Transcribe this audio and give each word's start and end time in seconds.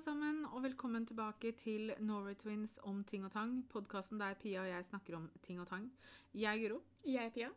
alle 0.00 0.16
sammen, 0.16 0.44
og 0.56 0.62
velkommen 0.64 1.04
tilbake 1.04 1.50
til 1.60 1.90
Norway 2.00 2.32
Twins 2.40 2.78
om 2.88 3.02
ting 3.04 3.26
og 3.26 3.34
tang. 3.34 3.58
Podkasten 3.68 4.16
der 4.16 4.38
Pia 4.40 4.62
og 4.62 4.68
jeg 4.70 4.86
snakker 4.86 5.16
om 5.18 5.26
ting 5.44 5.58
og 5.60 5.66
tang. 5.68 5.90
Jeg 6.32 6.56
er 6.56 6.62
Guro, 6.62 6.78
Jeg 7.04 7.26
er 7.26 7.30
Pia. 7.34 7.48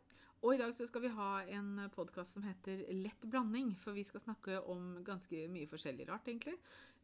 og 0.42 0.54
i 0.54 0.58
dag 0.58 0.74
så 0.74 0.84
skal 0.86 1.00
vi 1.00 1.08
ha 1.08 1.40
en 1.48 1.88
podkast 1.94 2.34
som 2.34 2.42
heter 2.42 2.84
Lett 2.92 3.24
blanding. 3.30 3.74
For 3.78 3.92
vi 3.92 4.02
skal 4.04 4.20
snakke 4.20 4.60
om 4.60 5.02
ganske 5.04 5.48
mye 5.48 5.66
forskjellig 5.66 6.08
rart, 6.10 6.28
egentlig. 6.28 6.58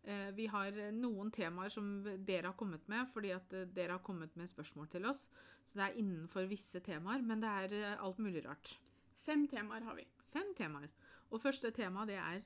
Eh, 0.05 0.31
Vi 0.37 0.47
har 0.47 0.73
noen 0.93 1.31
temaer 1.31 1.71
som 1.71 2.05
dere 2.05 2.49
har 2.49 2.53
kommet 2.59 2.87
med, 2.89 3.09
fordi 3.09 3.31
at 3.31 3.51
eh, 3.55 3.65
dere 3.65 3.93
har 3.93 4.05
kommet 4.05 4.37
med 4.37 4.47
spørsmål 4.47 4.91
til 4.91 5.07
oss. 5.07 5.27
Så 5.67 5.79
det 5.79 5.85
er 5.89 5.99
innenfor 6.05 6.47
visse 6.49 6.81
temaer, 6.81 7.23
men 7.23 7.41
det 7.41 7.49
er 7.49 7.73
eh, 7.73 8.05
alt 8.05 8.19
mulig 8.19 8.45
rart. 8.45 8.77
Fem 9.25 9.49
temaer 9.49 9.81
har 9.89 9.95
vi. 9.95 10.05
Fem 10.33 10.55
temaer. 10.55 10.91
Og 11.31 11.41
første 11.41 11.71
tema, 11.71 12.05
det 12.05 12.17
er 12.17 12.43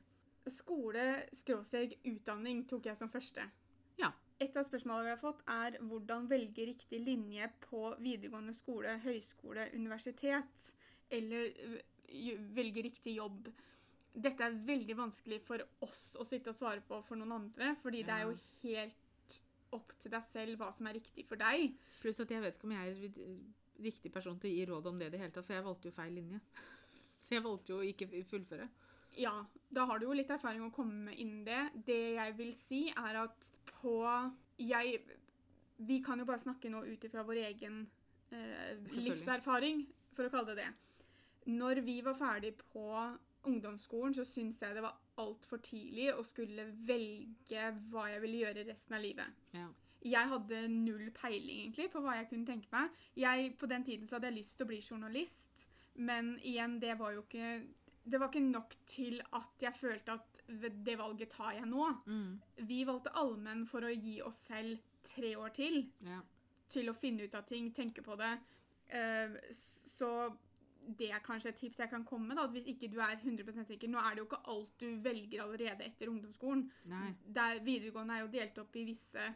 Skole, 0.51 1.05
skråstrek, 1.33 1.97
utdanning 2.05 2.65
tok 2.69 2.91
jeg 2.91 2.99
som 3.01 3.09
første. 3.13 3.47
Ja. 4.01 4.11
Et 4.43 4.57
av 4.59 4.67
spørsmålene 4.67 5.07
vi 5.07 5.13
har 5.15 5.21
fått, 5.23 5.45
er 5.49 5.79
hvordan 5.81 6.27
velge 6.29 6.67
riktig 6.69 7.01
linje 7.01 7.49
på 7.65 7.95
videregående 8.03 8.55
skole, 8.57 8.99
høyskole, 9.05 9.69
universitet, 9.77 10.69
eller 11.15 11.49
ø, 11.65 11.79
velge 12.57 12.85
riktig 12.89 13.17
jobb. 13.17 13.49
Dette 14.15 14.45
er 14.47 14.59
veldig 14.67 14.97
vanskelig 14.99 15.41
for 15.47 15.65
oss 15.87 16.13
å 16.21 16.27
sitte 16.29 16.53
og 16.53 16.59
svare 16.59 16.85
på 16.87 17.01
for 17.07 17.19
noen 17.19 17.39
andre, 17.39 17.73
fordi 17.83 18.05
det 18.07 18.15
er 18.15 18.29
jo 18.29 18.37
helt 18.63 19.39
opp 19.75 19.95
til 20.03 20.13
deg 20.13 20.27
selv 20.29 20.61
hva 20.61 20.71
som 20.77 20.87
er 20.87 20.99
riktig 21.01 21.25
for 21.27 21.41
deg. 21.41 21.73
Pluss 22.03 22.21
at 22.23 22.31
jeg 22.31 22.45
vet 22.45 22.59
ikke 22.59 22.69
om 22.69 22.77
jeg 22.77 22.93
er 22.93 23.19
riktig 23.83 24.13
person 24.15 24.39
til 24.39 24.53
å 24.53 24.55
gi 24.55 24.67
råd 24.71 24.87
om 24.91 25.01
det 25.01 25.09
i 25.09 25.15
det 25.15 25.23
hele 25.25 25.35
tatt, 25.35 25.47
for 25.47 25.57
jeg 25.57 25.67
valgte 25.67 25.91
jo 25.91 25.97
feil 25.97 26.15
linje. 26.15 26.43
Så 27.25 27.39
jeg 27.39 27.47
valgte 27.47 27.75
jo 27.75 27.81
ikke 27.87 28.11
fullføre. 28.29 28.69
Ja, 29.17 29.35
da 29.75 29.85
har 29.89 29.99
du 29.99 30.07
jo 30.09 30.17
litt 30.17 30.31
erfaring 30.31 30.65
å 30.67 30.73
komme 30.75 31.11
med 31.11 31.19
innen 31.21 31.45
det. 31.47 31.61
Det 31.87 32.01
jeg 32.17 32.39
vil 32.39 32.55
si, 32.59 32.81
er 32.91 33.21
at 33.25 33.53
på 33.81 33.99
Jeg 34.59 35.01
Vi 35.77 35.99
kan 36.07 36.19
jo 36.19 36.25
bare 36.25 36.39
snakke 36.39 36.71
nå 36.71 36.85
ut 36.87 37.05
ifra 37.05 37.25
vår 37.27 37.41
egen 37.49 37.81
eh, 38.31 38.79
livserfaring, 38.95 39.83
for 40.15 40.29
å 40.29 40.31
kalle 40.31 40.55
det 40.55 40.63
det. 40.63 40.73
Når 41.51 41.81
vi 41.85 41.99
var 42.07 42.15
ferdig 42.15 42.55
på 42.71 42.85
ungdomsskolen, 43.45 44.15
så 44.15 44.25
syns 44.25 44.61
jeg 44.63 44.77
det 44.77 44.85
var 44.85 44.95
altfor 45.21 45.61
tidlig 45.63 46.13
å 46.15 46.23
skulle 46.25 46.69
velge 46.87 47.67
hva 47.91 48.07
jeg 48.13 48.23
ville 48.23 48.45
gjøre 48.45 48.67
resten 48.71 48.97
av 48.97 49.03
livet. 49.03 49.43
Ja. 49.53 49.67
Jeg 50.05 50.31
hadde 50.31 50.63
null 50.69 51.11
peiling 51.17 51.65
egentlig 51.65 51.91
på 51.93 52.03
hva 52.05 52.19
jeg 52.19 52.29
kunne 52.31 52.49
tenke 52.49 52.71
meg. 52.73 53.05
Jeg, 53.19 53.55
på 53.61 53.69
den 53.71 53.85
tiden 53.85 54.07
så 54.07 54.17
hadde 54.17 54.31
jeg 54.31 54.39
lyst 54.39 54.57
til 54.59 54.67
å 54.67 54.71
bli 54.71 54.81
journalist, 54.85 55.67
men 55.95 56.35
igjen, 56.43 56.79
det 56.83 56.99
var 57.01 57.15
jo 57.17 57.25
ikke 57.25 57.65
Det 58.05 58.21
var 58.21 58.29
ikke 58.29 58.45
nok 58.45 58.75
til 58.87 59.21
at 59.33 59.63
jeg 59.65 59.77
følte 59.79 60.19
at 60.19 60.41
det 60.85 60.99
valget 61.01 61.31
tar 61.33 61.55
jeg 61.57 61.67
nå. 61.67 61.87
Mm. 62.07 62.41
Vi 62.69 62.83
valgte 62.85 63.15
allmenn 63.17 63.65
for 63.67 63.87
å 63.87 63.93
gi 63.93 64.19
oss 64.23 64.43
selv 64.45 64.83
tre 65.05 65.35
år 65.41 65.55
til 65.57 65.79
ja. 66.05 66.21
til 66.69 66.91
å 66.91 66.97
finne 66.97 67.25
ut 67.25 67.37
av 67.37 67.47
ting, 67.49 67.71
tenke 67.77 68.05
på 68.05 68.17
det. 68.21 68.35
Eh, 68.89 69.39
Så 69.95 70.11
det 70.99 71.11
er 71.15 71.23
kanskje 71.25 71.49
et 71.49 71.57
tips 71.57 71.79
jeg 71.81 71.89
kan 71.89 72.05
komme 72.05 72.29
med. 72.29 72.37
da, 72.37 72.45
at 72.45 72.53
Hvis 72.53 72.67
ikke 72.75 72.91
du 72.93 72.99
er 73.01 73.17
100% 73.17 73.65
sikker 73.71 73.89
Nå 73.89 73.99
er 73.99 74.15
det 74.15 74.19
jo 74.19 74.27
ikke 74.29 74.43
alt 74.53 74.73
du 74.81 74.89
velger 75.01 75.43
allerede 75.43 75.85
etter 75.87 76.11
ungdomsskolen. 76.13 76.71
Der 77.25 77.63
videregående 77.65 78.15
er 78.19 78.21
jo 78.21 78.33
delt 78.35 78.59
opp 78.59 78.77
i 78.77 78.85
visse 78.85 79.33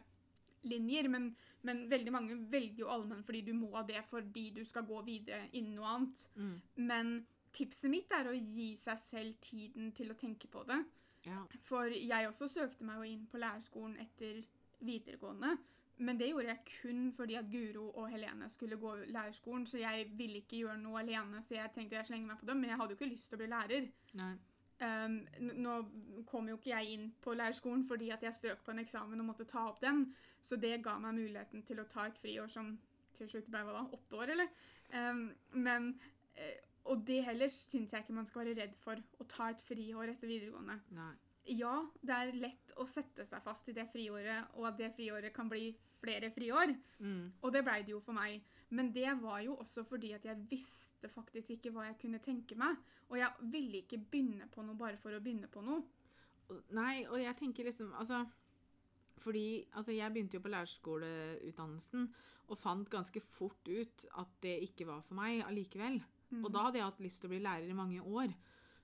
linjer, 0.63 1.07
men, 1.07 1.35
men 1.63 1.85
veldig 1.89 2.11
mange 2.11 2.35
velger 2.51 2.83
jo 2.83 2.89
allmenn 2.91 3.23
fordi 3.23 3.41
du 3.47 3.53
må 3.53 3.81
det 3.87 4.03
fordi 4.09 4.49
du 4.51 4.65
skal 4.65 4.83
gå 4.83 5.01
videre 5.07 5.47
innen 5.53 5.75
noe 5.79 5.93
annet. 5.95 6.25
Mm. 6.35 6.55
Men 6.75 7.13
tipset 7.55 7.89
mitt 7.91 8.11
er 8.15 8.29
å 8.29 8.35
gi 8.35 8.71
seg 8.81 9.01
selv 9.07 9.39
tiden 9.43 9.91
til 9.97 10.11
å 10.11 10.17
tenke 10.19 10.47
på 10.51 10.63
det. 10.69 10.79
Ja. 11.25 11.41
For 11.67 11.91
jeg 11.91 12.29
også 12.29 12.47
søkte 12.51 12.85
meg 12.87 13.01
jo 13.01 13.11
inn 13.13 13.25
på 13.29 13.41
lærerskolen 13.41 13.97
etter 14.01 14.41
videregående. 14.79 15.57
Men 15.99 16.19
det 16.19 16.29
gjorde 16.29 16.53
jeg 16.53 16.77
kun 16.81 17.09
fordi 17.11 17.35
at 17.35 17.49
Guro 17.51 17.89
og 17.89 18.05
Helene 18.11 18.47
skulle 18.49 18.77
gå 18.79 18.93
lærerskolen, 19.11 19.65
så 19.67 19.81
jeg 19.81 20.05
ville 20.15 20.39
ikke 20.39 20.61
gjøre 20.61 20.77
noe 20.79 21.01
alene, 21.01 21.41
så 21.43 21.57
jeg 21.57 21.73
tenkte 21.75 21.97
jeg 21.97 22.07
slenger 22.07 22.29
meg 22.29 22.39
på 22.39 22.47
dem. 22.47 22.61
Men 22.61 22.71
jeg 22.71 22.79
hadde 22.79 22.95
jo 22.95 22.99
ikke 22.99 23.11
lyst 23.11 23.27
til 23.27 23.35
å 23.35 23.41
bli 23.41 23.49
lærer. 23.51 23.89
Um, 24.79 25.17
nå 25.59 25.73
kom 26.29 26.47
jo 26.47 26.55
ikke 26.55 26.71
jeg 26.71 26.93
inn 26.93 27.09
på 27.19 27.33
lærerskolen 27.35 27.81
fordi 27.83 28.13
at 28.15 28.21
jeg 28.23 28.37
strøk 28.37 28.61
på 28.63 28.71
en 28.71 28.79
eksamen 28.79 29.19
og 29.19 29.27
måtte 29.27 29.47
ta 29.49 29.65
opp 29.67 29.81
den, 29.83 30.05
så 30.39 30.55
det 30.55 30.77
ga 30.85 30.93
meg 31.03 31.17
muligheten 31.17 31.65
til 31.67 31.81
å 31.83 31.87
ta 31.91 32.05
et 32.07 32.21
friår 32.23 32.47
som 32.53 32.77
til 33.17 33.27
slutt 33.27 33.49
ble 33.51 33.65
hva 33.67 33.75
da, 33.75 33.83
åtte 33.97 34.21
år, 34.21 34.31
eller? 34.37 34.53
Um, 34.93 35.25
men, 35.51 35.91
eh, 36.39 36.63
og 36.89 37.03
det 37.07 37.21
heller 37.27 37.51
syns 37.53 37.93
jeg 37.93 38.05
ikke 38.05 38.17
man 38.17 38.27
skal 38.29 38.43
være 38.43 38.57
redd 38.63 38.77
for, 38.81 38.99
å 39.21 39.27
ta 39.29 39.51
et 39.53 39.61
friår 39.65 40.13
etter 40.13 40.29
videregående. 40.29 40.79
Nei. 40.97 41.11
Ja, 41.49 41.75
det 42.05 42.15
er 42.15 42.35
lett 42.37 42.73
å 42.77 42.85
sette 42.89 43.25
seg 43.25 43.41
fast 43.45 43.69
i 43.71 43.73
det 43.73 43.87
friåret, 43.89 44.51
og 44.59 44.67
at 44.69 44.77
det 44.77 44.91
friåret 44.97 45.33
kan 45.33 45.49
bli 45.49 45.71
flere 46.01 46.29
friår. 46.33 46.75
Mm. 47.01 47.23
Og 47.41 47.53
det 47.53 47.63
blei 47.65 47.79
det 47.85 47.95
jo 47.95 48.01
for 48.05 48.17
meg. 48.17 48.43
Men 48.75 48.91
det 48.93 49.09
var 49.21 49.41
jo 49.41 49.55
også 49.57 49.83
fordi 49.87 50.13
at 50.17 50.27
jeg 50.27 50.45
visste 50.51 51.09
faktisk 51.09 51.55
ikke 51.55 51.71
hva 51.73 51.87
jeg 51.87 51.97
kunne 52.03 52.21
tenke 52.21 52.57
meg. 52.59 52.77
Og 53.09 53.17
jeg 53.17 53.49
ville 53.53 53.81
ikke 53.81 54.01
begynne 54.11 54.49
på 54.53 54.65
noe 54.65 54.77
bare 54.77 54.99
for 55.01 55.15
å 55.15 55.21
begynne 55.23 55.49
på 55.49 55.63
noe. 55.65 55.81
Nei, 56.73 57.05
og 57.05 57.19
jeg 57.21 57.35
tenker 57.37 57.67
liksom 57.67 57.91
Altså 57.93 58.23
fordi 59.19 59.65
altså 59.75 59.91
jeg 59.91 60.13
begynte 60.13 60.37
jo 60.37 60.43
på 60.45 60.51
lærerskoleutdannelsen 60.53 62.05
og 62.49 62.57
fant 62.57 62.87
ganske 62.89 63.19
fort 63.19 63.67
ut 63.67 64.05
at 64.17 64.37
det 64.41 64.53
ikke 64.69 64.87
var 64.87 65.03
for 65.05 65.19
meg 65.19 65.43
allikevel. 65.43 65.99
Mm. 66.31 66.43
Og 66.45 66.51
da 66.53 66.63
hadde 66.67 66.77
jeg 66.79 66.85
hatt 66.85 66.99
lyst 66.99 67.21
til 67.21 67.29
å 67.29 67.33
bli 67.33 67.39
lærer 67.41 67.69
i 67.69 67.73
mange 67.77 68.01
år. 68.01 68.33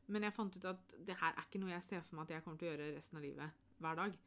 Men 0.08 0.22
jeg 0.24 0.34
fant 0.34 0.56
ut 0.56 0.66
at 0.66 0.96
det 1.06 1.16
her 1.18 1.34
er 1.34 1.46
ikke 1.48 1.60
noe 1.60 1.72
jeg 1.72 1.84
ser 1.84 2.02
for 2.02 2.16
meg 2.16 2.24
at 2.28 2.36
jeg 2.36 2.44
kommer 2.44 2.58
til 2.62 2.68
å 2.68 2.72
gjøre 2.76 2.96
resten 2.96 3.18
av 3.18 3.24
livet 3.24 3.50
hver 3.80 3.96
dag. 3.96 4.18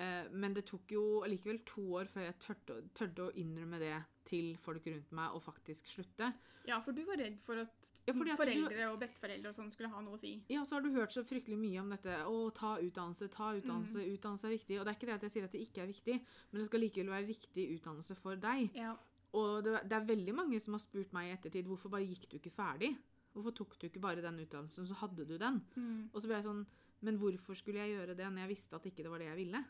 Eh, 0.00 0.28
men 0.32 0.54
det 0.56 0.64
tok 0.66 0.90
jo 0.90 1.02
allikevel 1.22 1.60
to 1.68 1.82
år 2.00 2.08
før 2.10 2.24
jeg 2.24 2.38
tørte, 2.40 3.26
å 3.28 3.34
innrømme 3.38 3.78
det 3.78 3.92
til 4.24 4.56
folk 4.56 4.86
rundt 4.86 5.12
meg 5.12 5.34
og 5.36 5.42
faktisk 5.44 5.86
slutte. 5.86 6.32
Ja, 6.66 6.80
for 6.80 6.92
du 6.92 7.04
var 7.04 7.16
redd 7.20 7.38
for 7.40 7.60
at, 7.60 7.68
Ja, 8.08 8.14
at 8.14 8.38
foreldre 8.40 8.70
du- 8.74 8.88
og 8.92 8.98
besteforeldre 8.98 9.48
og 9.50 9.54
sånn 9.54 9.70
skulle 9.70 9.90
ha 9.92 10.00
noe 10.00 10.16
å 10.16 10.18
si. 10.20 10.42
Ja, 10.48 10.64
så 10.64 10.76
har 10.76 10.80
du 10.82 10.90
hørt 10.90 11.12
så 11.12 11.22
fryktelig 11.22 11.58
mye 11.60 11.80
om 11.80 11.90
dette. 11.90 12.08
Å, 12.26 12.50
ta 12.54 12.78
utdannelse, 12.80 13.28
ta 13.30 13.52
utdannelse, 13.54 14.00
Mm. 14.00 14.16
utdannelse 14.16 14.44
er 14.48 14.56
viktig. 14.56 14.80
Og 14.80 14.86
det 14.86 14.88
er 14.88 14.98
ikke 14.98 15.06
det 15.06 15.14
at 15.14 15.22
jeg 15.22 15.30
sier 15.30 15.44
at 15.44 15.52
det 15.52 15.60
ikke 15.68 15.82
er 15.82 15.86
viktig, 15.92 16.16
men 16.50 16.60
det 16.62 16.66
skal 16.66 16.80
likevel 16.80 17.10
være 17.12 17.28
riktig 17.28 17.68
utdannelse 17.78 18.16
for 18.16 18.34
deg. 18.36 18.70
Ja. 18.74 18.96
Og 19.38 19.62
det, 19.64 19.76
det 19.86 19.96
er 19.96 20.08
veldig 20.08 20.34
mange 20.34 20.58
som 20.62 20.74
har 20.74 20.82
spurt 20.82 21.12
meg 21.14 21.28
i 21.28 21.34
ettertid 21.36 21.68
hvorfor 21.70 21.92
bare 21.92 22.08
gikk 22.08 22.26
du 22.30 22.38
ikke 22.40 22.52
ferdig? 22.54 22.94
Hvorfor 23.30 23.54
tok 23.54 23.76
du 23.78 23.86
ikke 23.86 24.02
bare 24.02 24.24
den 24.24 24.40
utdannelsen, 24.42 24.88
så 24.88 24.96
hadde 25.04 25.26
du 25.26 25.36
den? 25.38 25.60
Mm. 25.76 26.08
Og 26.10 26.18
så 26.18 26.26
ble 26.26 26.40
jeg 26.40 26.48
sånn 26.48 26.64
Men 27.06 27.16
hvorfor 27.16 27.56
skulle 27.56 27.80
jeg 27.80 27.94
gjøre 27.94 28.16
det 28.18 28.26
når 28.26 28.44
jeg 28.44 28.50
visste 28.50 28.76
at 28.76 28.88
ikke 28.90 29.06
det 29.06 29.12
var 29.12 29.22
det 29.22 29.30
jeg 29.30 29.38
ville? 29.38 29.62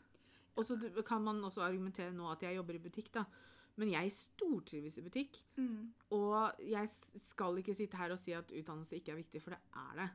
Og 0.59 0.65
så 0.67 0.75
kan 1.07 1.23
man 1.23 1.39
også 1.47 1.63
argumentere 1.63 2.11
nå 2.11 2.25
at 2.27 2.41
jeg 2.43 2.57
jobber 2.57 2.75
i 2.75 2.81
butikk, 2.83 3.13
da. 3.15 3.23
Men 3.79 3.93
jeg 3.93 4.11
stortrives 4.11 4.97
i 4.99 5.03
butikk. 5.05 5.39
Mm. 5.55 5.93
Og 6.17 6.59
jeg 6.67 6.89
skal 7.23 7.61
ikke 7.61 7.75
sitte 7.77 7.95
her 8.01 8.11
og 8.11 8.19
si 8.19 8.35
at 8.35 8.51
utdannelse 8.51 8.99
ikke 8.99 9.13
er 9.13 9.21
viktig, 9.21 9.41
for 9.45 9.55
det 9.55 9.61
er 9.79 10.01
det. 10.01 10.09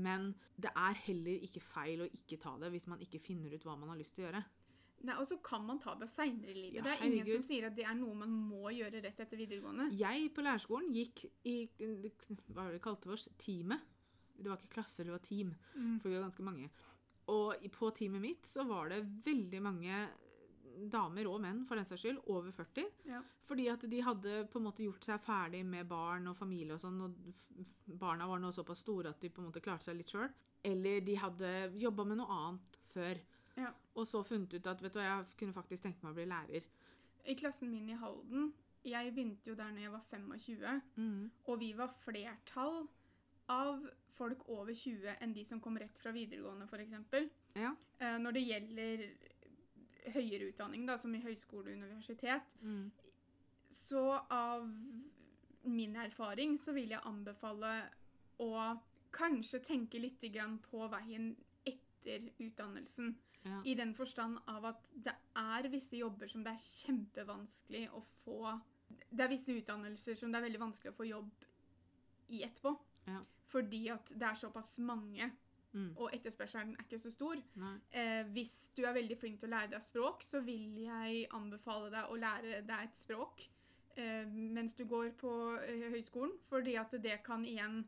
Men 0.00 0.30
det 0.56 0.72
er 0.72 1.02
heller 1.04 1.44
ikke 1.44 1.62
feil 1.62 2.06
å 2.06 2.08
ikke 2.08 2.40
ta 2.42 2.56
det 2.62 2.72
hvis 2.72 2.88
man 2.90 3.02
ikke 3.04 3.20
finner 3.22 3.52
ut 3.52 3.68
hva 3.68 3.76
man 3.76 3.92
har 3.92 4.00
lyst 4.00 4.16
til 4.16 4.24
å 4.24 4.30
gjøre. 4.30 4.42
Nei, 5.06 5.16
Og 5.22 5.28
så 5.30 5.38
kan 5.44 5.64
man 5.66 5.78
ta 5.82 5.94
det 5.98 6.08
seinere 6.10 6.52
i 6.52 6.56
livet. 6.58 6.78
Ja, 6.80 6.84
det 6.86 6.96
er 6.96 7.06
ingen 7.06 7.28
som 7.28 7.44
sier 7.46 7.68
at 7.68 7.76
det 7.78 7.86
er 7.86 7.96
noe 7.98 8.16
man 8.18 8.32
må 8.32 8.72
gjøre 8.74 9.02
rett 9.04 9.22
etter 9.22 9.38
videregående. 9.38 9.88
Jeg 9.96 10.30
på 10.34 10.44
lærerskolen 10.44 10.92
gikk 10.94 11.26
i 11.46 11.56
hva 11.78 12.58
var 12.58 12.70
det 12.70 12.80
vi 12.80 12.84
kalte 12.88 13.14
oss? 13.14 13.28
Teamet. 13.40 13.92
Det 14.36 14.50
var 14.50 14.60
ikke 14.60 14.74
klasser, 14.76 15.06
det 15.08 15.14
var 15.14 15.24
team. 15.24 15.54
Mm. 15.74 15.96
For 16.02 16.10
vi 16.10 16.18
var 16.18 16.26
ganske 16.26 16.44
mange. 16.44 16.68
Og 17.32 17.66
på 17.74 17.90
teamet 17.96 18.22
mitt 18.22 18.46
så 18.46 18.66
var 18.68 18.92
det 18.92 19.02
veldig 19.26 19.60
mange 19.64 20.04
damer 20.92 21.28
og 21.30 21.40
menn, 21.40 21.62
for 21.66 21.78
den 21.78 21.88
saks 21.88 22.02
skyld, 22.04 22.18
over 22.32 22.52
40. 22.52 22.84
Ja. 23.08 23.22
Fordi 23.48 23.68
at 23.72 23.84
de 23.88 24.02
hadde 24.04 24.42
på 24.52 24.60
en 24.60 24.66
måte 24.66 24.84
gjort 24.84 25.06
seg 25.06 25.22
ferdig 25.24 25.62
med 25.66 25.88
barn 25.88 26.28
og 26.30 26.36
familie 26.38 26.76
og 26.76 26.82
sånn, 26.82 26.98
og 27.06 27.96
barna 28.00 28.26
var 28.28 28.42
nå 28.42 28.50
såpass 28.54 28.82
store 28.84 29.14
at 29.14 29.22
de 29.22 29.30
på 29.32 29.42
en 29.42 29.48
måte 29.48 29.62
klarte 29.64 29.88
seg 29.88 29.98
litt 30.00 30.12
sjøl. 30.12 30.28
Eller 30.66 31.00
de 31.06 31.16
hadde 31.20 31.52
jobba 31.80 32.06
med 32.08 32.20
noe 32.20 32.38
annet 32.40 32.78
før. 32.92 33.22
Ja. 33.56 33.70
Og 33.96 34.06
så 34.06 34.22
funnet 34.22 34.52
ut 34.54 34.66
at 34.66 34.82
vet 34.82 34.92
du, 34.92 34.98
hva, 35.00 35.06
jeg 35.22 35.36
kunne 35.40 35.52
faktisk 35.56 35.82
tenke 35.86 36.02
meg 36.04 36.12
å 36.12 36.18
bli 36.18 36.26
lærer. 36.28 36.66
I 37.26 37.34
klassen 37.34 37.70
min 37.72 37.88
i 37.90 37.96
Halden 37.98 38.52
Jeg 38.86 39.14
begynte 39.16 39.50
jo 39.50 39.54
der 39.58 39.72
når 39.72 39.82
jeg 39.82 39.92
var 39.92 40.02
25, 40.10 41.30
og 41.50 41.58
vi 41.58 41.72
var 41.74 41.88
flertall 42.04 42.84
av 43.50 43.80
folk 44.14 44.44
over 44.48 44.74
20 44.74 45.16
enn 45.22 45.32
de 45.34 45.42
som 45.44 45.60
kom 45.60 45.76
rett 45.78 45.98
fra 45.98 46.12
videregående, 46.14 46.68
f.eks. 46.70 47.30
Ja. 47.58 47.72
Eh, 47.98 48.18
når 48.22 48.32
det 48.36 48.44
gjelder 48.46 49.02
høyere 50.14 50.48
utdanning, 50.52 50.86
da, 50.86 50.96
som 51.02 51.14
i 51.14 51.20
høyskole 51.24 51.72
og 51.72 51.80
universitet, 51.80 52.42
Mm. 52.62 52.90
så 53.68 54.20
av 54.30 54.68
min 55.64 55.96
erfaring 55.96 56.56
så 56.58 56.72
vil 56.72 56.90
jeg 56.94 57.00
anbefale 57.04 57.72
å 58.38 58.78
kanskje 59.10 59.60
tenke 59.64 59.98
litt 59.98 60.20
grann 60.32 60.58
på 60.62 60.86
veien 60.92 61.32
etter 61.66 62.30
utdannelsen. 62.38 63.16
Ja. 63.46 63.60
I 63.64 63.74
den 63.78 63.94
forstand 63.94 64.40
av 64.50 64.64
at 64.72 64.86
det 64.92 65.14
er 65.38 65.68
visse 65.70 65.96
jobber 65.98 66.28
som 66.32 66.42
det 66.44 66.52
er 66.56 66.64
kjempevanskelig 66.64 67.86
å 67.94 68.02
få 68.24 68.40
Det 68.86 69.24
er 69.24 69.30
visse 69.32 69.54
utdannelser 69.54 70.14
som 70.14 70.30
det 70.30 70.38
er 70.38 70.46
veldig 70.46 70.60
vanskelig 70.62 70.92
å 70.92 70.96
få 70.96 71.06
jobb 71.08 71.46
i 72.34 72.44
etterpå. 72.46 72.72
Ja. 73.06 73.20
Fordi 73.50 73.80
at 73.90 74.12
det 74.14 74.28
er 74.28 74.38
såpass 74.38 74.76
mange 74.78 75.32
Mm. 75.76 75.90
og 76.00 76.14
etterspørselen 76.14 76.70
er 76.72 76.84
ikke 76.86 76.98
så 77.02 77.10
stor. 77.12 77.40
Eh, 77.92 78.22
hvis 78.32 78.70
du 78.76 78.84
er 78.86 78.94
veldig 78.96 79.18
flink 79.20 79.40
til 79.40 79.50
å 79.50 79.56
lære 79.56 79.74
deg 79.74 79.82
språk, 79.84 80.22
så 80.24 80.40
vil 80.40 80.78
jeg 80.80 81.26
anbefale 81.36 81.90
deg 81.92 82.08
å 82.08 82.16
lære 82.16 82.62
deg 82.64 82.84
et 82.86 82.96
språk 82.96 83.42
eh, 83.96 84.24
mens 84.26 84.74
du 84.74 84.86
går 84.88 85.10
på 85.20 85.32
eh, 85.60 85.90
høyskolen, 85.92 86.32
fordi 86.48 86.78
at 86.80 86.96
det 87.02 87.18
kan 87.26 87.44
igjen 87.44 87.82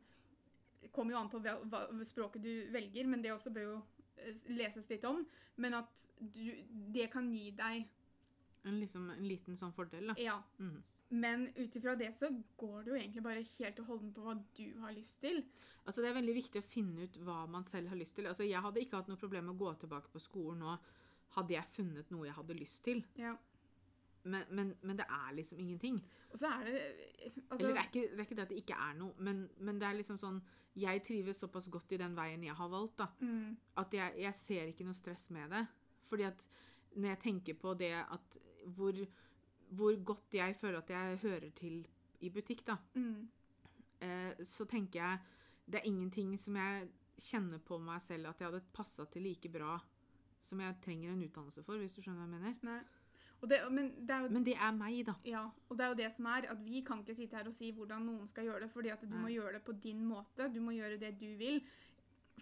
kommer 0.92 1.14
jo 1.14 1.20
an 1.22 1.30
på 1.32 1.40
hva, 1.40 1.56
hva 1.64 2.04
språket 2.04 2.42
du 2.44 2.52
velger, 2.74 3.08
men 3.08 3.22
det 3.22 3.32
også 3.32 3.50
bør 3.54 3.70
jo 3.70 3.78
leses 4.50 4.88
litt 4.90 5.04
om. 5.08 5.24
Men 5.56 5.80
at 5.80 6.04
du, 6.18 6.44
det 6.94 7.10
kan 7.12 7.30
gi 7.32 7.50
deg 7.56 7.86
En, 8.66 8.74
liksom, 8.80 9.04
en 9.14 9.22
liten 9.24 9.56
sånn 9.56 9.72
fordel, 9.72 10.10
da. 10.10 10.14
Ja. 10.20 10.40
Mhm. 10.58 10.80
Men 11.08 11.46
ut 11.56 11.76
ifra 11.76 11.94
det 11.96 12.10
så 12.12 12.28
går 12.60 12.82
det 12.84 12.90
jo 12.90 12.96
egentlig 12.98 13.22
bare 13.24 13.44
helt 13.54 13.78
og 13.80 13.86
holdent 13.86 14.14
på 14.16 14.24
hva 14.26 14.34
du 14.58 14.80
har 14.82 14.92
lyst 14.92 15.20
til. 15.22 15.38
Altså, 15.86 16.02
det 16.02 16.10
er 16.10 16.18
veldig 16.18 16.34
viktig 16.36 16.60
å 16.60 16.66
finne 16.68 17.06
ut 17.06 17.16
hva 17.24 17.46
man 17.48 17.64
selv 17.64 17.88
har 17.88 17.96
lyst 17.96 18.18
til. 18.18 18.28
Altså, 18.28 18.44
jeg 18.44 18.60
hadde 18.60 18.82
ikke 18.82 19.00
hatt 19.00 19.08
noe 19.08 19.20
problem 19.20 19.48
med 19.48 19.54
å 19.54 19.62
gå 19.62 19.72
tilbake 19.80 20.12
på 20.12 20.20
skolen 20.20 20.60
nå, 20.60 20.74
hadde 21.38 21.54
jeg 21.54 21.72
funnet 21.78 22.12
noe 22.12 22.28
jeg 22.28 22.36
hadde 22.36 22.58
lyst 22.58 22.82
til. 22.84 23.00
Ja. 23.16 23.32
Men, 24.28 24.44
men, 24.52 24.74
men 24.82 25.00
det 25.00 25.06
er 25.08 25.32
liksom 25.38 25.60
ingenting. 25.64 26.02
Og 26.32 26.38
så 26.42 26.50
er 26.50 26.68
det 26.68 26.76
altså, 26.82 27.56
Eller 27.56 27.72
det 27.72 27.80
er, 27.80 27.88
ikke, 27.88 28.04
det 28.10 28.18
er 28.18 28.26
ikke 28.26 28.36
det 28.36 28.44
at 28.44 28.52
det 28.52 28.62
ikke 28.66 28.80
er 28.90 28.98
noe, 29.00 29.24
men, 29.24 29.46
men 29.64 29.80
det 29.80 29.88
er 29.88 30.00
liksom 30.02 30.20
sånn 30.20 30.42
Jeg 30.78 31.02
trives 31.06 31.40
såpass 31.42 31.68
godt 31.72 31.92
i 31.96 32.00
den 32.00 32.14
veien 32.16 32.44
jeg 32.44 32.54
har 32.54 32.70
valgt, 32.70 32.98
da, 33.00 33.08
mm, 33.20 33.56
at 33.82 33.94
jeg, 33.94 34.14
jeg 34.24 34.34
ser 34.38 34.70
ikke 34.70 34.86
noe 34.86 34.98
stress 34.98 35.28
med 35.34 35.50
det. 35.54 35.64
Fordi 36.08 36.28
at 36.28 36.44
når 36.96 37.12
jeg 37.12 37.22
tenker 37.24 37.58
på 37.58 37.74
det 37.78 37.92
at 38.00 38.38
hvor, 38.76 39.00
hvor 39.70 39.98
godt 40.04 40.38
jeg 40.38 40.56
føler 40.56 40.78
at 40.80 40.92
jeg 40.92 41.18
hører 41.24 41.50
til 41.56 41.82
i 42.20 42.30
butikk, 42.34 42.64
da, 42.66 42.78
mm, 42.94 43.28
eh, 44.06 44.44
så 44.44 44.66
tenker 44.68 45.02
jeg 45.02 45.18
det 45.68 45.80
er 45.80 45.90
ingenting 45.90 46.32
som 46.40 46.56
jeg 46.56 46.88
kjenner 47.18 47.60
på 47.60 47.78
meg 47.82 48.00
selv 48.02 48.30
at 48.30 48.40
jeg 48.40 48.48
hadde 48.48 48.72
passa 48.72 49.04
til 49.10 49.26
like 49.26 49.50
bra 49.52 49.76
som 50.40 50.60
jeg 50.62 50.78
trenger 50.84 51.12
en 51.12 51.24
utdannelse 51.26 51.62
for, 51.66 51.80
hvis 51.80 51.96
du 51.96 52.00
skjønner 52.00 52.24
hva 52.24 52.28
jeg 52.28 52.36
mener. 52.38 52.54
Nei. 52.64 52.78
Og 53.40 53.48
det, 53.50 53.58
men 53.70 53.92
det 54.06 54.10
er 54.10 54.24
jo 54.24 54.28
Men 54.34 54.44
det 54.44 54.54
er 54.56 54.72
meg, 54.74 54.96
da. 55.06 55.14
Ja, 55.24 55.44
og 55.68 55.76
det 55.78 55.84
er 55.84 55.88
jo 55.92 55.94
det 56.00 56.08
som 56.16 56.26
er, 56.26 56.48
at 56.50 56.64
vi 56.64 56.80
kan 56.86 56.98
ikke 57.04 57.14
sitte 57.14 57.36
her 57.36 57.46
og 57.46 57.54
si 57.54 57.70
hvordan 57.72 58.02
noen 58.02 58.26
skal 58.28 58.44
gjøre 58.48 58.64
det, 58.66 58.70
fordi 58.74 58.88
at 58.90 59.00
du 59.04 59.12
Nei. 59.14 59.20
må 59.22 59.28
gjøre 59.28 59.52
det 59.52 59.62
på 59.64 59.72
din 59.82 60.00
måte, 60.06 60.48
du 60.54 60.60
må 60.60 60.72
gjøre 60.74 60.98
det 60.98 61.12
du 61.20 61.28
vil. 61.38 61.60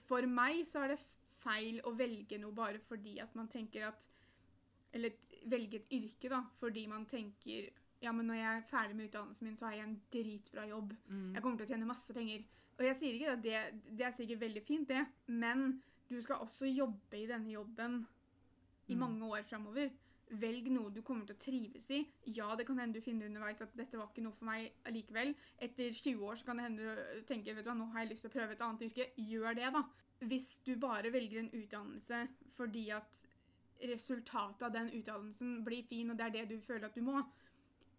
For 0.09 0.25
meg 0.27 0.63
så 0.67 0.85
er 0.87 0.95
det 0.95 0.99
feil 1.43 1.81
å 1.85 1.93
velge 1.97 2.39
noe 2.41 2.53
bare 2.57 2.79
fordi 2.89 3.19
at 3.21 3.35
man 3.37 3.49
tenker 3.49 3.89
at 3.89 4.03
Eller 4.97 5.13
velge 5.47 5.77
et 5.83 5.91
yrke, 5.93 6.29
da, 6.33 6.41
fordi 6.61 6.87
man 6.89 7.05
tenker 7.07 7.69
ja, 8.01 8.13
men 8.13 8.27
når 8.27 8.35
jeg 8.35 8.57
er 8.57 8.65
ferdig 8.71 8.97
med 8.97 9.07
utdannelsen 9.09 9.45
min, 9.47 9.57
så 9.57 9.67
har 9.67 9.73
jeg 9.75 9.85
en 9.89 10.01
dritbra 10.13 10.65
jobb. 10.69 10.93
Mm. 11.09 11.35
Jeg 11.35 11.43
kommer 11.43 11.57
til 11.59 11.67
å 11.67 11.69
tjene 11.69 11.87
masse 11.89 12.15
penger. 12.15 12.43
Og 12.79 12.85
jeg 12.85 12.97
sier 12.97 13.15
ikke 13.17 13.33
at 13.33 13.43
det, 13.45 13.61
det 13.99 14.05
er 14.07 14.11
sikkert 14.17 14.41
veldig 14.41 14.63
fint, 14.67 14.89
det, 14.89 15.05
men 15.27 15.83
du 16.11 16.21
skal 16.23 16.37
også 16.45 16.69
jobbe 16.69 17.17
i 17.19 17.27
denne 17.27 17.51
jobben 17.53 18.07
i 18.89 18.95
Mm. 18.95 18.99
mange 19.01 19.27
år 19.27 19.43
framover. 19.49 19.91
Velg 20.27 20.67
noe 20.75 20.91
du 20.91 21.03
kommer 21.07 21.27
til 21.29 21.37
å 21.37 21.43
trives 21.43 21.87
i. 21.95 22.01
Ja, 22.35 22.49
det 22.59 22.67
kan 22.67 22.81
hende 22.83 22.99
du 22.99 23.05
finner 23.05 23.29
underveis 23.31 23.61
at 23.63 23.75
dette 23.79 23.99
var 23.99 24.09
ikke 24.11 24.25
noe 24.25 24.35
for 24.35 24.49
meg 24.49 24.73
allikevel. 24.89 25.35
Etter 25.63 25.93
20 25.95 26.25
år 26.27 26.41
så 26.41 26.49
kan 26.49 26.59
det 26.59 26.67
hende 26.67 26.97
du 26.99 27.23
tenker 27.29 27.55
vet 27.55 27.67
du 27.67 27.71
hva, 27.71 27.77
nå 27.79 27.87
har 27.93 28.03
jeg 28.03 28.15
lyst 28.15 28.27
til 28.27 28.33
å 28.33 28.35
prøve 28.35 28.57
et 28.57 28.65
annet 28.67 28.85
yrke. 28.89 29.09
Gjør 29.23 29.59
det, 29.61 29.71
da. 29.77 29.85
Hvis 30.27 30.49
du 30.67 30.73
bare 30.81 31.13
velger 31.15 31.45
en 31.45 31.53
utdannelse 31.55 32.23
fordi 32.57 32.89
at 32.97 33.23
resultatet 33.87 34.63
av 34.67 34.73
den 34.73 34.89
utdannelsen 34.97 35.59
blir 35.65 35.85
fin, 35.87 36.11
og 36.11 36.19
det 36.19 36.27
er 36.27 36.37
det 36.39 36.47
du 36.55 36.61
føler 36.65 36.89
at 36.89 36.97
du 36.97 37.05
må, 37.05 37.21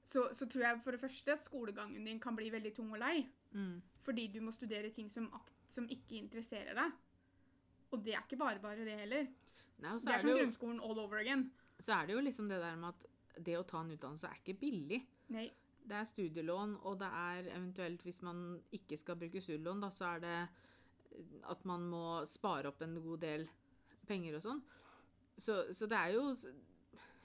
så, 0.07 0.29
så 0.33 0.47
tror 0.50 0.63
jeg 0.63 0.81
for 0.83 0.95
det 0.95 1.01
første 1.03 1.35
at 1.35 1.45
skolegangen 1.45 2.07
din 2.07 2.19
kan 2.19 2.35
bli 2.35 2.50
veldig 2.51 2.74
tung 2.75 2.91
og 2.95 3.01
lei. 3.03 3.21
Mm. 3.51 3.77
Fordi 4.03 4.27
du 4.33 4.39
må 4.41 4.51
studere 4.56 4.89
ting 4.95 5.12
som, 5.12 5.27
som 5.69 5.88
ikke 5.91 6.18
interesserer 6.19 6.75
deg. 6.77 6.95
Og 7.91 8.03
det 8.03 8.15
er 8.15 8.24
ikke 8.25 8.39
bare 8.39 8.59
bare 8.63 8.83
det 8.88 9.00
heller. 9.00 9.27
Nei, 9.77 9.94
Det 9.94 10.09
er 10.09 10.15
er 10.15 10.19
som 10.24 10.29
det, 10.29 10.35
jo, 10.35 10.44
grunnskolen 10.44 10.79
all 10.83 11.00
over 11.00 11.21
again. 11.21 11.47
Så 11.79 11.94
er 11.97 12.07
det 12.07 12.18
jo 12.18 12.25
liksom 12.25 12.50
det 12.50 12.59
der 12.62 12.77
med 12.79 12.95
at 12.95 13.44
det 13.45 13.57
å 13.57 13.65
ta 13.68 13.81
en 13.83 13.94
utdannelse 13.94 14.29
er 14.29 14.39
ikke 14.41 14.59
billig. 14.59 15.01
Nei. 15.33 15.47
Det 15.88 15.95
er 15.95 16.07
studielån, 16.09 16.74
og 16.89 16.97
det 17.00 17.07
er 17.07 17.51
eventuelt, 17.53 18.01
hvis 18.03 18.21
man 18.25 18.57
ikke 18.75 18.97
skal 19.00 19.19
bruke 19.19 19.41
studielån, 19.41 19.85
da, 19.85 19.91
så 19.94 20.09
er 20.15 20.24
det 20.24 20.39
at 21.47 21.63
man 21.69 21.85
må 21.88 22.07
spare 22.27 22.71
opp 22.71 22.81
en 22.83 22.97
god 23.01 23.21
del 23.24 23.45
penger 24.07 24.38
og 24.38 24.44
sånn. 24.44 24.59
Så, 25.38 25.62
så 25.77 25.88
det 25.89 26.00
er 26.00 26.18
jo 26.18 26.33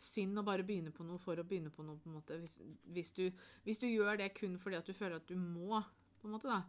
synd 0.02 0.38
å 0.38 0.44
bare 0.46 0.66
begynne 0.66 0.92
på 0.94 1.04
noe 1.06 1.20
for 1.22 1.38
å 1.38 1.46
begynne 1.46 1.72
på 1.74 1.84
noe, 1.86 1.98
på 2.00 2.10
en 2.10 2.18
måte. 2.18 2.38
Hvis, 2.42 2.58
hvis, 2.94 3.12
du, 3.16 3.24
hvis 3.66 3.80
du 3.82 3.88
gjør 3.88 4.20
det 4.20 4.32
kun 4.36 4.58
fordi 4.60 4.78
at 4.78 4.88
du 4.88 4.94
føler 4.96 5.18
at 5.18 5.28
du 5.28 5.36
må, 5.38 5.80
på 6.20 6.28
en 6.28 6.36
måte, 6.36 6.50
da, 6.50 6.62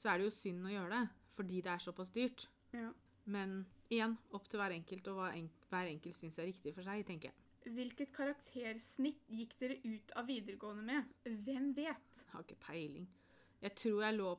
så 0.00 0.12
er 0.12 0.18
det 0.18 0.28
jo 0.28 0.34
synd 0.34 0.66
å 0.66 0.72
gjøre 0.72 0.96
det, 0.96 1.02
fordi 1.36 1.62
det 1.64 1.72
er 1.72 1.84
såpass 1.84 2.12
dyrt. 2.14 2.48
Ja. 2.74 2.90
Men 3.32 3.62
igjen, 3.92 4.16
opp 4.36 4.48
til 4.50 4.60
hver 4.62 4.74
enkelt, 4.74 5.08
og 5.12 5.18
hva 5.20 5.30
en, 5.36 5.48
hver 5.70 5.90
enkelt 5.90 6.16
syns 6.16 6.38
er 6.40 6.48
riktig 6.50 6.72
for 6.76 6.86
seg, 6.86 7.04
tenker 7.08 7.30
jeg. 7.30 7.38
Hvilket 7.76 8.10
karaktersnitt 8.16 9.28
gikk 9.30 9.52
dere 9.60 9.76
ut 9.86 10.10
av 10.18 10.26
videregående 10.26 10.82
med? 10.82 11.12
Hvem 11.46 11.68
vet? 11.76 12.22
Jeg 12.24 12.32
Har 12.32 12.42
ikke 12.46 12.58
peiling. 12.64 13.06
Jeg 13.62 13.74
tror 13.78 14.00
jeg 14.02 14.16
lå, 14.18 14.32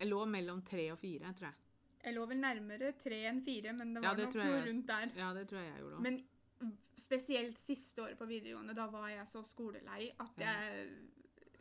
jeg 0.00 0.10
lå 0.10 0.18
mellom 0.28 0.60
tre 0.68 0.90
og 0.92 0.98
fire, 1.00 1.30
tror 1.38 1.48
jeg. 1.48 1.56
Jeg 2.04 2.14
lå 2.16 2.26
vel 2.28 2.40
nærmere 2.40 2.92
tre 3.00 3.22
enn 3.28 3.40
fire, 3.44 3.72
men 3.76 3.94
det 3.94 4.02
Ja, 4.04 4.10
var 4.10 4.16
det 4.20 4.26
nok 4.26 4.36
noe 4.40 4.60
rundt 4.66 4.86
der. 4.88 5.10
Ja, 5.16 5.32
det 5.36 5.46
tror 5.48 5.60
jeg 5.60 5.70
jeg 5.72 5.80
gjorde 5.82 5.96
også. 5.96 6.04
Men 6.08 6.76
spesielt 7.00 7.58
siste 7.58 8.02
året 8.04 8.18
på 8.20 8.28
videregående, 8.28 8.74
da 8.76 8.86
var 8.92 9.08
jeg 9.08 9.26
så 9.28 9.42
skolelei 9.48 10.10
at 10.20 10.38
Ja. 10.40 10.52
jeg 10.52 10.88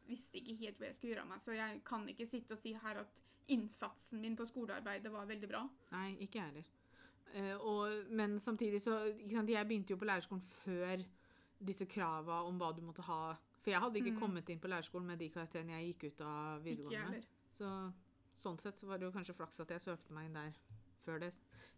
visste 0.07 0.37
ikke 0.41 0.55
helt 0.65 0.79
hva 0.79 0.85
jeg 0.89 0.95
skulle 0.95 1.13
gjøre 1.13 1.21
av 1.23 1.27
meg. 1.31 1.41
Så 1.45 1.55
jeg 1.55 1.81
kan 1.85 2.07
ikke 2.09 2.27
sitte 2.27 2.51
og 2.55 2.59
si 2.59 2.73
her 2.73 2.99
at 3.03 3.21
innsatsen 3.47 4.21
min 4.21 4.35
på 4.35 4.45
skolearbeidet 4.45 5.11
var 5.11 5.25
veldig 5.25 5.47
bra. 5.49 5.63
Nei, 5.91 6.15
ikke 6.19 6.39
jeg 6.39 6.45
heller. 6.51 6.67
Eh, 7.33 7.55
og, 7.57 8.07
men 8.09 8.39
samtidig 8.39 8.81
så 8.81 8.95
sant, 9.31 9.49
Jeg 9.49 9.67
begynte 9.67 9.93
jo 9.93 9.97
på 9.97 10.05
lærerskolen 10.09 10.41
før 10.63 11.03
disse 11.59 11.85
krava 11.85 12.41
om 12.47 12.57
hva 12.59 12.71
du 12.75 12.81
måtte 12.81 13.01
ha. 13.03 13.35
For 13.61 13.71
jeg 13.71 13.79
hadde 13.81 13.99
ikke 13.99 14.13
Mm. 14.15 14.19
kommet 14.19 14.49
inn 14.49 14.59
på 14.59 14.67
lærerskolen 14.71 15.05
med 15.05 15.19
de 15.19 15.29
karakterene 15.29 15.75
jeg 15.81 15.93
gikk 15.93 16.03
ut 16.13 16.21
av 16.21 16.63
videregående. 16.63 17.23
Så 17.51 17.93
sånn 18.39 18.57
sett 18.59 18.77
så 18.79 18.87
var 18.87 18.97
det 18.97 19.05
jo 19.05 19.11
kanskje 19.11 19.35
flaks 19.35 19.59
at 19.59 19.67
jeg 19.69 19.81
søkte 19.81 20.11
meg 20.15 20.25
inn 20.29 20.33
der 20.33 20.53
før 21.05 21.19
det. 21.19 21.33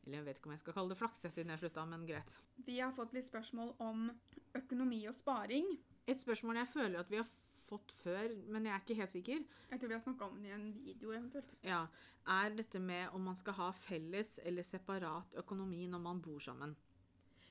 Eller 0.06 0.18
jeg 0.18 0.26
vet 0.26 0.38
ikke 0.38 0.46
om 0.48 0.52
jeg 0.52 0.60
skal 0.60 0.74
kalle 0.74 0.90
det 0.90 0.98
flaks 0.98 1.20
siden 1.22 1.50
jeg 1.50 1.60
slutta, 1.60 1.86
men 1.88 2.06
greit. 2.06 2.38
Vi 2.66 2.80
har 2.80 2.92
fått 2.92 3.14
litt 3.14 3.26
spørsmål 3.26 3.76
om 3.80 4.12
økonomi 4.56 5.08
og 5.08 5.16
sparing. 5.16 5.78
Et 6.08 6.18
spørsmål 6.22 6.56
jeg 6.56 6.68
føler 6.68 7.00
at 7.00 7.10
vi 7.10 7.18
har 7.18 7.26
fått 7.72 7.92
før, 8.04 8.36
men 8.52 8.68
jeg 8.68 8.74
er 8.76 8.84
ikke 8.86 9.00
helt 9.02 9.14
sikker, 9.16 9.44
Jeg 9.72 9.80
tror 9.80 9.88
vi 9.88 9.98
har 9.98 10.04
snakka 10.06 10.28
om 10.30 10.38
det 10.44 10.52
i 10.52 10.56
en 10.60 10.68
video 10.86 11.12
eventuelt. 11.16 11.56
ja, 11.64 11.86
er 12.28 12.50
dette 12.60 12.80
med 12.80 13.10
om 13.18 13.22
man 13.32 13.36
skal 13.40 13.54
ha 13.58 13.72
felles 13.72 14.38
eller 14.46 14.64
separat 14.68 15.34
økonomi 15.42 15.88
når 15.88 16.00
man 16.04 16.22
bor 16.22 16.40
sammen. 16.40 16.76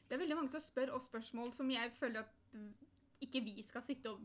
Det 0.09 0.15
er 0.17 0.23
veldig 0.25 0.37
mange 0.37 0.51
som 0.51 0.61
spør 0.61 0.93
oss 0.97 1.05
spørsmål 1.09 1.53
som 1.55 1.71
jeg 1.71 1.93
føler 1.99 2.21
at 2.21 2.33
ikke 3.23 3.43
vi 3.45 3.63
skal 3.67 3.83
sitte 3.83 4.11
og 4.11 4.21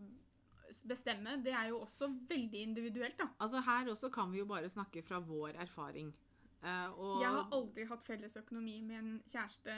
bestemme. 0.89 1.35
Det 1.45 1.53
er 1.53 1.67
jo 1.69 1.79
også 1.85 2.07
veldig 2.29 2.61
individuelt, 2.61 3.17
da. 3.19 3.27
Altså 3.39 3.61
Her 3.61 3.89
også 3.91 4.09
kan 4.13 4.31
vi 4.31 4.39
jo 4.39 4.45
bare 4.49 4.69
snakke 4.69 5.03
fra 5.05 5.19
vår 5.19 5.49
erfaring. 5.61 6.13
Eh, 6.63 6.89
Jeg 7.21 7.29
har 7.29 7.49
aldri 7.53 7.85
hatt 7.85 8.03
felles 8.03 8.35
økonomi 8.37 8.79
med 8.81 8.97
en 8.97 9.21
kjæreste 9.29 9.75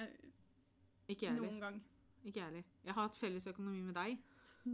Ikke 1.09 1.25
jeg 1.27 1.35
noen 1.35 1.59
gang. 1.59 1.81
Ikke 2.23 2.39
jeg 2.39 2.45
heller. 2.45 2.63
Jeg 2.85 2.93
har 2.93 3.01
hatt 3.07 3.15
felles 3.15 3.47
økonomi 3.47 3.81
med 3.81 3.95
deg. 3.95 4.17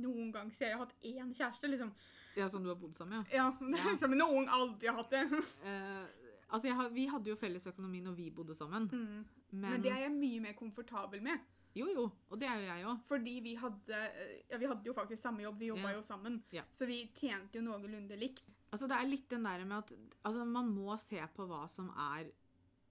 Noen 0.01 0.31
gang. 0.33 0.51
Så 0.51 0.65
jeg 0.65 0.73
har 0.77 0.85
hatt 0.85 0.95
én 1.03 1.31
kjæreste, 1.33 1.69
liksom. 1.69 1.93
Ja, 2.35 2.47
Som 2.50 2.63
du 2.65 2.69
har 2.69 2.75
bodd 2.81 2.95
sammen, 2.97 3.21
ja. 3.31 3.38
Ja, 3.38 3.47
Ja. 3.77 3.89
liksom 3.91 4.15
noen 4.17 4.50
aldri 4.50 4.88
har 4.89 4.95
hatt 5.03 5.12
det. 5.13 5.23
Uh, 5.63 6.05
altså 6.53 6.73
har, 6.73 6.89
Vi 6.89 7.05
hadde 7.07 7.29
jo 7.29 7.35
felles 7.38 7.67
økonomi 7.67 8.01
når 8.01 8.15
vi 8.17 8.29
bodde 8.31 8.55
sammen. 8.57 8.89
Mm. 8.91 9.25
Men, 9.51 9.69
Men 9.71 9.81
det 9.85 9.91
er 9.91 10.00
jeg 10.07 10.15
mye 10.17 10.39
mer 10.47 10.53
komfortabel 10.57 11.21
med. 11.21 11.39
Jo, 11.75 11.88
jo. 11.89 12.03
Og 12.29 12.38
det 12.41 12.47
er 12.50 12.59
jo 12.62 12.65
jeg 12.69 12.85
òg. 12.85 13.00
Fordi 13.09 13.31
vi 13.41 13.53
hadde 13.57 14.00
Ja, 14.50 14.57
vi 14.62 14.65
hadde 14.69 14.85
jo 14.85 14.93
faktisk 14.93 15.21
samme 15.21 15.41
jobb. 15.45 15.57
Vi 15.59 15.69
jobba 15.71 15.89
Ja. 15.91 15.95
jo 15.97 16.01
sammen. 16.05 16.43
Ja. 16.53 16.63
Så 16.77 16.85
vi 16.89 17.00
tjente 17.17 17.57
jo 17.57 17.63
noenlunde 17.65 18.17
likt. 18.17 18.43
Altså, 18.73 18.88
det 18.89 18.97
er 18.97 19.05
litt 19.09 19.29
den 19.29 19.43
der 19.45 19.63
med 19.65 19.77
at 19.77 19.91
altså, 20.25 20.45
man 20.45 20.69
må 20.73 20.97
se 21.01 21.21
på 21.35 21.45
hva 21.50 21.67
som 21.69 21.89
er 21.93 22.31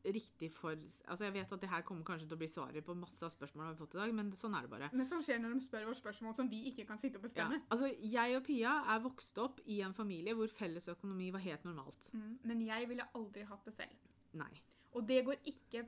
riktig 0.05 0.51
for 0.53 0.71
Altså, 1.09 1.25
Jeg 1.25 1.33
vet 1.35 1.53
at 1.53 1.61
det 1.61 1.69
her 1.71 1.83
kommer 1.83 2.03
kanskje 2.05 2.27
til 2.29 2.37
å 2.37 2.41
bli 2.41 2.49
svaret 2.49 2.85
på 2.85 2.95
masse 2.99 3.23
av 3.23 3.31
spørsmålene 3.31 3.71
vi 3.73 3.77
har 3.77 3.81
fått 3.87 3.95
i 3.95 3.99
dag, 3.99 4.15
men 4.15 4.33
sånn 4.33 4.55
er 4.59 4.63
det 4.67 4.71
bare. 4.71 4.91
Men 4.93 5.07
sånn 5.07 5.23
skjer 5.23 5.39
når 5.41 5.55
de 5.55 5.61
spør 5.67 5.89
oss 5.91 6.01
spørsmål 6.03 6.35
som 6.37 6.49
vi 6.51 6.63
ikke 6.73 6.87
kan 6.89 6.99
sitte 6.99 7.17
og 7.17 7.23
Ja. 7.23 7.29
bestemme. 7.29 7.63
Altså, 7.71 7.87
Jeg 8.03 8.37
og 8.37 8.45
Pia 8.45 8.73
er 8.95 9.01
vokst 9.01 9.39
opp 9.39 9.61
i 9.67 9.81
en 9.83 9.95
familie 9.95 10.35
hvor 10.35 10.49
felles 10.49 10.89
økonomi 10.89 11.31
var 11.33 11.41
helt 11.41 11.65
normalt. 11.65 12.11
Mm. 12.15 12.39
Men 12.45 12.67
jeg 12.67 12.89
ville 12.89 13.09
aldri 13.15 13.43
hatt 13.45 13.65
det 13.65 13.75
selv. 13.75 13.97
Nei. 14.35 14.61
Og 14.95 15.07
det 15.07 15.25
går 15.25 15.37
ikke 15.47 15.87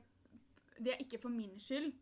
Det 0.77 0.93
er 0.93 0.97
ikke 1.05 1.19
for 1.21 1.29
min 1.29 1.57
skyld, 1.57 1.93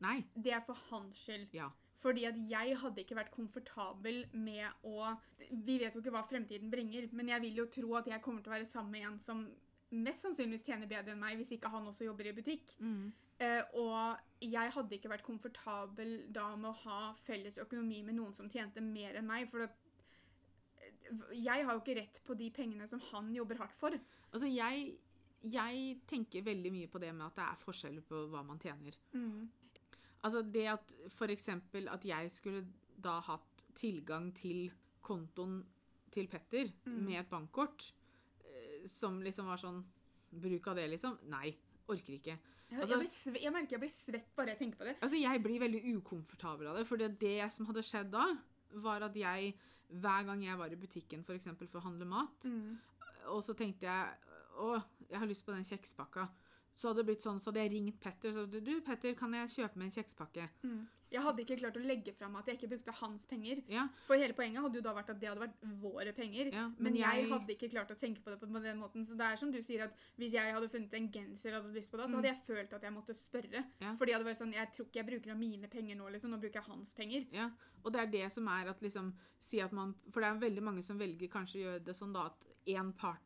Nei. 0.00 0.24
det 0.40 0.52
er 0.52 0.60
for 0.60 0.74
hans 0.90 1.16
skyld. 1.16 1.48
Ja. 1.52 1.68
Fordi 2.00 2.24
at 2.24 2.36
jeg 2.48 2.76
hadde 2.78 2.96
ikke 3.04 3.16
vært 3.16 3.30
komfortabel 3.32 4.24
med 4.32 4.70
å 4.84 5.18
Vi 5.50 5.78
vet 5.78 5.92
jo 5.94 6.00
ikke 6.00 6.12
hva 6.12 6.22
fremtiden 6.28 6.70
bringer, 6.70 7.08
men 7.12 7.26
jeg 7.28 7.40
vil 7.42 7.56
jo 7.56 7.66
tro 7.66 7.94
at 7.96 8.06
jeg 8.06 8.22
kommer 8.22 8.40
til 8.42 8.52
å 8.52 8.56
være 8.56 8.66
sammen 8.70 8.90
med 8.92 9.02
en 9.02 9.18
som 9.18 9.50
mest 9.90 10.22
sannsynligvis 10.24 10.64
tjener 10.66 10.90
bedre 10.90 11.14
enn 11.14 11.20
meg, 11.20 11.36
hvis 11.40 11.52
ikke 11.56 11.70
han 11.72 11.86
også 11.90 12.06
jobber 12.06 12.30
i 12.30 12.34
butikk. 12.36 12.74
Mm. 12.78 13.10
Eh, 13.40 13.62
og 13.80 14.18
jeg 14.44 14.72
hadde 14.74 14.96
ikke 14.96 15.10
vært 15.10 15.26
komfortabel 15.26 16.26
da 16.32 16.50
med 16.56 16.70
å 16.70 16.78
ha 16.84 16.98
felles 17.26 17.58
økonomi 17.62 18.02
med 18.06 18.18
noen 18.18 18.34
som 18.36 18.50
tjente 18.52 18.82
mer 18.84 19.16
enn 19.18 19.28
meg. 19.28 19.48
For 19.50 19.64
at 19.66 19.76
eh, 20.78 21.38
jeg 21.40 21.64
har 21.66 21.72
jo 21.74 21.82
ikke 21.82 21.98
rett 22.00 22.20
på 22.26 22.36
de 22.38 22.50
pengene 22.54 22.88
som 22.90 23.02
han 23.10 23.32
jobber 23.34 23.62
hardt 23.62 23.78
for. 23.80 23.96
Altså, 24.30 24.50
jeg, 24.50 24.92
jeg 25.42 25.96
tenker 26.10 26.46
veldig 26.46 26.74
mye 26.74 26.90
på 26.92 27.00
det 27.02 27.14
med 27.16 27.26
at 27.30 27.40
det 27.40 27.48
er 27.48 27.64
forskjeller 27.64 28.06
på 28.06 28.26
hva 28.30 28.44
man 28.46 28.60
tjener. 28.62 28.98
Mm. 29.16 29.48
Altså 30.20 30.42
det 30.44 30.66
at 30.68 30.90
eksempel 31.32 31.88
at 31.88 32.04
jeg 32.04 32.30
skulle 32.34 32.66
da 33.00 33.16
hatt 33.24 33.64
tilgang 33.78 34.28
til 34.36 34.68
kontoen 35.00 35.62
til 36.12 36.26
Petter 36.28 36.68
Mm. 36.84 37.04
med 37.06 37.20
et 37.20 37.30
bankkort, 37.30 37.92
som 38.86 39.20
liksom 39.22 39.46
var 39.46 39.56
sånn 39.60 39.84
Bruk 40.32 40.68
av 40.70 40.76
det, 40.76 40.84
liksom? 40.92 41.16
Nei. 41.28 41.56
Orker 41.90 42.12
ikke. 42.14 42.36
Altså- 42.70 42.92
jeg, 42.94 42.98
blir 43.00 43.08
sve, 43.10 43.40
jeg 43.42 43.52
merker 43.52 43.70
jeg 43.74 43.80
blir 43.80 43.90
svett 43.90 44.28
bare 44.36 44.46
jeg 44.52 44.58
tenker 44.60 44.78
på 44.78 44.84
det. 44.86 44.96
Altså, 45.02 45.18
jeg 45.18 45.42
blir 45.42 45.58
veldig 45.58 45.80
ukomfortabel 45.96 46.68
av 46.70 46.76
det, 46.76 46.86
for 46.86 46.96
det, 46.96 47.18
det 47.18 47.52
som 47.52 47.66
hadde 47.66 47.82
skjedd 47.82 48.12
da, 48.12 48.28
var 48.78 49.02
at 49.02 49.16
jeg, 49.18 49.54
hver 49.90 50.22
gang 50.24 50.44
jeg 50.44 50.56
var 50.56 50.70
i 50.70 50.76
butikken 50.78 51.24
for, 51.24 51.34
eksempel, 51.34 51.66
for 51.66 51.80
å 51.80 51.82
handle 51.88 52.06
mat, 52.06 52.44
Mm. 52.46 52.78
og 53.26 53.42
så 53.42 53.56
tenkte 53.58 53.80
jeg 53.90 54.14
å, 54.56 54.80
jeg 55.10 55.18
har 55.18 55.26
lyst 55.26 55.44
på 55.44 55.52
den 55.52 55.64
kjekspakka, 55.64 56.28
så 56.80 56.88
hadde 56.90 57.02
det 57.02 57.10
blitt 57.10 57.24
sånn, 57.26 57.40
så 57.42 57.50
hadde 57.50 57.66
jeg 57.66 57.74
ringt 57.76 58.00
Petter, 58.00 58.32
og 58.32 58.46
hadde 58.46 58.64
du, 58.64 58.72
Petter, 58.86 59.12
kan 59.18 59.34
jeg 59.36 59.52
kjøpe 59.58 59.76
meg 59.80 59.90
en 59.90 59.94
kjekspakke? 59.98 60.48
Mm. 60.64 60.80
Jeg 61.10 61.22
hadde 61.24 61.42
ikke 61.42 61.56
klart 61.58 61.74
å 61.76 61.80
legge 61.82 62.12
fram 62.14 62.36
at 62.38 62.46
jeg 62.46 62.54
ikke 62.56 62.68
brukte 62.70 62.92
hans 63.00 63.24
penger. 63.26 63.58
Ja, 63.68 63.88
For 64.06 64.14
hele 64.14 64.32
poenget 64.38 64.62
hadde 64.62 64.78
jo 64.78 64.82
da 64.84 64.92
vært 64.94 65.08
at 65.10 65.18
det 65.18 65.26
hadde 65.26 65.42
vært 65.42 65.56
våre 65.82 66.12
penger. 66.14 66.52
ja, 66.54 66.68
Men 66.78 66.94
jeg 66.94 67.24
hadde 67.32 67.50
ikke 67.56 67.68
klart 67.72 67.90
å 67.90 67.96
tenke 67.98 68.22
på 68.22 68.30
det 68.30 68.38
på 68.38 68.46
den 68.62 68.78
måten. 68.78 69.04
Så 69.08 69.16
det 69.18 69.26
er 69.26 69.36
som 69.40 69.50
du 69.50 69.58
sier 69.60 69.82
at 69.88 69.96
hvis 70.22 70.36
jeg 70.36 70.54
hadde 70.54 70.68
funnet 70.70 70.94
en 70.94 71.08
genser 71.10 71.50
jeg 71.50 71.56
hadde 71.58 71.74
lyst 71.74 71.90
på 71.90 71.98
da, 71.98 72.04
så 72.06 72.10
Mm. 72.14 72.14
hadde 72.22 72.30
jeg 72.30 72.42
følt 72.46 72.72
at 72.78 72.82
jeg 72.86 72.92
måtte 72.94 73.16
spørre. 73.18 73.64
Ja. 73.80 73.96
Fordi 73.98 74.12
jeg 74.12 74.18
hadde 74.20 74.30
vært 74.30 74.38
sånn, 74.38 74.54
jeg 74.54 74.72
tror 74.76 74.86
ikke 74.86 75.00
jeg 75.02 75.06
bruker 75.10 75.30
av 75.32 75.38
mine 75.42 75.66
penger 75.68 75.96
nå, 75.96 76.12
liksom. 76.14 76.30
Nå 76.30 76.38
bruker 76.40 76.60
jeg 76.62 76.68
hans 76.70 76.92
penger. 76.94 77.26
Ja, 77.32 77.50
og 77.84 77.92
det 77.92 78.00
er 78.00 78.06
det 78.06 78.30
som 78.32 78.46
er 78.46 78.68
at 78.70 78.80
liksom 78.80 79.12
si 79.40 79.60
at 79.60 79.72
man, 79.72 79.94
For 80.12 80.20
det 80.20 80.30
er 80.30 80.48
veldig 80.48 80.62
mange 80.62 80.84
som 80.84 80.96
velger 80.96 81.28
kanskje 81.28 81.58
å 81.58 81.64
gjøre 81.66 81.84
det 81.84 81.96
sånn 81.96 82.12
da 82.12 82.26
at 82.26 82.38
én 82.68 82.94
part 82.96 83.18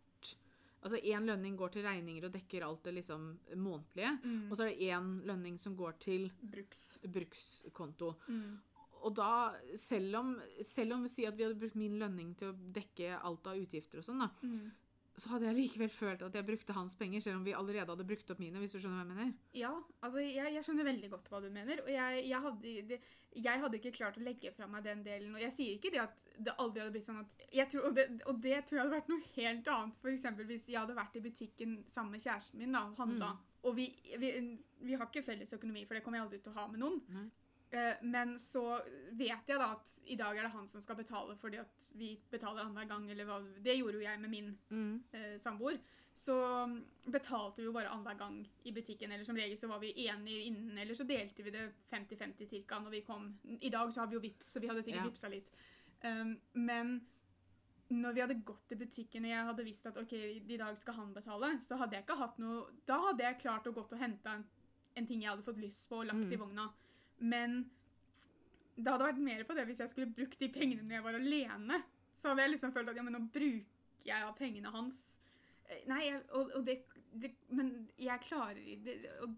Altså 0.85 0.99
én 1.01 1.25
lønning 1.25 1.57
går 1.57 1.71
til 1.73 1.83
regninger 1.87 2.25
og 2.27 2.33
dekker 2.35 2.63
alt 2.67 2.83
det 2.85 2.93
liksom 2.95 3.39
månedlige, 3.57 4.19
Mm. 4.25 4.51
og 4.51 4.57
så 4.57 4.63
er 4.65 4.69
det 4.75 4.81
én 4.91 5.25
lønning 5.25 5.59
som 5.59 5.75
går 5.77 5.93
til 5.99 6.31
Bruks. 6.43 6.99
brukskonto. 7.09 8.15
Mm. 8.29 8.59
Og 9.05 9.15
da, 9.15 9.55
selv 9.77 10.17
om, 10.17 10.41
selv 10.65 10.93
om 10.95 11.03
vi 11.03 11.09
sier 11.09 11.29
at 11.29 11.37
vi 11.37 11.45
hadde 11.45 11.59
brukt 11.61 11.75
min 11.77 11.99
lønning 11.99 12.35
til 12.37 12.53
å 12.53 12.73
dekke 12.73 13.19
alt 13.23 13.47
av 13.47 13.57
utgifter 13.57 13.99
og 13.99 14.05
sånn, 14.05 14.19
da, 14.21 14.29
Mm. 14.43 14.71
Så 15.15 15.31
hadde 15.31 15.47
jeg 15.47 15.57
likevel 15.57 15.91
følt 15.95 16.23
at 16.27 16.35
jeg 16.35 16.47
brukte 16.47 16.75
hans 16.75 16.97
penger, 16.99 17.23
selv 17.23 17.39
om 17.39 17.45
vi 17.47 17.55
allerede 17.55 17.93
hadde 17.93 18.07
brukt 18.09 18.31
opp 18.35 18.41
mine, 18.43 18.59
hvis 18.59 18.73
du 18.75 18.81
skjønner 18.81 18.99
hva 18.99 19.05
jeg 19.05 19.11
mener. 19.13 19.29
Ja, 19.55 19.71
altså 20.03 20.25
jeg, 20.25 20.55
jeg 20.57 20.67
skjønner 20.67 20.89
veldig 20.89 21.11
godt 21.13 21.31
hva 21.31 21.41
du 21.45 21.47
mener. 21.55 21.83
Og 21.85 21.91
jeg, 21.93 22.25
jeg, 22.27 22.41
hadde, 22.47 22.99
jeg 23.47 23.63
hadde 23.65 23.79
ikke 23.79 23.95
klart 23.95 24.19
å 24.19 24.25
legge 24.27 24.51
fra 24.57 24.67
meg 24.71 24.83
den 24.89 25.05
delen. 25.07 25.37
Og 25.37 25.45
jeg 25.45 25.55
sier 25.55 25.79
ikke 25.79 25.93
det 25.95 26.03
at 26.03 26.19
det 26.35 26.57
aldri 26.59 26.83
hadde 26.83 26.97
blitt 26.97 27.07
sånn 27.07 27.23
at 27.23 27.47
jeg 27.55 27.71
tror, 27.71 27.87
og, 27.89 27.95
det, 28.01 28.09
og 28.27 28.43
det 28.43 28.59
tror 28.67 28.81
jeg 28.81 28.83
hadde 28.83 28.97
vært 28.97 29.13
noe 29.13 29.31
helt 29.37 29.73
annet. 29.77 30.03
For 30.03 30.43
hvis 30.51 30.67
jeg 30.67 30.81
hadde 30.81 30.99
vært 30.99 31.21
i 31.21 31.25
butikken 31.29 31.79
sammen 31.95 32.17
med 32.17 32.27
kjæresten 32.27 32.65
min 32.65 32.75
da, 32.75 32.83
og 32.91 32.99
handla. 33.05 33.31
Mm. 33.39 33.49
Og 33.65 33.79
vi, 33.79 33.89
vi, 34.19 34.35
vi 34.83 34.99
har 34.99 35.07
ikke 35.07 35.25
felles 35.31 35.55
økonomi, 35.55 35.87
for 35.87 35.97
det 35.97 36.03
kommer 36.05 36.19
jeg 36.21 36.27
aldri 36.27 36.43
til 36.43 36.57
å 36.57 36.59
ha 36.59 36.67
med 36.73 36.83
noen. 36.83 37.01
Nei. 37.15 37.29
Eh, 37.75 37.97
men 38.07 38.37
så 38.39 38.61
vet 39.19 39.49
jeg 39.51 39.59
da 39.59 39.73
at 39.75 39.91
i 40.07 40.15
dag 40.21 40.37
er 40.39 40.47
det 40.47 40.53
han 40.55 40.69
som 40.71 40.83
skal 40.85 40.95
betale 41.01 41.35
fordi 41.41 41.59
at 41.59 41.89
vi 41.99 42.13
betaler 42.31 42.63
annenhver 42.63 42.87
gang. 42.93 43.09
Eller 43.11 43.27
hva, 43.27 43.41
det 43.65 43.75
gjorde 43.81 43.99
jo 43.99 44.05
jeg 44.07 44.21
med 44.23 44.31
min 44.31 44.53
Mm. 44.71 45.03
eh, 45.13 45.39
samboer, 45.43 45.79
så 46.15 46.37
mm, 46.71 46.77
betalte 47.11 47.57
vi 47.59 47.65
jo 47.67 47.73
bare 47.75 47.91
annenhver 47.91 48.19
gang 48.21 48.37
i 48.65 48.71
butikken. 48.77 49.11
Eller 49.11 49.25
som 49.27 49.35
regel 49.37 49.57
så 49.59 49.67
var 49.73 49.81
vi 49.83 49.91
enige 50.07 50.45
innen, 50.47 50.79
eller 50.79 50.95
så 50.95 51.07
delte 51.09 51.43
vi 51.43 51.51
det 51.51 51.65
50-50 51.91 52.63
ca. 52.69 52.79
når 52.79 52.91
vi 52.91 53.01
kom. 53.03 53.39
I 53.61 53.71
dag 53.75 53.91
så 53.93 54.01
har 54.01 54.07
vi 54.07 54.15
jo 54.21 54.21
vips, 54.21 54.53
så 54.55 54.61
vi 54.63 54.69
hadde 54.71 54.83
sikkert 54.85 55.03
Ja. 55.05 55.09
vipsa 55.11 55.29
litt. 55.29 55.51
Um, 56.05 56.37
men 56.55 57.01
når 57.91 58.13
vi 58.15 58.21
hadde 58.21 58.35
gått 58.45 58.69
til 58.69 58.79
butikken 58.79 59.25
og 59.25 59.31
jeg 59.31 59.45
hadde 59.47 59.65
visst 59.65 59.87
at 59.87 59.97
ok, 59.97 60.13
i 60.13 60.57
dag 60.57 60.77
skal 60.79 60.95
han 60.95 61.13
betale, 61.15 61.59
så 61.67 61.77
hadde 61.79 61.97
jeg 61.97 62.05
ikke 62.07 62.17
hatt 62.19 62.39
noe 62.39 62.67
Da 62.87 62.99
hadde 63.09 63.23
jeg 63.25 63.39
klart 63.41 63.67
å 63.67 63.73
gått 63.75 63.93
og 63.93 63.99
hente 63.99 64.27
en, 64.31 64.45
en 64.97 65.07
ting 65.07 65.21
jeg 65.23 65.31
hadde 65.31 65.43
fått 65.45 65.59
lyst 65.61 65.89
på 65.89 65.97
og 66.03 66.07
lagt 66.07 66.25
Mm. 66.27 66.33
i 66.33 66.37
vogna. 66.37 66.69
Men 67.19 67.63
det 68.75 68.91
hadde 68.91 69.07
vært 69.07 69.23
mer 69.23 69.45
på 69.47 69.55
det 69.55 69.67
hvis 69.69 69.83
jeg 69.85 69.93
skulle 69.93 70.15
brukt 70.15 70.41
de 70.41 70.51
pengene 70.53 70.83
når 70.83 70.99
jeg 70.99 71.07
var 71.07 71.19
alene. 71.21 71.81
Så 72.19 72.31
hadde 72.31 72.47
jeg 72.47 72.55
liksom 72.57 72.75
følt 72.75 72.91
at 72.91 72.99
ja, 72.99 73.05
men 73.07 73.17
nå 73.17 73.23
bruker 73.35 74.09
jeg 74.09 74.27
av 74.27 74.35
pengene 74.39 74.73
hans. 74.75 75.09
Eh, 75.69 75.85
Nei, 75.91 76.03
jeg, 76.09 76.23
og, 76.37 76.53
og 76.59 76.67
det, 76.67 76.79
det 77.13 77.33
Men 77.55 77.75
jeg 78.01 78.25
klarer 78.27 78.61
det, 78.85 78.99
og, 79.25 79.35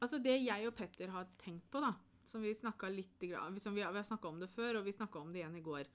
Altså 0.00 0.18
Det 0.18 0.38
jeg 0.40 0.64
og 0.68 0.74
Petter 0.76 1.12
har 1.12 1.26
tenkt 1.40 1.66
på, 1.72 1.80
da, 1.84 1.92
som 2.24 2.40
vi 2.40 2.54
snakket 2.56 2.94
litt, 2.94 3.24
som 3.60 3.74
vi 3.76 3.82
vi 3.82 3.84
har 3.84 4.06
snakka 4.06 4.28
om 4.28 4.38
det 4.40 4.48
før, 4.48 4.78
og 4.78 4.86
vi 4.86 4.94
snakka 4.96 5.20
om 5.20 5.32
det 5.32 5.42
igjen 5.42 5.58
i 5.58 5.64
går, 5.64 5.90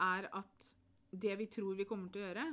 er 0.00 0.28
at 0.32 0.68
det 1.12 1.36
vi 1.36 1.46
tror 1.52 1.76
vi 1.76 1.84
kommer 1.84 2.08
til 2.08 2.22
å 2.22 2.30
gjøre, 2.30 2.46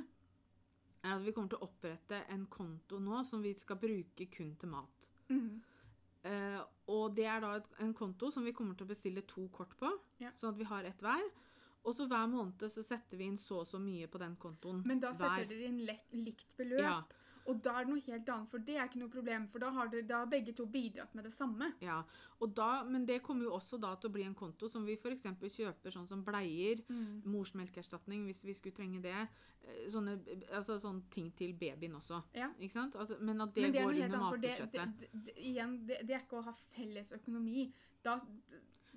er 1.00 1.14
at 1.14 1.24
vi 1.24 1.32
kommer 1.32 1.54
til 1.54 1.62
å 1.62 1.70
opprette 1.70 2.18
en 2.34 2.44
konto 2.52 3.00
nå 3.00 3.22
som 3.24 3.40
vi 3.40 3.54
skal 3.56 3.80
bruke 3.80 4.26
kun 4.28 4.52
til 4.60 4.68
mat. 4.68 5.08
mm, 5.32 5.62
Eh, 6.24 6.60
og 6.88 7.14
det 7.16 7.24
er 7.26 7.40
da 7.40 7.54
et, 7.56 7.68
en 7.80 7.94
konto 7.94 8.30
som 8.30 8.44
vi 8.44 8.52
kommer 8.52 8.74
til 8.76 8.84
å 8.86 8.90
bestille 8.92 9.22
to 9.26 9.48
kort 9.48 9.76
på, 9.78 9.88
Ja. 10.20 10.30
sånn 10.36 10.50
at 10.52 10.58
vi 10.58 10.64
har 10.64 10.84
ett 10.84 11.00
hver. 11.00 11.22
Og 11.84 11.94
så 11.96 12.06
hver 12.06 12.26
måned 12.28 12.58
så 12.68 12.82
setter 12.84 13.16
vi 13.16 13.24
inn 13.24 13.38
så 13.40 13.60
og 13.62 13.66
så 13.66 13.78
mye 13.80 14.06
på 14.06 14.18
den 14.20 14.36
kontoen. 14.36 14.82
Men 14.84 15.00
da 15.00 15.12
hver. 15.12 15.38
setter 15.38 15.48
dere 15.54 15.68
inn 15.70 16.24
likt 16.24 16.50
beløp. 16.58 16.80
Ja, 16.80 17.02
Og 17.48 17.62
da 17.64 17.72
er 17.80 17.84
det 17.86 17.92
noe 17.94 18.02
helt 18.04 18.28
annet, 18.28 18.48
for 18.50 18.58
det 18.66 18.74
er 18.76 18.84
ikke 18.88 19.00
noe 19.00 19.08
problem. 19.12 19.46
For 19.52 19.58
da 19.62 19.70
har, 19.72 19.88
dere, 19.88 20.02
da 20.06 20.18
har 20.22 20.26
begge 20.30 20.52
to 20.56 20.66
bidratt 20.66 21.14
med 21.14 21.24
det 21.24 21.32
samme. 21.32 21.72
ja. 21.80 22.02
Og 22.40 22.54
da, 22.56 22.82
men 22.88 23.04
det 23.06 23.18
kommer 23.22 23.44
jo 23.44 23.52
også 23.52 23.76
da 23.80 23.94
til 24.00 24.08
å 24.08 24.12
bli 24.14 24.22
en 24.24 24.34
konto 24.34 24.68
som 24.72 24.84
vi 24.86 24.94
f.eks. 24.96 25.26
kjøper 25.56 25.92
sånn 25.92 26.06
som 26.08 26.22
bleier, 26.24 26.80
morsmelkerstatning 27.28 28.24
hvis 28.28 28.44
vi 28.46 28.54
skulle 28.56 28.76
trenge 28.76 29.02
det. 29.04 29.16
eh, 29.64 29.82
Sånne, 29.92 30.18
altså 30.56 30.78
sånne 30.80 31.02
ting 31.12 31.30
til 31.36 31.52
babyen 31.52 31.94
også. 31.98 32.22
Ja. 32.34 32.48
Ikke 32.58 32.72
sant? 32.78 32.96
Altså, 32.96 33.18
men 33.20 33.40
at 33.44 33.54
det, 33.54 33.62
Men 33.62 33.72
det 33.72 33.82
går 33.84 33.90
under 33.90 34.08
det, 34.08 34.20
matbudsjettet. 34.24 34.98
det, 35.00 35.10
det, 35.26 35.36
igjen, 35.50 35.76
det, 35.86 36.00
det 36.08 36.14
er 36.16 36.24
ikke 36.24 36.40
å 36.40 36.46
ha 36.48 36.54
felles 36.74 37.12
økonomi. 37.12 37.70
Da, 38.04 38.18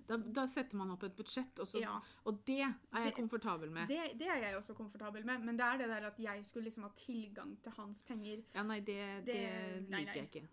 Da, 0.08 0.18
da 0.18 0.44
setter 0.48 0.76
man 0.78 0.92
opp 0.92 1.04
et 1.08 1.16
budsjett, 1.16 1.60
og, 1.64 1.68
så, 1.68 1.80
ja, 1.80 1.94
og 2.28 2.42
det 2.48 2.60
er 2.66 3.06
jeg 3.06 3.14
komfortabel 3.16 3.72
med. 3.72 3.88
det, 3.88 4.18
det 4.20 4.28
er 4.28 4.42
jeg 4.44 4.58
også 4.58 4.74
komfortabel 4.76 5.26
med, 5.26 5.40
men 5.48 5.58
det 5.60 5.66
er 5.66 5.78
det 5.84 5.88
der 5.94 6.08
at 6.10 6.20
jeg 6.20 6.46
skulle 6.46 6.68
liksom 6.68 6.84
ha 6.84 6.92
tilgang 7.00 7.56
til 7.64 7.72
hans 7.78 8.02
penger. 8.08 8.44
Ja, 8.56 8.64
nei, 8.68 8.80
det, 8.80 9.00
det, 9.26 9.34
Det- 9.34 9.90
nei, 9.90 10.04
liker 10.04 10.14
jeg 10.20 10.30
ikke. 10.32 10.48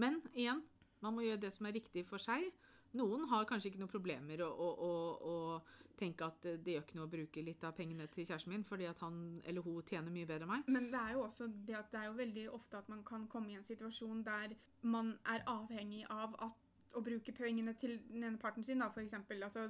Men 0.00 0.22
igjen, 0.32 0.62
man 1.00 1.14
må 1.14 1.20
gjøre 1.26 1.40
det 1.44 1.52
som 1.52 1.66
er 1.66 1.72
riktig 1.76 2.06
for 2.06 2.18
seg. 2.22 2.48
Noen 2.96 3.28
har 3.30 3.44
kanskje 3.46 3.70
ikke 3.70 3.78
noen 3.84 3.92
problemer 3.92 4.40
å, 4.42 4.48
å, 4.50 4.70
å, 4.86 4.94
å 5.30 5.94
tenke 6.00 6.24
at 6.26 6.40
det 6.64 6.72
gjør 6.74 6.82
ikke 6.86 6.96
noe 6.96 7.06
å 7.06 7.12
bruke 7.12 7.42
litt 7.44 7.62
av 7.68 7.76
pengene 7.76 8.06
til 8.10 8.24
kjæresten 8.26 8.50
min, 8.54 8.64
fordi 8.64 8.86
at 8.88 8.98
han 9.04 9.40
eller 9.44 9.62
hun 9.62 9.82
tjener 9.86 10.10
mye 10.10 10.26
bedre 10.26 10.46
enn 10.48 10.52
meg. 10.54 10.64
Men 10.72 10.88
det 10.90 10.98
er 10.98 11.12
jo 11.18 11.26
også 11.26 11.46
det 11.68 11.76
at 11.76 11.92
det 11.92 12.00
er 12.00 12.08
jo 12.08 12.16
veldig 12.18 12.46
ofte 12.56 12.80
at 12.80 12.88
man 12.88 13.04
kan 13.04 13.28
komme 13.28 13.52
i 13.52 13.58
en 13.60 13.66
situasjon 13.68 14.24
der 14.26 14.56
man 14.82 15.12
er 15.28 15.44
avhengig 15.46 16.06
av 16.10 16.34
at, 16.40 16.69
å 16.94 17.02
bruke 17.04 17.34
pengene 17.36 17.74
til 17.80 17.98
den 18.10 18.24
ene 18.24 18.40
parten 18.40 18.64
sin, 18.66 18.82
da, 18.82 18.90
eksempel. 19.02 19.42
Altså, 19.46 19.66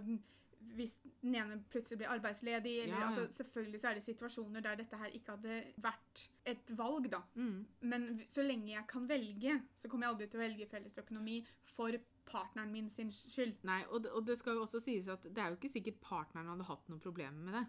hvis 0.76 0.92
den 1.22 1.34
ene 1.34 1.58
plutselig 1.72 1.98
blir 2.02 2.12
arbeidsledig, 2.12 2.74
eller 2.82 2.94
Ja, 2.94 3.08
altså, 3.08 3.26
Selvfølgelig 3.36 3.80
så 3.80 3.88
er 3.88 3.94
det 3.94 4.02
situasjoner 4.04 4.60
der 4.60 4.74
dette 4.82 4.96
her 4.96 5.16
ikke 5.16 5.36
hadde 5.36 5.58
vært 5.76 6.24
et 6.44 6.72
valg, 6.78 7.10
da. 7.12 7.22
Mm. 7.34 7.66
Men 7.80 8.08
så 8.28 8.44
lenge 8.44 8.72
jeg 8.72 8.86
kan 8.88 9.08
velge, 9.08 9.60
så 9.76 9.88
kommer 9.88 10.06
jeg 10.06 10.14
aldri 10.14 10.30
til 10.30 10.40
å 10.40 10.44
velge 10.44 10.70
fellesøkonomi 10.70 11.38
for 11.74 12.00
partneren 12.30 12.72
min 12.72 12.90
sin 12.90 13.12
skyld. 13.12 13.56
Nei, 13.66 13.82
og 13.88 14.04
det, 14.04 14.12
og 14.12 14.26
det 14.26 14.38
skal 14.38 14.58
jo 14.58 14.66
også 14.66 14.80
sies 14.84 15.08
at 15.10 15.24
det 15.24 15.42
er 15.42 15.50
jo 15.50 15.58
ikke 15.58 15.72
sikkert 15.72 16.00
partneren 16.04 16.52
hadde 16.52 16.68
hatt 16.68 16.90
noen 16.90 17.02
problemer 17.02 17.46
med 17.46 17.56
det. 17.58 17.64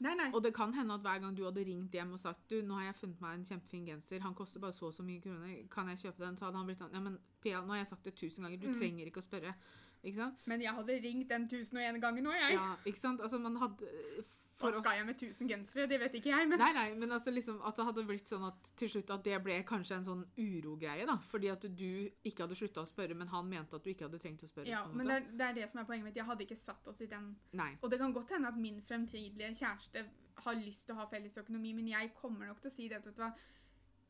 Nei, 0.00 0.14
nei. 0.16 0.30
Og 0.32 0.42
det 0.42 0.54
kan 0.56 0.72
hende 0.74 0.94
at 0.94 1.00
hver 1.04 1.18
gang 1.20 1.34
du 1.36 1.42
hadde 1.44 1.64
ringt 1.66 1.92
hjem 1.92 2.12
og 2.16 2.20
sagt 2.22 2.46
du, 2.48 2.62
nå 2.64 2.74
har 2.78 2.84
jeg 2.88 2.94
funnet 3.02 3.20
meg 3.20 3.34
en 3.38 3.44
kjempefin 3.44 3.84
genser, 3.86 4.20
han 4.24 4.34
koster 4.34 4.60
bare 4.62 4.72
så 4.72 4.86
og 4.88 4.94
så 4.96 5.02
mye 5.04 5.20
kroner, 5.20 5.66
kan 5.70 5.88
jeg 5.92 5.98
kjøpe 6.06 6.24
den? 6.24 6.36
Så 6.40 6.46
hadde 6.48 6.56
han 6.56 6.66
blitt 6.70 6.78
sånn 6.80 6.94
ja, 6.96 7.00
men 7.04 7.18
Pia, 7.44 7.60
nå 7.60 7.74
har 7.74 7.82
jeg 7.82 7.90
sagt 7.92 8.04
det 8.08 8.14
tusen 8.16 8.44
ganger, 8.46 8.58
du 8.62 8.68
Mm. 8.68 8.78
trenger 8.80 9.06
ikke 9.10 9.20
å 9.20 9.26
spørre. 9.28 9.54
Ikke 10.02 10.16
sant? 10.16 10.40
Men 10.46 10.62
jeg 10.62 10.72
hadde 10.72 10.96
ringt 11.04 11.28
den 11.28 11.42
1001 11.48 12.00
ganger 12.00 12.22
nå, 12.22 12.32
jeg. 12.32 12.54
Ja, 12.56 12.76
ikke 12.86 12.98
sant? 13.00 13.20
Altså, 13.20 13.38
man 13.38 13.56
hadde 13.60 14.24
Hva 14.60 14.70
skal 14.76 14.96
jeg 14.98 15.06
med 15.08 15.14
1000 15.16 15.48
gensere? 15.48 15.86
Det 15.88 15.98
vet 16.02 16.16
ikke 16.18 16.30
jeg, 16.30 16.48
men 16.50 16.60
Nei, 16.60 16.70
nei, 16.76 16.86
men 17.00 17.12
altså 17.16 17.32
liksom 17.32 17.60
at 17.64 17.78
det 17.80 17.86
hadde 17.88 18.04
blitt 18.10 18.28
sånn 18.28 18.44
at 18.44 18.70
til 18.76 18.90
slutt 18.92 19.12
at 19.14 19.24
det 19.24 19.38
ble 19.44 19.56
kanskje 19.68 19.96
en 19.96 20.04
sånn 20.04 20.24
urogreie, 20.36 21.06
da. 21.08 21.16
Fordi 21.30 21.48
at 21.52 21.64
du 21.64 22.10
ikke 22.28 22.44
hadde 22.44 22.58
slutta 22.60 22.84
å 22.84 22.88
spørre, 22.90 23.16
men 23.16 23.30
han 23.32 23.48
mente 23.48 23.78
at 23.78 23.84
du 23.86 23.90
ikke 23.94 24.08
hadde 24.08 24.20
trengt 24.20 24.44
å 24.44 24.50
spørre. 24.50 24.68
Ja, 24.68 24.82
men 24.92 25.08
det 25.08 25.16
er, 25.16 25.28
det 25.32 25.46
er 25.48 25.56
det 25.60 25.70
som 25.72 25.80
er 25.80 25.88
poenget 25.88 26.10
mitt. 26.10 26.18
Jeg 26.20 26.28
hadde 26.28 26.44
ikke 26.44 26.60
satt 26.60 26.90
oss 26.92 27.00
i 27.00 27.08
den 27.10 27.32
Nei. 27.56 27.70
Og 27.80 27.90
det 27.92 28.00
kan 28.02 28.12
godt 28.16 28.34
hende 28.36 28.52
at 28.52 28.60
min 28.60 28.82
fremtidige 28.84 29.54
kjæreste 29.62 30.04
har 30.44 30.60
lyst 30.60 30.86
til 30.88 30.96
å 30.96 31.00
ha 31.02 31.08
felles 31.08 31.36
økonomi, 31.40 31.72
men 31.76 31.88
jeg 31.90 32.12
kommer 32.20 32.48
nok 32.48 32.60
til 32.62 32.70
å 32.70 32.74
si 32.74 32.88
det 32.88 33.00
vet 33.04 33.16
du 33.16 33.20
hva, 33.24 33.32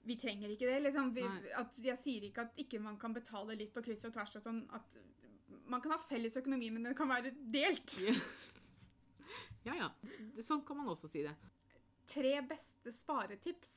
vi 0.06 0.16
trenger 0.16 0.52
ikke 0.54 0.68
det. 0.68 0.78
liksom. 0.86 1.10
Vi, 1.14 1.24
jeg 1.84 1.98
sier 2.00 2.26
ikke 2.28 2.46
at 2.46 2.60
ikke 2.62 2.78
man 2.80 2.96
kan 2.98 3.12
betale 3.14 3.56
litt 3.58 3.74
på 3.74 3.82
kryss 3.84 4.06
og 4.08 4.14
tvers 4.14 4.38
og 4.38 4.44
sånn. 4.44 4.62
at 4.72 4.96
Man 5.70 5.82
kan 5.82 5.92
ha 5.92 5.98
felles 6.08 6.38
økonomi, 6.40 6.70
men 6.72 6.86
den 6.88 6.96
kan 6.96 7.10
være 7.10 7.34
delt. 7.52 7.98
Ja. 8.06 8.14
ja 9.66 9.76
ja. 9.76 9.88
Sånn 10.44 10.64
kan 10.66 10.78
man 10.80 10.90
også 10.92 11.10
si 11.10 11.22
det. 11.26 11.34
Tre 12.10 12.34
beste 12.48 12.92
sparetips. 12.94 13.74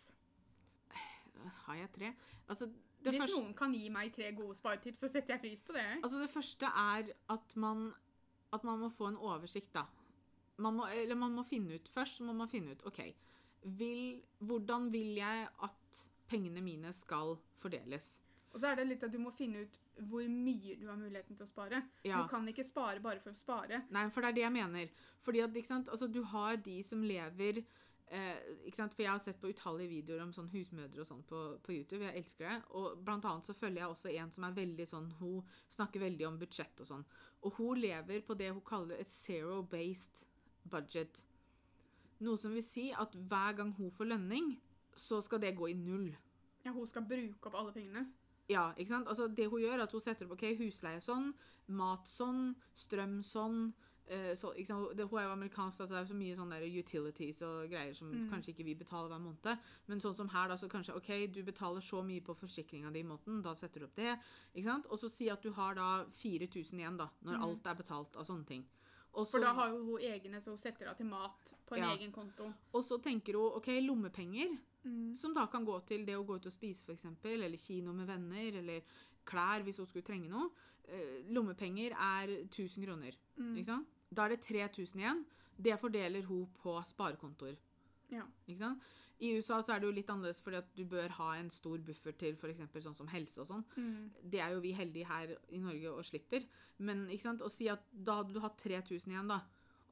Har 1.66 1.75
jeg 1.75 1.92
tre? 1.96 2.13
Altså, 2.48 2.70
det 3.04 3.12
Hvis 3.13 3.24
første 3.25 3.40
noen 3.42 3.56
kan 3.58 3.74
gi 3.75 3.90
meg 3.92 4.13
tre 4.16 4.30
gode 4.38 4.56
sparetips, 4.56 5.02
så 5.04 5.10
setter 5.12 5.36
jeg 5.36 5.44
pris 5.44 5.66
på 5.66 5.75
det. 5.75 5.86
Altså 6.00 6.22
det 6.22 6.30
første 6.32 6.70
er 6.70 7.12
at 7.36 7.56
man, 7.60 7.90
at 8.56 8.63
man 8.63 8.80
må 8.80 8.90
få 8.94 9.12
en 9.12 9.20
oversikt, 9.20 9.74
da. 9.75 9.86
Man 10.63 10.78
må, 10.78 10.88
eller 10.88 11.18
man 11.18 11.34
må 11.34 11.42
finne 11.50 11.80
ut 11.80 11.88
Først 11.90 12.20
så 12.20 12.25
må 12.28 12.34
man 12.38 12.50
finne 12.50 12.75
ut 12.75 12.84
OK, 12.86 13.00
vil, 13.80 14.20
hvordan 14.38 14.92
vil 14.94 15.16
jeg 15.18 15.48
at 15.66 16.04
pengene 16.30 16.62
mine 16.62 16.94
skal 16.94 17.36
fordeles. 17.58 18.20
Og 18.53 18.62
så 18.62 18.69
er 18.69 18.77
det 18.77 18.86
litt 18.88 19.03
at 19.05 19.13
du 19.13 19.17
må 19.22 19.31
finne 19.33 19.63
ut 19.65 19.77
hvor 20.10 20.25
mye 20.29 20.75
du 20.77 20.86
har 20.89 20.98
muligheten 20.98 21.38
til 21.38 21.45
å 21.45 21.50
spare. 21.50 21.79
Ja. 22.05 22.22
Du 22.22 22.29
kan 22.29 22.45
ikke 22.50 22.65
spare 22.65 23.01
bare 23.01 23.22
for 23.24 23.33
å 23.33 23.38
spare. 23.38 23.81
Nei, 23.93 24.05
for 24.13 24.22
det 24.22 24.29
er 24.29 24.38
det 24.38 24.43
jeg 24.45 24.55
mener. 24.55 25.07
Fordi 25.25 25.41
at, 25.41 25.57
ikke 25.57 25.79
altså, 25.79 26.10
du 26.12 26.22
har 26.29 26.60
de 26.62 26.77
som 26.86 27.01
lever 27.05 27.63
eh? 28.13 28.43
For 28.69 29.01
jeg 29.01 29.10
har 29.10 29.22
sett 29.24 29.41
på 29.41 29.50
utallige 29.50 29.89
videoer 29.89 30.22
om 30.27 30.33
sånn 30.36 30.51
husmødre 30.53 31.01
og 31.01 31.10
sånn 31.10 31.25
på, 31.29 31.41
på 31.65 31.74
YouTube. 31.74 32.05
Jeg 32.05 32.22
elsker 32.22 32.50
det. 32.50 32.60
Og 32.77 33.01
blant 33.01 33.25
annet 33.25 33.50
så 33.50 33.57
følger 33.57 33.81
jeg 33.81 33.95
også 33.95 34.13
en 34.13 34.33
som 34.36 34.45
er 34.45 34.57
veldig 34.62 34.89
sånn 34.89 35.10
Hun 35.17 35.41
snakker 35.74 36.05
veldig 36.05 36.29
om 36.29 36.41
budsjett 36.41 36.86
og 36.86 36.91
sånn. 36.91 37.05
Og 37.41 37.57
hun 37.57 37.81
lever 37.81 38.22
på 38.27 38.38
det 38.38 38.53
hun 38.53 38.63
kaller 38.67 39.01
et 39.01 39.10
zero-based 39.10 40.27
budget. 40.69 41.24
Noe 42.24 42.38
som 42.39 42.53
vil 42.53 42.65
si 42.65 42.91
at 42.93 43.17
hver 43.17 43.57
gang 43.57 43.74
hun 43.79 43.89
får 43.91 44.13
lønning, 44.13 44.53
så 44.95 45.17
skal 45.25 45.41
det 45.41 45.55
gå 45.57 45.74
i 45.74 45.77
null. 45.77 46.12
Ja, 46.63 46.72
hun 46.72 46.86
skal 46.88 47.03
bruke 47.07 47.50
opp 47.50 47.57
alle 47.57 47.74
pengene. 47.75 48.05
Ja, 48.53 48.67
ikke 48.77 48.89
sant? 48.93 49.07
Altså, 49.10 49.27
det 49.27 49.48
hun 49.50 49.62
gjør, 49.63 49.79
er 49.79 49.83
at 49.88 49.91
hun 49.95 50.01
setter 50.03 50.25
opp 50.29 50.36
ok, 50.38 50.45
husleie 50.60 51.01
sånn, 51.01 51.31
mat 51.74 52.05
sånn, 52.10 52.53
strøm 52.77 53.19
sånn. 53.25 53.74
eh, 54.05 54.33
så? 54.36 54.50
Det, 54.57 55.05
hun 55.07 55.19
er 55.19 55.24
jo 55.29 55.31
amerikansk, 55.31 55.79
altså 55.79 55.93
det 55.95 56.00
er 56.01 56.10
så 56.10 56.15
mye 56.19 56.36
sånne 56.36 56.57
der 56.60 56.74
utilities 56.83 57.38
og 57.48 57.69
greier 57.72 57.93
som 57.95 58.10
Mm. 58.12 58.25
kanskje 58.29 58.51
ikke 58.51 58.65
vi 58.67 58.74
betaler 58.75 59.07
hver 59.10 59.22
måned. 59.24 59.60
Men 59.88 60.00
sånn 60.03 60.15
som 60.15 60.27
her, 60.27 60.50
da, 60.50 60.55
så 60.60 60.67
kanskje 60.67 60.95
ok, 60.98 61.31
du 61.33 61.41
betaler 61.43 61.79
så 61.81 62.03
mye 62.03 62.19
på 62.22 62.36
forsikringa 62.36 62.91
di 62.91 63.00
i 63.00 63.03
måneden, 63.03 63.41
da 63.41 63.53
setter 63.55 63.79
du 63.79 63.86
opp 63.86 63.95
det. 63.95 64.19
ikke 64.53 64.65
sant? 64.67 64.86
Og 64.91 65.00
så 65.00 65.10
si 65.10 65.29
at 65.29 65.41
du 65.41 65.51
har 65.53 65.74
da 65.75 66.03
4000 66.19 66.79
igjen, 66.79 66.98
da, 66.98 67.07
når 67.24 67.38
Mm. 67.38 67.43
alt 67.43 67.65
er 67.67 67.75
betalt 67.75 68.15
av 68.17 68.25
sånne 68.27 68.45
ting. 68.45 68.65
Også, 69.15 69.31
For 69.31 69.39
da 69.39 69.53
har 69.53 69.69
jo 69.69 69.77
hun 69.86 70.00
egne, 70.01 70.41
så 70.41 70.50
hun 70.51 70.57
setter 70.57 70.88
av 70.89 70.98
til 70.98 71.05
mat 71.05 71.53
på 71.65 71.75
en 71.77 71.83
Ja. 71.83 71.95
egen 71.95 72.12
konto. 72.12 72.53
og 72.74 72.83
så 72.83 73.01
tenker 73.01 73.33
hun 73.39 73.53
ok, 73.55 73.67
lommepenger, 73.88 74.57
Mm. 74.84 75.13
som 75.16 75.34
da 75.34 75.46
kan 75.48 75.66
gå 75.66 75.78
til 75.88 76.06
det 76.06 76.18
å 76.18 76.25
gå 76.28 76.36
ut 76.36 76.46
og 76.50 76.54
spise, 76.54 76.84
f.eks., 76.84 77.06
eller 77.24 77.58
kino 77.58 77.94
med 77.96 78.08
venner, 78.08 78.60
eller 78.60 78.82
klær 79.25 79.63
hvis 79.63 79.80
hun 79.80 79.88
skulle 79.88 80.06
trenge 80.08 80.32
noe. 80.32 80.50
Eh, 80.84 81.22
lommepenger 81.32 81.96
er 81.96 82.34
1000 82.50 82.84
kroner. 82.84 83.16
Mm. 83.38 83.54
Ikke 83.58 83.72
sant? 83.72 83.94
Da 84.12 84.25
er 84.25 84.36
det 84.36 84.44
3000 84.44 85.00
igjen. 85.00 85.24
Det 85.56 85.80
fordeler 85.80 86.25
hun 86.28 86.50
på 86.60 86.75
sparekontoer. 86.86 87.56
Ja. 88.12 88.25
Ikke 88.48 88.60
sant? 88.60 88.92
I 89.24 89.30
USA 89.38 89.62
så 89.63 89.74
er 89.74 89.80
det 89.80 89.88
jo 89.88 89.96
litt 89.96 90.10
annerledes 90.12 90.42
fordi 90.44 90.60
at 90.60 90.72
du 90.75 90.84
bør 90.90 91.13
ha 91.20 91.30
en 91.38 91.50
stor 91.54 91.80
buffer 91.86 92.16
til 92.20 92.36
f.eks. 92.36 92.63
sånn 92.84 92.98
som 92.98 93.12
helse 93.13 93.40
og 93.44 93.48
sånn. 93.48 93.63
Mm. 93.78 94.10
Det 94.34 94.42
er 94.44 94.56
jo 94.56 94.63
vi 94.63 94.74
heldige 94.75 95.08
her 95.08 95.36
i 95.54 95.62
Norge 95.63 95.94
og 95.94 96.06
slipper. 96.08 96.44
Men 96.84 97.06
ikke 97.08 97.30
sant? 97.30 97.44
å 97.46 97.52
si 97.52 97.70
at 97.72 97.86
da 97.94 98.20
hadde 98.20 98.36
du 98.36 98.42
hatt 98.44 98.58
3000 98.60 99.13
igjen, 99.13 99.32
da. 99.32 99.40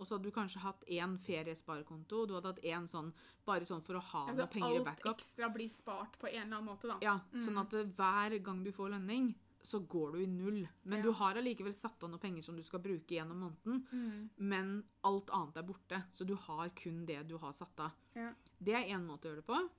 Og 0.02 0.08
så 0.08 0.16
hadde 0.18 0.26
du 0.26 0.34
kanskje 0.34 0.64
hatt 0.64 0.82
én 0.90 1.12
feriesparekonto. 1.22 2.24
Du 2.26 2.34
hadde 2.34 2.50
hatt 2.56 2.64
én 2.66 2.88
sånn 2.90 3.12
bare 3.46 3.68
sånn 3.68 3.84
for 3.86 4.00
å 4.00 4.02
ha 4.02 4.24
Altså, 4.32 4.38
noe 4.42 4.48
penger 4.56 4.80
i 4.80 4.84
backup. 4.84 5.06
alt 5.12 5.20
ekstra 5.22 5.50
blir 5.54 5.70
spart 5.70 6.18
på 6.18 6.28
en 6.32 6.42
eller 6.48 6.58
annen 6.58 6.66
måte, 6.72 6.88
da. 6.90 6.98
Ja, 7.06 7.20
sånn 7.36 7.54
Mm. 7.54 7.62
at 7.62 7.74
eh, 7.74 7.84
hver 7.86 8.44
gang 8.44 8.64
du 8.64 8.72
får 8.72 8.90
lønning, 8.96 9.36
så 9.64 9.80
går 9.88 10.14
du 10.14 10.24
i 10.24 10.26
null. 10.26 10.68
Men 10.86 10.98
Ja. 11.00 11.04
du 11.04 11.12
har 11.14 11.36
allikevel 11.36 11.74
satt 11.76 12.02
av 12.04 12.10
noe 12.10 12.18
penger 12.20 12.42
som 12.44 12.56
du 12.56 12.64
skal 12.64 12.80
bruke 12.80 13.10
gjennom 13.14 13.38
måneden. 13.46 13.86
Mm. 13.94 14.30
Men 14.40 14.84
alt 15.04 15.28
annet 15.30 15.58
er 15.58 15.62
borte, 15.64 16.04
så 16.16 16.26
du 16.26 16.34
har 16.36 16.70
kun 16.70 17.06
det 17.06 17.28
du 17.28 17.38
har 17.38 17.52
satt 17.54 17.80
av. 17.80 17.92
Ja. 18.16 18.34
Det 18.60 18.74
er 18.74 18.90
én 18.98 19.06
måte 19.06 19.26
å 19.30 19.36
gjøre 19.36 19.36
det 19.36 19.46
på. 19.46 19.70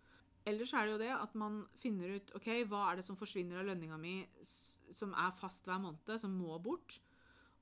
Ellers 0.46 0.72
er 0.74 0.86
det 0.86 0.92
jo 0.92 0.98
det 0.98 1.20
at 1.20 1.34
man 1.34 1.66
finner 1.78 2.14
ut 2.16 2.30
ok, 2.36 2.64
hva 2.68 2.92
er 2.92 2.96
det 2.96 3.04
som 3.04 3.16
forsvinner 3.16 3.58
av 3.58 3.66
lønninga 3.66 3.98
mi 3.98 4.26
som 4.42 5.12
er 5.14 5.32
fast 5.32 5.64
hver 5.66 5.80
måned, 5.80 6.20
som 6.20 6.30
må 6.40 6.62
bort. 6.62 7.00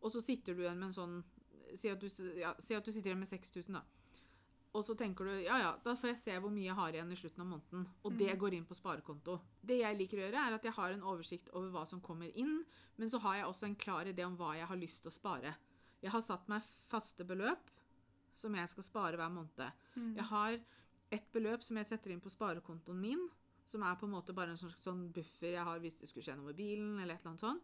Og 0.03 0.11
så 0.13 0.23
sitter 0.23 0.55
du 0.55 0.63
igjen 0.63 0.79
med 0.79 0.89
en 0.89 0.93
sånn 0.93 1.25
Si 1.77 1.89
at 1.89 2.01
du, 2.01 2.09
ja, 2.39 2.55
si 2.59 2.75
at 2.75 2.85
du 2.85 2.91
sitter 2.93 3.11
igjen 3.13 3.19
med 3.19 3.29
6000, 3.29 3.73
da. 3.73 3.83
Og 4.73 4.85
så 4.87 4.95
tenker 4.97 5.25
du 5.27 5.33
ja 5.43 5.57
ja, 5.59 5.71
da 5.83 5.95
får 5.99 6.13
jeg 6.13 6.19
se 6.21 6.35
hvor 6.39 6.51
mye 6.55 6.69
jeg 6.69 6.75
har 6.79 6.93
igjen 6.95 7.11
i 7.11 7.17
slutten 7.19 7.41
av 7.43 7.47
måneden. 7.51 7.87
Og 8.05 8.13
det 8.17 8.29
Mhm. 8.31 8.39
går 8.39 8.55
inn 8.55 8.65
på 8.67 8.77
sparekonto. 8.79 9.41
Det 9.67 9.81
jeg 9.81 9.97
liker 9.99 10.19
å 10.19 10.31
gjøre, 10.31 10.47
er 10.47 10.55
at 10.55 10.63
jeg 10.63 10.73
har 10.73 10.91
en 10.93 11.03
oversikt 11.03 11.51
over 11.53 11.71
hva 11.71 11.87
som 11.87 12.01
kommer 12.01 12.31
inn, 12.37 12.65
men 12.97 13.09
så 13.11 13.19
har 13.21 13.35
jeg 13.37 13.47
også 13.47 13.65
en 13.67 13.75
klar 13.77 14.05
idé 14.07 14.25
om 14.25 14.37
hva 14.37 14.55
jeg 14.57 14.67
har 14.69 14.77
lyst 14.77 15.03
til 15.03 15.11
å 15.11 15.15
spare. 15.15 15.57
Jeg 16.03 16.11
har 16.13 16.21
satt 16.23 16.49
meg 16.49 16.63
faste 16.89 17.25
beløp 17.27 17.59
som 18.37 18.55
jeg 18.55 18.69
skal 18.69 18.85
spare 18.85 19.17
hver 19.17 19.29
måned. 19.31 19.73
Mm. 19.97 20.15
Jeg 20.17 20.25
har 20.25 20.61
et 21.13 21.33
beløp 21.33 21.63
som 21.63 21.77
jeg 21.77 21.87
setter 21.87 22.13
inn 22.13 22.21
på 22.21 22.31
sparekontoen 22.31 23.01
min, 23.01 23.29
som 23.67 23.83
er 23.83 23.97
på 23.97 24.05
en 24.07 24.13
måte 24.15 24.33
bare 24.33 24.51
en 24.51 24.57
sånn 24.57 25.13
buffer 25.13 25.53
jeg 25.53 25.65
har 25.65 25.79
hvis 25.81 25.99
det 25.99 26.09
skulle 26.09 26.23
skje 26.25 26.37
noe 26.37 26.47
med 26.47 26.57
bilen, 26.57 27.01
eller 27.01 27.15
et 27.15 27.21
eller 27.21 27.31
annet 27.35 27.41
sånt. 27.41 27.63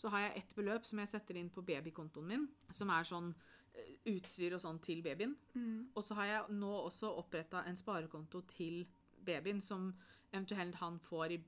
Så 0.00 0.08
har 0.12 0.22
jeg 0.24 0.40
et 0.40 0.54
beløp 0.56 0.86
som 0.88 0.98
jeg 1.02 1.10
setter 1.12 1.36
inn 1.36 1.50
på 1.52 1.62
babykontoen 1.66 2.26
min, 2.30 2.46
som 2.72 2.88
er 2.94 3.04
sånn 3.04 3.34
eh, 3.74 3.90
utstyr 4.14 4.54
og 4.56 4.62
sånn 4.64 4.78
til 4.80 5.02
babyen. 5.04 5.34
Mm. 5.54 5.90
Og 5.94 6.06
så 6.06 6.16
har 6.16 6.30
jeg 6.30 6.56
nå 6.56 6.70
også 6.86 7.10
oppretta 7.20 7.64
en 7.68 7.76
sparekonto 7.76 8.40
til 8.48 8.86
babyen, 9.20 9.60
som 9.60 9.90
eventuelt 10.32 10.78
han 10.80 10.96
får 11.02 11.32
i 11.34 11.38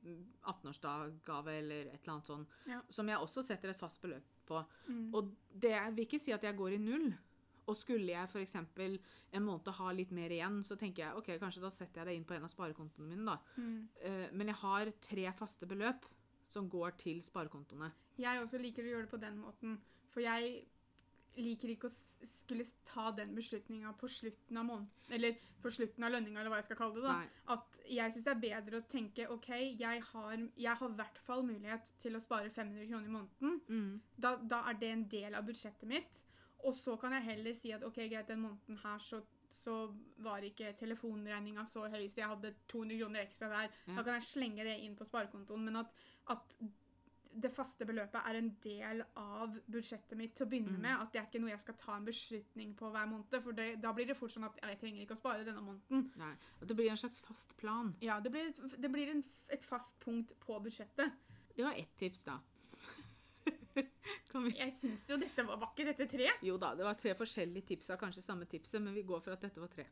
18-årsdaggave 0.51 1.55
eller 1.59 1.87
et 1.93 2.01
eller 2.03 2.15
annet 2.17 2.27
sånn, 2.29 2.47
Ja. 2.67 2.81
som 2.91 3.09
jeg 3.09 3.19
også 3.19 3.43
setter 3.47 3.71
et 3.71 3.79
fast 3.81 4.01
beløp 4.03 4.25
på. 4.47 4.65
Mm. 4.89 5.15
Og 5.15 5.33
det 5.55 5.77
vil 5.95 6.05
ikke 6.07 6.21
si 6.21 6.33
at 6.35 6.43
jeg 6.43 6.57
går 6.57 6.75
i 6.77 6.79
null. 6.83 7.13
Og 7.71 7.77
skulle 7.79 8.09
jeg 8.11 8.27
f.eks. 8.29 8.57
en 9.33 9.45
måned 9.45 9.69
ha 9.79 9.93
litt 9.95 10.11
mer 10.11 10.31
igjen, 10.35 10.63
så 10.67 10.77
tenker 10.77 11.05
jeg 11.05 11.17
ok, 11.17 11.39
kanskje 11.39 11.63
da 11.63 11.71
setter 11.71 12.01
jeg 12.03 12.07
det 12.07 12.17
inn 12.19 12.25
på 12.27 12.35
en 12.35 12.43
av 12.45 12.51
sparekontoene 12.51 13.09
mine. 13.09 13.25
da. 13.25 13.39
Mm. 13.57 13.89
Eh, 14.03 14.29
men 14.33 14.47
jeg 14.49 14.57
har 14.57 14.91
tre 15.01 15.33
faste 15.33 15.67
beløp 15.71 16.05
som 16.53 16.69
går 16.71 16.97
til 17.01 17.23
sparekontoene. 17.25 17.91
Jeg 18.21 18.43
også 18.45 18.61
liker 18.61 18.87
å 18.87 18.95
gjøre 18.95 19.07
det 19.07 19.13
på 19.13 19.21
den 19.23 19.41
måten. 19.41 19.79
For 20.13 20.25
jeg 20.25 20.63
liker 21.41 21.73
ikke 21.73 21.89
å 21.89 21.97
skulle 22.29 22.65
ta 22.87 23.11
den 23.17 23.35
beslutninga 23.35 23.93
på 23.99 24.09
slutten 24.09 24.59
av 24.61 24.67
måneden. 24.69 24.91
Eller 25.17 25.39
på 25.63 25.71
slutten 25.75 26.05
av 26.05 26.13
lønninga, 26.15 26.41
eller 26.41 26.53
hva 26.53 26.61
jeg 26.61 26.69
skal 26.69 26.79
kalle 26.79 26.99
det. 26.99 27.05
da. 27.07 27.15
Nei. 27.19 27.45
At 27.55 27.81
jeg 27.97 28.15
syns 28.15 28.27
det 28.27 28.35
er 28.35 28.43
bedre 28.45 28.81
å 28.81 28.89
tenke 28.93 29.29
OK, 29.33 29.51
jeg 29.81 30.03
har, 30.11 30.45
jeg 30.67 30.81
har 30.83 30.93
i 30.93 30.99
hvert 31.01 31.23
fall 31.27 31.47
mulighet 31.49 31.89
til 32.05 32.19
å 32.19 32.23
spare 32.23 32.51
500 32.51 32.89
kroner 32.91 33.09
i 33.09 33.17
måneden. 33.17 33.61
Mm. 33.69 34.01
Da, 34.27 34.37
da 34.55 34.63
er 34.71 34.79
det 34.83 34.93
en 34.93 35.07
del 35.13 35.39
av 35.39 35.49
budsjettet 35.49 35.89
mitt. 35.89 36.23
Og 36.63 36.77
så 36.79 36.95
kan 37.01 37.15
jeg 37.17 37.27
heller 37.27 37.57
si 37.59 37.73
at 37.75 37.83
OK, 37.87 38.05
greit, 38.07 38.29
den 38.29 38.45
måneden 38.45 38.79
her 38.85 39.03
så, 39.03 39.23
så 39.53 39.95
var 40.25 40.45
ikke 40.47 40.73
telefonregninga 40.81 41.67
så 41.71 41.87
høy, 41.93 42.07
så 42.09 42.23
jeg 42.23 42.29
hadde 42.35 42.55
200 42.69 42.99
kroner 43.03 43.21
ekstra 43.27 43.49
der. 43.53 43.73
Mm. 43.87 43.97
Da 43.97 44.03
kan 44.07 44.15
jeg 44.19 44.29
slenge 44.31 44.65
det 44.65 44.79
inn 44.85 44.97
på 44.97 45.05
sparekontoen. 45.09 45.65
Men 45.65 45.77
at, 45.83 45.93
at 46.33 46.57
det 47.33 47.49
faste 47.53 47.87
beløpet 47.89 48.21
er 48.29 48.37
en 48.37 48.51
del 48.63 49.03
av 49.17 49.55
budsjettet 49.73 50.19
mitt 50.21 50.35
til 50.37 50.45
å 50.45 50.51
begynne 50.51 50.75
Mm. 50.77 50.83
med. 50.85 51.01
At 51.01 51.13
det 51.13 51.21
er 51.23 51.27
ikke 51.31 51.41
noe 51.41 51.51
jeg 51.55 51.61
skal 51.61 51.75
ta 51.81 51.97
en 51.97 52.05
beslutning 52.05 52.75
på 52.77 52.91
hver 52.93 53.07
måned. 53.09 53.43
For 53.43 53.53
det, 53.57 53.81
da 53.83 53.93
blir 53.97 54.07
det 54.07 54.17
fort 54.19 54.31
sånn 54.35 54.45
at 54.45 54.59
jeg 54.63 54.79
trenger 54.81 55.03
ikke 55.07 55.17
å 55.17 55.23
spare 55.23 55.45
denne 55.45 55.63
måneden. 55.65 56.11
Nei. 56.21 56.35
At 56.61 56.69
det 56.69 56.77
blir 56.77 56.91
en 56.91 56.97
slags 57.01 57.21
fast 57.25 57.57
plan. 57.57 57.95
Ja, 58.03 58.21
Det 58.21 58.31
blir, 58.33 58.53
det 58.79 58.91
blir 58.93 59.11
en, 59.15 59.25
et 59.49 59.65
fast 59.65 59.99
punkt 60.01 60.33
på 60.41 60.61
budsjettet. 60.61 61.13
Det 61.57 61.65
var 61.65 61.73
ett 61.77 61.97
tips, 61.99 62.25
da. 62.25 62.39
Jeg 64.63 64.73
syns 64.75 65.05
jo 65.09 65.17
dette 65.21 65.45
var 65.47 65.59
Var 65.61 65.71
ikke 65.73 65.87
dette 65.91 66.07
tre? 66.11 66.29
Jo 66.43 66.57
da, 66.61 66.73
det 66.79 66.85
var 66.87 66.97
tre 67.01 67.15
forskjellige 67.19 67.67
tips 67.73 67.91
av 67.93 67.99
kanskje 68.01 68.23
samme 68.25 68.47
tipset, 68.49 68.81
men 68.83 68.95
vi 68.97 69.03
går 69.09 69.21
for 69.25 69.33
at 69.37 69.41
dette 69.45 69.61
var 69.61 69.69
tre. 69.73 69.87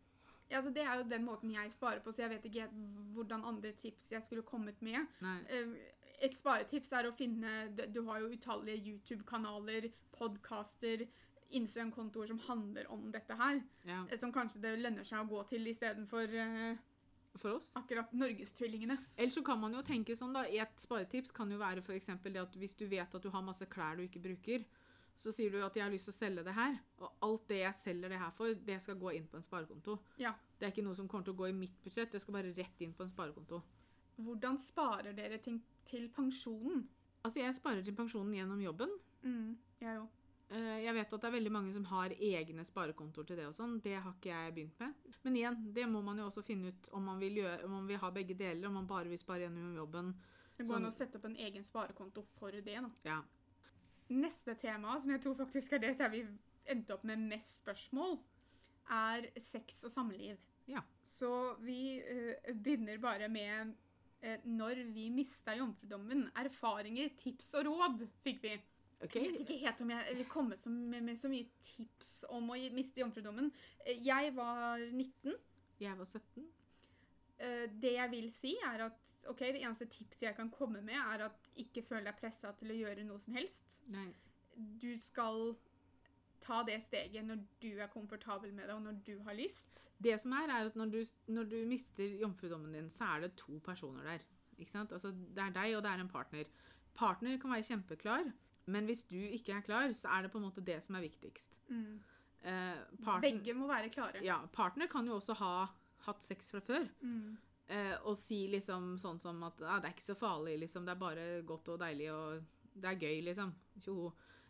Ja, 0.50 0.58
altså 0.58 0.72
Det 0.74 0.82
er 0.82 0.98
jo 0.98 1.08
den 1.10 1.24
måten 1.24 1.52
jeg 1.54 1.72
sparer 1.72 2.00
på, 2.02 2.12
så 2.12 2.24
jeg 2.24 2.30
vet 2.34 2.44
ikke 2.50 2.68
hvordan 3.14 3.44
andre 3.46 3.70
tips 3.78 4.10
jeg 4.10 4.24
skulle 4.26 4.42
kommet 4.42 4.80
med. 4.82 5.06
Nei. 5.22 5.38
Eh, 5.48 5.96
Et 6.20 6.34
sparetips 6.36 6.90
er 6.92 7.06
å 7.08 7.12
finne 7.16 7.68
Du 7.94 8.02
har 8.08 8.20
jo 8.20 8.28
utallige 8.34 8.82
YouTube-kanaler, 8.90 9.86
podkaster, 10.12 11.06
Instagram-kontoer 11.50 12.26
som 12.28 12.38
handler 12.48 12.90
om 12.92 13.06
dette 13.12 13.34
her. 13.38 13.62
Ja. 13.88 14.02
eh, 14.10 14.18
Som 14.18 14.32
kanskje 14.32 14.60
det 14.60 14.74
lønner 14.82 15.04
seg 15.04 15.20
å 15.22 15.28
gå 15.30 15.42
til 15.48 15.66
istedenfor 15.70 16.28
uh, 16.34 16.76
For 17.38 17.54
oss. 17.54 17.70
akkurat 17.78 18.12
Norgestvillingene. 18.12 18.96
Ellers 19.16 19.34
så 19.34 19.42
kan 19.46 19.60
man 19.60 19.72
jo 19.72 19.82
tenke 19.86 20.16
sånn 20.18 20.34
da, 20.34 20.42
Et 20.50 20.82
sparetips 20.82 21.30
kan 21.30 21.50
jo 21.50 21.58
være 21.60 21.84
eksempel 21.94 22.34
det 22.34 22.42
at 22.42 22.56
hvis 22.58 22.74
du 22.74 22.86
vet 22.90 23.14
at 23.14 23.22
du 23.22 23.30
har 23.30 23.42
masse 23.42 23.64
klær 23.70 23.96
du 23.96 24.02
ikke 24.02 24.22
bruker, 24.24 24.64
så 25.20 25.32
sier 25.32 25.52
du 25.52 25.60
at 25.62 25.76
jeg 25.76 25.84
har 25.84 25.92
lyst 25.92 26.08
til 26.08 26.14
å 26.14 26.18
selge 26.18 26.44
det 26.46 26.54
her, 26.56 26.78
og 26.98 27.24
alt 27.26 27.48
det 27.48 27.58
jeg 27.60 27.76
selger 27.76 28.08
det 28.08 28.20
her 28.22 28.30
for, 28.36 28.54
det 28.54 28.78
skal 28.80 28.98
gå 29.00 29.12
inn 29.18 29.26
på 29.28 29.36
en 29.36 29.44
sparekonto. 29.44 29.98
Ja. 30.18 30.32
Det 30.58 30.66
er 30.66 30.72
ikke 30.72 30.84
noe 30.86 30.96
som 30.96 31.08
kommer 31.08 31.28
til 31.28 31.34
å 31.34 31.40
gå 31.42 31.50
i 31.50 31.56
mitt 31.56 31.76
budsjett, 31.84 32.12
det 32.12 32.22
skal 32.22 32.38
bare 32.38 32.54
rett 32.56 32.80
inn 32.80 32.94
på 32.96 33.04
en 33.04 33.12
sparekonto. 33.12 33.60
Hvordan 34.20 34.56
sparer 34.60 35.12
dere 35.16 35.38
ting 35.44 35.60
til 35.88 36.08
pensjonen? 36.16 36.86
Altså, 37.20 37.42
jeg 37.42 37.56
sparer 37.56 37.84
til 37.84 37.96
pensjonen 37.96 38.32
gjennom 38.36 38.62
jobben. 38.64 38.96
Mm, 39.22 39.58
jeg 39.80 40.00
òg. 40.00 40.08
Eh, 40.50 40.82
Jeg 40.84 40.94
vet 40.96 41.12
at 41.14 41.22
det 41.22 41.28
er 41.28 41.36
veldig 41.36 41.52
mange 41.54 41.72
som 41.74 41.84
har 41.92 42.12
egne 42.16 42.64
sparekontoer 42.66 43.28
til 43.28 43.38
det 43.38 43.46
og 43.46 43.54
sånn. 43.54 43.78
Det 43.84 43.94
har 43.94 44.14
ikke 44.16 44.32
jeg 44.32 44.54
begynt 44.56 44.80
med. 44.82 45.10
Men 45.22 45.36
igjen, 45.38 45.58
det 45.76 45.86
må 45.86 46.02
man 46.02 46.18
jo 46.18 46.26
også 46.26 46.42
finne 46.46 46.72
ut 46.72 46.88
om 46.96 47.06
man 47.06 47.20
vil, 47.22 47.38
gjøre, 47.42 47.64
om 47.68 47.76
man 47.78 47.86
vil 47.90 48.00
ha 48.02 48.10
begge 48.14 48.34
deler, 48.34 48.66
om 48.66 48.80
man 48.80 48.88
bare 48.90 49.10
vil 49.12 49.20
spare 49.20 49.46
gjennom 49.46 49.76
jobben. 49.78 50.14
Det 50.56 50.66
går 50.66 50.80
an 50.80 50.90
å 50.90 50.92
sette 50.92 51.20
opp 51.20 51.28
en 51.28 51.38
egen 51.40 51.64
sparekonto 51.64 52.24
for 52.36 52.52
det. 52.52 52.64
da. 52.66 52.90
Ja. 53.06 53.20
Neste 54.10 54.56
tema, 54.58 54.98
som 55.00 55.12
jeg 55.14 55.22
tror 55.22 55.38
faktisk 55.38 55.76
er 55.76 55.84
det 55.84 55.94
der 56.00 56.10
vi 56.12 56.24
endte 56.70 56.96
opp 56.96 57.06
med 57.06 57.22
mest 57.30 57.62
spørsmål, 57.62 58.18
er 58.90 59.30
sex 59.38 59.84
og 59.86 59.94
samliv. 59.94 60.40
Ja. 60.66 60.82
Så 61.06 61.30
vi 61.62 62.02
uh, 62.02 62.50
begynner 62.58 62.98
bare 62.98 63.30
med 63.30 63.70
uh, 64.26 64.36
når 64.44 64.82
vi 64.90 65.06
mista 65.14 65.54
jomfrudommen. 65.54 66.26
Erfaringer, 66.42 67.14
tips 67.22 67.54
og 67.54 67.70
råd 67.70 68.04
fikk 68.26 68.42
vi. 68.44 68.58
Ok. 69.00 69.14
Jeg 69.16 69.32
vet 69.32 69.40
ikke 69.46 69.58
helt 69.62 69.80
om 69.80 69.90
jeg 69.94 70.16
vil 70.18 70.26
komme 70.28 70.56
så, 70.60 70.70
med, 70.70 71.00
med 71.06 71.16
så 71.16 71.28
mye 71.32 71.46
tips 71.64 72.10
om 72.28 72.50
å 72.52 72.58
miste 72.74 73.00
jomfrudommen. 73.00 73.48
Eh, 73.86 74.00
Jeg 74.04 74.34
var 74.36 74.82
19. 74.90 75.36
Jeg 75.80 75.96
var 75.96 76.04
17. 76.04 76.44
eh, 77.38 77.64
det 77.80 77.94
jeg 77.94 78.10
vil 78.12 78.28
si, 78.34 78.54
er 78.68 78.84
at 78.90 78.98
ok, 79.30 79.38
det 79.40 79.62
eneste 79.62 79.86
tipset 79.88 80.26
jeg 80.28 80.36
kan 80.36 80.50
komme 80.52 80.82
med, 80.84 80.96
er 81.00 81.24
at 81.30 81.48
ikke 81.56 81.82
føl 81.86 82.04
deg 82.04 82.16
pressa 82.20 82.52
til 82.58 82.72
å 82.74 82.76
gjøre 82.76 83.04
noe 83.08 83.20
som 83.24 83.36
helst. 83.36 83.78
Nei. 83.88 84.10
Du 84.56 84.90
skal 85.00 85.54
ta 86.40 86.62
det 86.64 86.78
steget 86.82 87.24
når 87.24 87.40
du 87.60 87.70
er 87.80 87.88
komfortabel 87.92 88.52
med 88.56 88.68
det, 88.68 88.74
og 88.74 88.82
når 88.84 89.00
du 89.06 89.14
har 89.24 89.36
lyst. 89.36 89.90
Det 90.00 90.16
som 90.20 90.32
er, 90.36 90.48
er 90.48 90.68
at 90.70 90.76
når 90.76 90.92
du, 90.92 91.00
når 91.32 91.48
du 91.52 91.56
mister 91.68 92.16
jomfrudommen 92.20 92.72
din, 92.76 92.88
så 92.92 93.14
er 93.14 93.26
det 93.26 93.34
to 93.40 93.58
personer 93.64 94.04
der. 94.08 94.24
Altså, 94.60 95.12
det 95.12 95.40
er 95.40 95.52
deg, 95.56 95.76
og 95.76 95.82
det 95.84 95.90
er 95.90 96.00
en 96.04 96.08
partner. 96.12 96.48
Partner 96.96 97.36
kan 97.40 97.52
være 97.54 97.64
kjempeklar, 97.70 98.32
men 98.70 98.88
hvis 98.88 99.04
du 99.10 99.18
ikke 99.18 99.58
er 99.58 99.66
klar, 99.66 99.92
så 99.96 100.10
er 100.14 100.24
det 100.26 100.32
på 100.32 100.40
en 100.40 100.46
måte 100.48 100.64
det 100.64 100.78
som 100.84 100.96
er 100.98 101.04
viktigst. 101.04 101.54
Eh, 101.70 102.80
partner, 103.04 103.26
Begge 103.26 103.54
må 103.54 103.68
være 103.68 103.90
klare. 103.92 104.24
ja, 104.24 104.38
partner 104.52 104.88
kan 104.90 105.06
jo 105.06 105.18
også 105.18 105.36
ha 105.42 105.54
hatt 106.06 106.24
sex 106.24 106.50
fra 106.54 106.62
før. 106.64 106.86
Mm. 107.02 107.36
Eh, 107.70 107.96
og 108.08 108.16
si 108.18 108.46
liksom 108.50 108.96
sånn 108.98 109.20
som 109.22 109.42
at 109.46 109.60
ah, 109.62 109.78
det 109.78 109.90
er 109.90 109.94
ikke 109.94 110.08
så 110.08 110.18
farlig, 110.18 110.56
liksom. 110.64 110.86
Det 110.86 110.94
er 110.94 111.02
bare 111.04 111.26
godt 111.46 111.68
og 111.74 111.78
deilig, 111.82 112.08
og 112.10 112.40
det 112.74 112.88
er 112.90 113.04
gøy, 113.04 113.20
liksom. 113.28 113.52
Tjoho. 113.84 114.08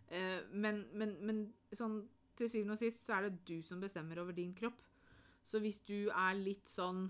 Eh, 0.08 0.38
men, 0.52 0.84
men, 0.96 1.16
men 1.26 1.42
sånn 1.76 2.00
til 2.38 2.48
syvende 2.48 2.78
og 2.78 2.80
sist 2.80 3.04
så 3.04 3.18
er 3.18 3.28
det 3.28 3.42
du 3.48 3.58
som 3.66 3.82
bestemmer 3.82 4.22
over 4.22 4.32
din 4.36 4.54
kropp. 4.56 4.78
Så 5.44 5.60
hvis 5.60 5.80
du 5.88 6.08
er 6.08 6.36
litt 6.38 6.68
sånn 6.68 7.08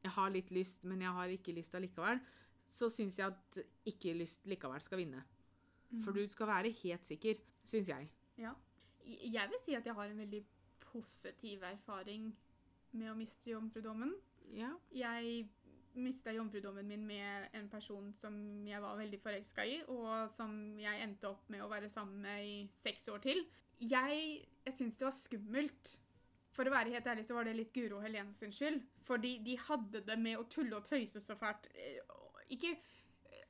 Jeg 0.00 0.14
har 0.14 0.30
litt 0.32 0.48
lyst, 0.48 0.84
men 0.88 1.02
jeg 1.04 1.12
har 1.12 1.28
ikke 1.28 1.52
lyst 1.52 1.74
allikevel. 1.76 2.22
Så 2.72 2.88
syns 2.88 3.18
jeg 3.18 3.26
at 3.28 3.58
ikke 3.84 4.14
lyst 4.16 4.46
likevel 4.48 4.80
skal 4.80 5.02
vinne. 5.02 5.20
For 6.04 6.14
du 6.14 6.22
skal 6.30 6.46
være 6.46 6.70
helt 6.82 7.06
sikker, 7.06 7.40
syns 7.66 7.88
jeg. 7.90 8.10
Ja. 8.38 8.52
Jeg 9.06 9.48
vil 9.50 9.62
si 9.64 9.74
at 9.74 9.86
jeg 9.86 9.94
har 9.94 10.10
en 10.10 10.18
veldig 10.22 10.44
positiv 10.84 11.64
erfaring 11.66 12.28
med 12.92 13.10
å 13.10 13.16
miste 13.18 13.50
jomfrudommen. 13.50 14.12
Ja. 14.54 14.70
Jeg 14.94 15.48
mista 15.98 16.32
jomfrudommen 16.34 16.86
min 16.86 17.06
med 17.06 17.48
en 17.58 17.66
person 17.70 18.12
som 18.20 18.36
jeg 18.68 18.82
var 18.82 18.98
veldig 18.98 19.18
forelska 19.22 19.64
i, 19.66 19.80
og 19.90 20.30
som 20.36 20.54
jeg 20.78 21.02
endte 21.02 21.30
opp 21.30 21.48
med 21.50 21.64
å 21.64 21.70
være 21.70 21.90
sammen 21.90 22.22
med 22.22 22.46
i 22.46 22.54
seks 22.84 23.08
år 23.10 23.24
til. 23.26 23.42
Jeg, 23.80 24.46
jeg 24.66 24.76
syns 24.76 25.00
det 25.00 25.08
var 25.08 25.16
skummelt. 25.16 25.96
For 26.54 26.66
å 26.66 26.72
være 26.74 26.92
helt 26.94 27.06
ærlig 27.06 27.24
så 27.26 27.36
var 27.36 27.46
det 27.46 27.56
litt 27.56 27.74
Guro 27.74 27.98
og 27.98 28.04
Helene 28.04 28.34
sin 28.38 28.52
skyld. 28.54 28.80
Fordi 29.06 29.36
de 29.46 29.56
hadde 29.68 30.02
det 30.06 30.16
med 30.20 30.38
å 30.38 30.46
tulle 30.50 30.76
og 30.78 30.86
tøyse 30.86 31.22
så 31.24 31.36
fælt. 31.38 31.70
Eh, 31.74 32.00
Ikke 32.54 32.76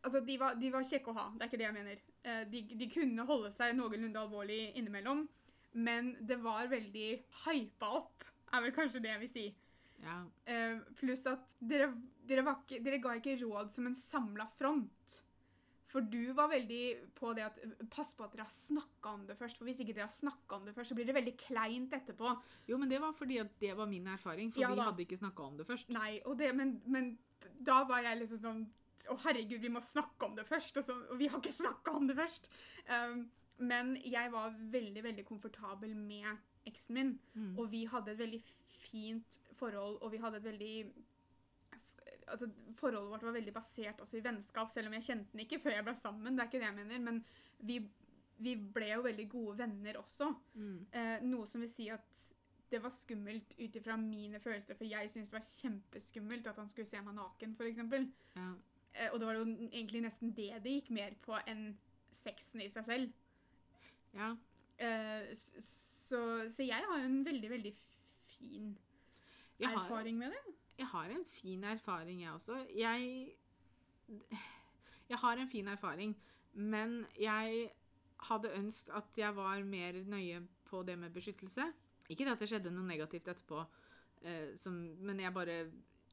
Altså, 0.00 0.22
de 0.24 0.38
var, 0.40 0.54
de 0.56 0.70
var 0.72 0.84
kjekke 0.88 1.12
å 1.12 1.12
ha, 1.12 1.26
det 1.36 1.42
er 1.44 1.48
ikke 1.50 1.58
det 1.60 1.64
jeg 1.66 1.76
mener. 1.76 1.98
Eh, 2.24 2.44
De, 2.52 2.62
de 2.76 2.88
kunne 2.92 3.24
holde 3.28 3.50
seg 3.56 3.76
noenlunde 3.78 4.20
alvorlig 4.20 4.60
innimellom, 4.76 5.24
men 5.72 6.14
det 6.26 6.36
var 6.42 6.68
veldig 6.68 7.08
hypa 7.46 7.88
opp, 8.00 8.24
er 8.52 8.64
vel 8.66 8.74
kanskje 8.76 9.00
det 9.00 9.12
jeg 9.14 9.20
vil 9.24 9.30
si. 9.32 9.46
ja. 10.02 10.16
Uh, 10.48 10.80
pluss 10.98 11.22
at 11.30 11.44
dere, 11.60 11.92
dere, 12.26 12.42
var 12.44 12.58
ikke, 12.64 12.80
dere 12.84 12.98
ga 13.00 13.14
ikke 13.16 13.38
råd 13.44 13.70
som 13.72 13.86
en 13.86 13.94
samla 13.94 14.46
front. 14.58 15.20
For 15.90 16.04
du 16.06 16.32
var 16.38 16.50
veldig 16.52 16.82
på 17.18 17.32
det 17.34 17.42
at 17.48 17.56
Pass 17.90 18.12
på 18.14 18.22
at 18.22 18.34
dere 18.34 18.44
har 18.46 18.52
snakka 18.52 19.10
om 19.16 19.24
det 19.26 19.34
først. 19.38 19.58
For 19.58 19.66
hvis 19.66 19.80
ikke 19.82 19.96
dere 19.96 20.06
har 20.06 20.14
snakka 20.14 20.60
om 20.60 20.68
det 20.68 20.74
først, 20.76 20.92
så 20.92 20.94
blir 20.94 21.08
det 21.08 21.16
veldig 21.16 21.32
kleint 21.40 21.96
etterpå. 21.96 22.34
Jo, 22.68 22.78
men 22.78 22.92
det 22.92 23.00
var 23.02 23.16
fordi 23.18 23.40
at 23.42 23.50
det 23.58 23.72
var 23.76 23.88
min 23.90 24.06
erfaring, 24.06 24.52
for 24.52 24.62
Ja 24.62 24.70
vi 24.70 24.84
hadde 24.86 25.02
ikke 25.02 25.18
snakka 25.18 25.48
om 25.48 25.56
det 25.58 25.66
først. 25.66 25.90
Nei, 25.90 26.20
og 26.26 26.38
det, 26.38 26.52
men, 26.54 26.76
men 26.86 27.16
da 27.66 27.80
var 27.88 28.04
jeg 28.06 28.20
liksom 28.22 28.38
sånn 28.44 28.62
Å, 29.08 29.16
herregud, 29.24 29.60
vi 29.62 29.72
må 29.72 29.82
snakke 29.84 30.26
om 30.26 30.36
det 30.36 30.46
først. 30.48 30.80
Og, 30.80 30.86
så, 30.86 30.96
og 31.10 31.20
vi 31.20 31.30
har 31.30 31.40
ikke 31.40 31.54
snakka 31.54 31.94
om 31.96 32.08
det 32.10 32.18
først. 32.18 32.50
Um, 32.90 33.24
men 33.60 33.94
jeg 34.08 34.32
var 34.32 34.56
veldig, 34.72 35.04
veldig 35.04 35.24
komfortabel 35.28 35.94
med 35.96 36.28
eksen 36.68 36.96
min. 36.96 37.14
Mm. 37.34 37.54
Og 37.58 37.70
vi 37.72 37.84
hadde 37.88 38.14
et 38.14 38.20
veldig 38.22 38.40
fint 38.80 39.40
forhold, 39.58 39.98
og 40.00 40.12
vi 40.12 40.20
hadde 40.22 40.40
et 40.40 40.48
veldig 40.48 40.74
altså, 42.30 42.48
Forholdet 42.80 43.10
vårt 43.12 43.26
var 43.26 43.36
veldig 43.36 43.54
basert 43.54 44.00
også 44.00 44.18
i 44.18 44.24
vennskap, 44.24 44.70
selv 44.72 44.88
om 44.88 44.96
jeg 44.96 45.08
kjente 45.10 45.34
den 45.34 45.44
ikke 45.44 45.60
før 45.64 45.76
jeg 45.76 45.86
ble 45.88 45.96
sammen. 46.00 46.36
det 46.36 46.44
er 46.44 46.50
ikke 46.50 46.62
det 46.62 46.70
jeg 46.70 46.78
mener, 46.78 47.04
Men 47.04 47.22
vi, 47.58 47.80
vi 48.38 48.56
ble 48.56 48.92
jo 48.94 49.04
veldig 49.04 49.28
gode 49.28 49.58
venner 49.58 50.00
også. 50.00 50.32
Mm. 50.54 50.76
Eh, 50.92 51.16
noe 51.28 51.48
som 51.50 51.64
vil 51.64 51.72
si 51.72 51.90
at 51.92 52.26
det 52.70 52.78
var 52.82 52.94
skummelt 52.94 53.56
ut 53.58 53.76
ifra 53.76 53.96
mine 53.98 54.38
følelser, 54.40 54.76
for 54.78 54.86
jeg 54.86 55.10
syntes 55.10 55.32
det 55.32 55.40
var 55.40 55.46
kjempeskummelt 55.48 56.46
at 56.46 56.60
han 56.62 56.68
skulle 56.70 56.88
se 56.88 57.00
meg 57.02 57.16
naken, 57.16 57.56
f.eks. 57.58 57.80
Ja. 58.36 58.50
Eh, 58.94 59.08
og 59.12 59.20
det 59.20 59.28
var 59.28 59.38
jo 59.38 59.46
egentlig 59.70 60.02
nesten 60.04 60.34
det 60.36 60.50
det 60.64 60.76
gikk 60.78 60.90
mer 60.96 61.16
på 61.24 61.38
enn 61.50 61.70
sexen 62.20 62.64
i 62.64 62.70
seg 62.72 62.86
selv. 62.86 63.12
ja. 64.14 64.34
Eh, 64.80 65.34
så, 65.36 66.20
så 66.50 66.64
jeg 66.64 66.86
har 66.88 67.04
en 67.04 67.20
veldig, 67.24 67.50
veldig 67.50 67.74
fin 68.26 68.78
har, 69.60 69.74
erfaring 69.76 70.16
med 70.18 70.32
det. 70.32 70.54
jeg 70.78 70.86
har 70.86 71.12
en 71.12 71.24
fin 71.24 71.64
erfaring, 71.64 72.22
jeg 72.22 72.32
også. 72.32 72.64
Jeg 72.74 73.36
Jeg 75.10 75.18
har 75.18 75.36
en 75.36 75.48
fin 75.48 75.68
erfaring, 75.68 76.16
men 76.52 77.06
jeg 77.18 77.70
hadde 78.30 78.52
ønsket 78.54 78.94
at 78.94 79.18
jeg 79.18 79.36
var 79.36 79.62
mer 79.64 79.92
nøye 80.06 80.42
på 80.64 80.82
det 80.82 80.98
med 80.98 81.10
beskyttelse. 81.10 81.66
Ikke 82.08 82.24
det 82.24 82.32
at 82.32 82.42
det 82.42 82.48
skjedde 82.50 82.72
noe 82.74 82.86
negativt 82.86 83.28
etterpå, 83.28 83.64
eh, 84.22 84.56
som, 84.58 84.74
men 84.98 85.20
jeg 85.20 85.34
bare 85.34 85.56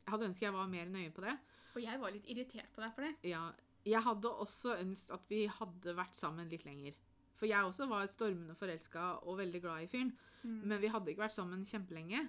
jeg 0.07 0.13
hadde 0.13 0.29
ønsket 0.29 0.47
jeg 0.47 0.53
var 0.55 0.67
mer 0.71 0.89
nøye 0.89 1.11
på 1.11 1.21
det. 1.25 1.35
Og 1.77 1.83
jeg 1.85 2.01
var 2.01 2.13
litt 2.13 2.25
irritert 2.31 2.71
på 2.73 2.81
deg 2.81 2.93
for 2.95 3.05
det. 3.05 3.13
Ja, 3.29 3.43
jeg 3.85 4.01
hadde 4.03 4.31
også 4.43 4.73
ønsket 4.81 5.13
at 5.13 5.29
vi 5.29 5.43
hadde 5.59 5.93
vært 5.95 6.17
sammen 6.17 6.49
litt 6.49 6.65
lenger. 6.65 6.97
For 7.37 7.45
jeg 7.45 7.69
også 7.69 7.85
var 7.85 8.07
stormende 8.09 8.55
forelska 8.57 9.03
og 9.29 9.37
veldig 9.37 9.61
glad 9.61 9.85
i 9.85 9.89
fyren. 9.91 10.11
Mm. 10.41 10.61
Men 10.71 10.81
vi 10.81 10.89
hadde 10.89 11.13
ikke 11.13 11.27
vært 11.27 11.37
sammen 11.37 11.65
kjempelenge. 11.69 12.23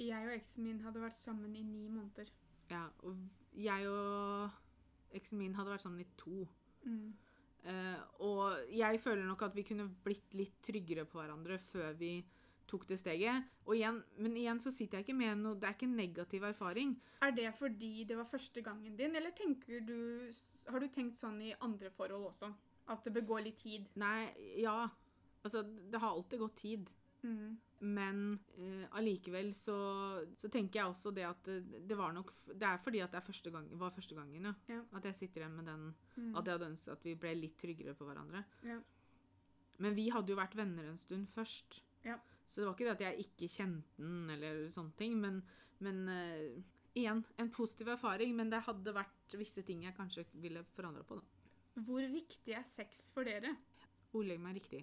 Jeg 0.00 0.28
og 0.30 0.32
eksen 0.32 0.64
min 0.64 0.80
hadde 0.80 1.02
vært 1.02 1.18
sammen 1.18 1.52
i 1.52 1.64
ni 1.66 1.84
måneder. 1.92 2.30
Ja, 2.70 2.86
og 3.04 3.20
jeg 3.60 3.90
og 3.90 5.16
eksen 5.18 5.42
min 5.42 5.58
hadde 5.58 5.74
vært 5.74 5.84
sammen 5.84 6.00
i 6.00 6.08
to. 6.16 6.46
Mm. 6.88 7.10
Uh, 7.60 7.98
og 8.24 8.72
jeg 8.72 9.02
føler 9.04 9.26
nok 9.28 9.44
at 9.44 9.56
vi 9.58 9.66
kunne 9.68 9.90
blitt 10.04 10.32
litt 10.32 10.62
tryggere 10.64 11.04
på 11.04 11.20
hverandre 11.20 11.58
før 11.68 11.92
vi 12.00 12.14
tok 12.70 12.86
det 12.88 13.00
steget. 13.00 13.48
Og 13.66 13.74
igjen, 13.76 14.00
men 14.22 14.36
igjen 14.38 14.60
så 14.62 14.72
sitter 14.74 15.00
jeg 15.00 15.08
ikke 15.08 15.18
med 15.18 15.42
noe 15.42 15.58
Det 15.58 15.68
er 15.68 15.76
ikke 15.76 15.88
en 15.88 15.98
negativ 15.98 16.46
erfaring. 16.48 16.94
Er 17.26 17.34
det 17.36 17.50
fordi 17.58 18.04
det 18.08 18.18
var 18.18 18.28
første 18.30 18.62
gangen 18.66 18.96
din, 18.98 19.16
eller 19.18 19.34
tenker 19.36 19.82
du 19.86 20.30
Har 20.70 20.80
du 20.80 20.88
tenkt 20.88 21.20
sånn 21.20 21.40
i 21.42 21.54
andre 21.60 21.90
forhold 21.96 22.30
også? 22.32 22.52
At 22.90 23.04
det 23.06 23.14
bør 23.18 23.28
gå 23.34 23.42
litt 23.44 23.60
tid? 23.62 23.86
Nei, 24.00 24.30
ja. 24.58 24.88
Altså, 25.44 25.62
det 25.62 26.00
har 26.00 26.10
alltid 26.10 26.40
gått 26.42 26.56
tid. 26.58 26.88
Mm. 27.22 27.58
Men 27.80 28.18
eh, 28.58 28.84
allikevel 28.96 29.52
så, 29.56 29.76
så 30.36 30.48
tenker 30.52 30.80
jeg 30.80 30.92
også 30.92 31.12
det 31.16 31.24
at 31.28 31.46
det, 31.48 31.82
det 31.88 31.96
var 31.96 32.12
nok 32.16 32.32
Det 32.48 32.66
er 32.66 32.80
fordi 32.80 33.00
at 33.04 33.12
det 33.12 33.22
første 33.24 33.52
gang, 33.52 33.68
var 33.80 33.94
første 33.96 34.16
gangen, 34.16 34.48
ja. 34.50 34.52
Ja. 34.68 34.80
At 34.96 35.08
jeg 35.08 35.16
sitter 35.22 35.44
igjen 35.44 35.58
med 35.58 35.70
den 35.70 35.90
Mm. 36.20 36.34
At 36.36 36.44
jeg 36.44 36.52
hadde 36.52 36.66
ønsket 36.66 36.92
at 36.92 37.04
vi 37.06 37.14
ble 37.16 37.30
litt 37.38 37.54
tryggere 37.56 37.94
på 37.96 38.04
hverandre. 38.04 38.42
Ja. 38.66 38.74
Men 39.80 39.94
vi 39.96 40.10
hadde 40.12 40.34
jo 40.34 40.36
vært 40.36 40.56
venner 40.58 40.90
en 40.90 40.98
stund 41.00 41.30
først. 41.32 41.78
Ja. 42.04 42.18
Så 42.50 42.60
det 42.60 42.66
var 42.66 42.74
ikke 42.74 42.88
det 42.88 42.96
at 42.96 43.04
jeg 43.06 43.26
ikke 43.26 43.50
kjente 43.54 44.02
den, 44.02 44.30
eller 44.34 44.62
sånne 44.74 44.96
ting. 44.98 45.16
Men, 45.22 45.40
men 45.86 46.00
uh, 46.10 46.78
igjen, 46.98 47.22
en 47.38 47.52
positiv 47.54 47.92
erfaring. 47.94 48.34
Men 48.36 48.50
det 48.50 48.64
hadde 48.66 48.94
vært 48.96 49.36
visse 49.38 49.62
ting 49.66 49.84
jeg 49.86 49.96
kanskje 49.96 50.26
ville 50.42 50.64
forandra 50.74 51.04
på. 51.06 51.20
da. 51.20 51.82
Hvor 51.86 52.06
viktig 52.10 52.56
er 52.58 52.66
sex 52.66 53.06
for 53.14 53.28
dere? 53.28 53.54
Ordlegg 54.16 54.42
meg 54.42 54.58
riktig. 54.58 54.82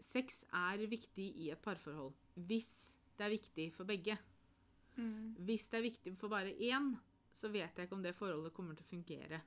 Sex 0.00 0.42
er 0.54 0.86
viktig 0.88 1.26
i 1.44 1.50
et 1.52 1.60
parforhold. 1.62 2.14
Hvis 2.48 2.72
det 3.18 3.26
er 3.26 3.34
viktig 3.34 3.68
for 3.74 3.88
begge. 3.88 4.16
Mm. 4.96 5.34
Hvis 5.46 5.68
det 5.68 5.78
er 5.78 5.86
viktig 5.90 6.14
for 6.18 6.32
bare 6.32 6.54
én, 6.54 6.92
så 7.34 7.50
vet 7.52 7.76
jeg 7.76 7.86
ikke 7.86 7.98
om 7.98 8.02
det 8.02 8.16
forholdet 8.16 8.54
kommer 8.54 8.78
til 8.78 8.86
å 8.86 8.92
fungere. 8.92 9.40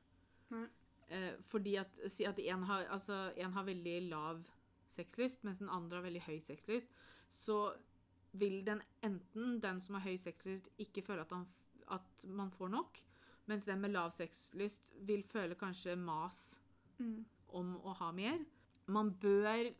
Mm. 0.51 0.67
Eh, 1.11 1.33
fordi 1.51 1.75
at, 1.81 2.01
si 2.11 2.27
at 2.27 2.39
en 2.39 2.67
har, 2.69 2.85
altså, 2.93 3.31
en 3.35 3.55
har 3.55 3.67
veldig 3.67 3.95
lav 4.11 4.43
sexlyst, 4.91 5.43
mens 5.47 5.59
den 5.59 5.71
andre 5.71 5.99
har 5.99 6.05
veldig 6.05 6.23
høy 6.27 6.37
sexlyst, 6.43 6.91
så 7.31 7.73
vil 8.33 8.61
den 8.65 8.81
enten 9.03 9.59
den 9.63 9.81
som 9.81 9.95
har 9.97 10.05
høy 10.05 10.15
sexlyst, 10.17 10.69
ikke 10.79 11.03
føle 11.03 11.21
at, 11.25 11.31
han, 11.35 11.45
at 11.91 12.25
man 12.27 12.51
får 12.51 12.69
nok, 12.71 12.99
mens 13.51 13.65
den 13.67 13.81
med 13.81 13.91
lav 13.91 14.11
sexlyst 14.15 14.93
vil 15.07 15.23
føle 15.23 15.55
kanskje 15.59 15.95
mas 15.99 16.57
Mm. 17.01 17.25
om 17.49 17.69
å 17.81 17.93
ha 17.97 18.11
mer. 18.13 18.43
Man 18.87 19.07
bør 19.17 19.73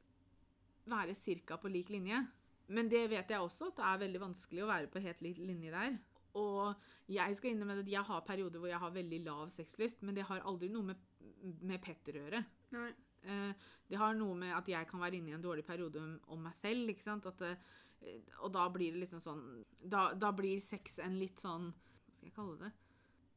være 0.90 1.14
ca. 1.46 1.58
på 1.58 1.70
lik 1.70 1.90
linje. 1.90 2.28
Men 2.68 2.90
det 2.90 3.10
vet 3.12 3.30
jeg 3.30 3.40
også, 3.40 3.68
at 3.68 3.76
det 3.78 3.86
er 3.86 4.00
veldig 4.08 4.22
vanskelig 4.24 4.64
å 4.64 4.68
være 4.68 4.88
på 4.88 5.02
helt 5.04 5.22
lik 5.22 5.38
linje 5.38 5.72
der. 5.72 5.98
Og 6.34 6.74
jeg 7.12 7.36
skal 7.36 7.52
innrømme 7.52 7.80
at 7.80 7.88
jeg 7.92 8.04
har 8.08 8.22
perioder 8.26 8.60
hvor 8.60 8.68
jeg 8.72 8.80
har 8.80 8.90
veldig 8.96 9.20
lav 9.26 9.50
sexlyst, 9.50 10.02
men 10.02 10.16
det 10.16 10.24
har 10.24 10.42
aldri 10.42 10.70
noe 10.70 10.84
med, 10.84 10.96
med 11.62 11.82
Petter 11.84 12.16
å 12.18 12.24
gjøre. 12.26 12.44
Nei. 12.72 12.92
Eh, 13.24 13.70
det 13.92 14.00
har 14.00 14.16
noe 14.18 14.38
med 14.40 14.54
at 14.56 14.70
jeg 14.72 14.88
kan 14.90 15.02
være 15.04 15.20
inne 15.20 15.34
i 15.34 15.36
en 15.38 15.44
dårlig 15.44 15.66
periode 15.68 16.02
om, 16.02 16.42
meg 16.42 16.56
selv. 16.58 16.90
ikke 16.90 17.06
sant? 17.06 17.28
At, 17.30 17.42
eh, 17.46 18.22
og 18.42 18.54
da 18.56 18.68
blir 18.74 18.96
det 18.96 19.04
liksom 19.04 19.22
sånn 19.22 19.44
da, 19.78 20.12
da 20.18 20.32
blir 20.34 20.62
sex 20.64 20.98
en 21.06 21.20
litt 21.22 21.38
sånn 21.38 21.68
Hva 21.70 22.16
skal 22.16 22.30
jeg 22.30 22.36
kalle 22.36 22.58
det? 22.64 22.72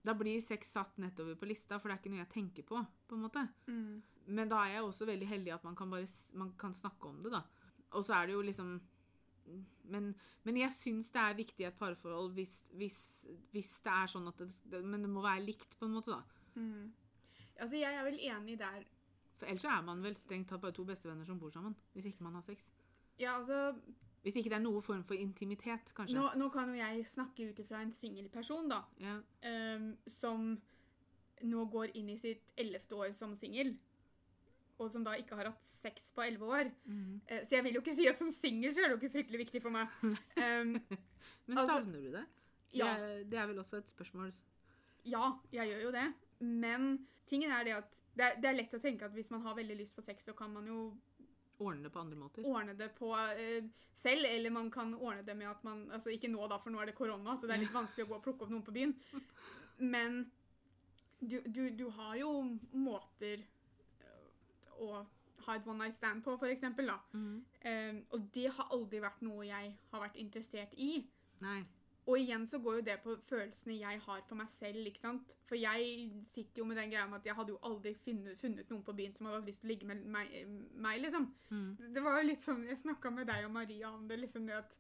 Da 0.04 0.14
blir 0.16 0.40
sex 0.44 0.72
satt 0.76 0.98
nettover 1.00 1.36
på 1.40 1.48
lista, 1.48 1.78
for 1.80 1.88
det 1.88 1.94
er 1.94 2.00
ikke 2.02 2.12
noe 2.12 2.22
jeg 2.22 2.32
tenker 2.34 2.66
på. 2.68 2.80
på 3.08 3.16
en 3.16 3.22
måte. 3.24 3.46
Mm. 3.68 4.02
Men 4.36 4.50
da 4.50 4.58
er 4.64 4.76
jeg 4.76 4.88
også 4.88 5.08
veldig 5.08 5.28
heldig 5.28 5.54
at 5.54 5.64
man 5.64 5.76
kan, 5.76 5.88
bare, 5.92 6.08
man 6.36 6.50
kan 6.60 6.74
snakke 6.76 7.08
om 7.08 7.22
det, 7.24 7.32
da. 7.32 7.40
Og 7.96 8.04
så 8.04 8.18
er 8.18 8.28
det 8.28 8.36
jo 8.36 8.42
liksom 8.44 8.74
men, 9.92 10.12
men 10.44 10.56
jeg 10.56 10.72
syns 10.72 11.10
det 11.12 11.20
er 11.20 11.36
viktig 11.36 11.64
i 11.64 11.68
et 11.68 11.76
parforhold 11.76 12.30
hvis, 12.36 12.54
hvis, 12.78 12.98
hvis 13.52 13.72
det 13.84 13.92
er 13.92 14.12
sånn 14.12 14.30
at 14.30 14.38
det, 14.40 14.48
det 14.72 14.80
Men 14.80 15.04
det 15.04 15.10
må 15.12 15.24
være 15.24 15.44
likt, 15.44 15.76
på 15.78 15.88
en 15.88 15.96
måte, 15.96 16.14
da. 16.16 16.22
Mm. 16.56 16.92
Altså, 17.60 17.76
jeg 17.76 17.92
er 17.92 18.06
vel 18.06 18.20
enig 18.30 18.58
der. 18.58 18.86
For 19.38 19.46
ellers 19.50 19.64
er 19.66 19.82
man 19.82 20.02
vel 20.04 20.16
strengt 20.16 20.48
tatt 20.48 20.62
bare 20.62 20.72
to 20.76 20.84
bestevenner 20.86 21.26
som 21.26 21.38
bor 21.40 21.50
sammen. 21.50 21.74
Hvis 21.94 22.06
ikke 22.10 22.22
man 22.26 22.34
har 22.38 22.44
sex. 22.46 22.68
Ja, 23.18 23.36
altså 23.38 23.74
Hvis 24.24 24.36
ikke 24.40 24.48
det 24.50 24.56
er 24.56 24.64
noe 24.64 24.80
form 24.82 25.02
for 25.04 25.14
intimitet, 25.20 25.90
kanskje. 25.94 26.16
Nå, 26.16 26.30
nå 26.40 26.48
kan 26.54 26.70
jo 26.72 26.78
jeg 26.78 27.02
snakke 27.06 27.50
ut 27.50 27.58
ifra 27.60 27.82
en 27.84 27.92
singelperson, 27.92 28.70
da. 28.72 28.78
Ja. 29.02 29.18
Um, 29.44 29.90
som 30.08 30.46
nå 31.44 31.64
går 31.68 31.92
inn 31.98 32.08
i 32.14 32.16
sitt 32.16 32.46
ellevte 32.56 32.96
år 32.96 33.12
som 33.12 33.34
singel. 33.36 33.74
Og 34.80 34.88
som 34.90 35.04
da 35.06 35.12
ikke 35.20 35.36
har 35.38 35.50
hatt 35.52 35.68
sex 35.68 36.08
på 36.16 36.24
elleve 36.24 36.48
år. 36.48 36.70
Mm. 36.88 37.20
Uh, 37.28 37.42
så 37.44 37.58
jeg 37.58 37.66
vil 37.66 37.76
jo 37.76 37.82
ikke 37.84 37.94
si 37.98 38.08
at 38.08 38.18
som 38.18 38.30
singel 38.32 38.72
så 38.74 38.80
er 38.80 38.88
det 38.88 38.96
jo 38.96 39.02
ikke 39.02 39.12
fryktelig 39.18 39.42
viktig 39.44 39.62
for 39.62 39.74
meg. 39.74 39.92
Um, 40.02 40.78
Men 41.46 41.58
Altså- 41.58 41.76
savner 41.76 42.00
du 42.00 42.10
det? 42.14 42.24
Ja. 42.74 42.94
Det, 42.96 43.10
er, 43.20 43.24
det 43.30 43.38
er 43.38 43.46
vel 43.52 43.58
også 43.62 43.76
et 43.82 43.88
spørsmål. 43.92 44.32
ja, 45.06 45.26
jeg 45.52 45.68
gjør 45.68 45.82
jo 45.84 45.90
det. 45.94 46.06
Men 46.40 47.06
tingen 47.26 47.52
er 47.52 47.62
det 47.64 47.76
at 47.76 47.92
det 48.14 48.24
er, 48.24 48.36
det 48.40 48.48
er 48.50 48.56
lett 48.58 48.76
å 48.76 48.82
tenke 48.82 49.06
at 49.06 49.14
hvis 49.16 49.30
man 49.34 49.42
har 49.46 49.56
veldig 49.58 49.76
lyst 49.78 49.96
på 49.96 50.04
sex, 50.06 50.24
så 50.28 50.34
kan 50.38 50.52
man 50.54 50.66
jo 50.70 50.84
Ordne 51.62 51.86
det 51.86 51.90
på 51.94 52.00
andre 52.02 52.16
måter. 52.18 52.46
ordne 52.50 52.74
det 52.74 52.88
på 52.98 53.12
uh, 53.14 53.66
selv, 53.94 54.26
eller 54.26 54.50
man 54.50 54.70
kan 54.74 54.94
ordne 54.94 55.22
det 55.22 55.36
med 55.38 55.46
at 55.46 55.60
man 55.64 55.84
Altså 55.94 56.10
ikke 56.10 56.28
nå, 56.28 56.48
da, 56.50 56.58
for 56.58 56.74
nå 56.74 56.80
er 56.82 56.90
det 56.90 56.96
korona, 56.98 57.36
så 57.38 57.46
det 57.46 57.54
er 57.54 57.62
litt 57.62 57.76
vanskelig 57.80 58.06
å 58.06 58.10
gå 58.10 58.16
og 58.18 58.24
plukke 58.24 58.46
opp 58.46 58.54
noen 58.54 58.64
på 58.66 58.74
byen. 58.74 58.94
Men 59.78 60.24
du, 61.20 61.40
du, 61.46 61.68
du 61.70 61.86
har 61.94 62.16
jo 62.18 62.32
måter 62.72 63.44
eh, 63.44 64.72
å 64.82 65.04
ha 65.46 65.56
et 65.56 65.66
one 65.68 65.78
night 65.78 65.96
stand 65.98 66.24
på, 66.24 66.36
da. 66.40 66.98
Mhm. 67.12 67.44
Eh, 67.60 68.02
og 68.10 68.28
det 68.34 68.50
har 68.56 68.74
aldri 68.74 69.00
vært 69.04 69.22
noe 69.22 69.46
jeg 69.46 69.76
har 69.92 70.04
vært 70.04 70.18
interessert 70.20 70.74
i. 70.76 71.06
Nei. 71.44 71.62
Og 72.04 72.18
igjen 72.20 72.44
så 72.48 72.58
går 72.60 72.74
jo 72.78 72.84
det 72.84 72.96
på 73.00 73.14
følelsene 73.28 73.78
jeg 73.78 74.00
har 74.04 74.24
for 74.28 74.36
meg 74.36 74.50
selv. 74.52 74.86
ikke 74.86 75.00
sant? 75.00 75.32
For 75.48 75.56
jeg 75.56 76.10
sitter 76.34 76.60
jo 76.60 76.66
med 76.68 76.76
den 76.76 76.92
greia 76.92 77.06
med 77.08 77.22
at 77.22 77.28
jeg 77.30 77.36
hadde 77.38 77.54
jo 77.54 77.60
aldri 77.64 77.94
funnet, 78.04 78.36
funnet 78.40 78.70
noen 78.70 78.84
på 78.84 78.92
byen 78.98 79.14
som 79.14 79.28
hadde 79.28 79.40
hatt 79.40 79.48
lyst 79.48 79.64
til 79.64 79.70
å 79.70 79.72
ligge 79.72 79.88
med 79.88 80.04
meg, 80.16 80.34
meg 80.86 81.00
liksom. 81.00 81.30
Mm. 81.48 81.70
Det 81.96 82.04
var 82.04 82.18
jo 82.18 82.28
litt 82.28 82.44
sånn, 82.44 82.66
Jeg 82.68 82.82
snakka 82.82 83.12
med 83.14 83.30
deg 83.32 83.48
og 83.48 83.54
Maria 83.56 83.94
om 83.94 84.04
det. 84.08 84.20
liksom 84.20 84.50
at, 84.52 84.76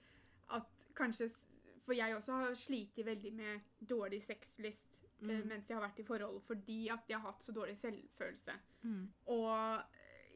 at 0.58 0.86
kanskje, 0.94 1.30
For 1.86 1.96
jeg 1.96 2.16
også 2.16 2.32
har 2.32 2.54
slitt 2.56 3.00
veldig 3.06 3.32
med 3.32 3.60
dårlig 3.80 4.22
sexlyst 4.24 5.02
mm. 5.20 5.30
uh, 5.30 5.42
mens 5.48 5.68
jeg 5.68 5.76
har 5.76 5.84
vært 5.84 6.00
i 6.00 6.08
forhold, 6.08 6.40
fordi 6.46 6.88
at 6.92 7.08
jeg 7.08 7.18
har 7.18 7.32
hatt 7.32 7.44
så 7.44 7.52
dårlig 7.52 7.76
selvfølelse. 7.80 8.52
Mm. 8.82 9.08
Og 9.32 9.82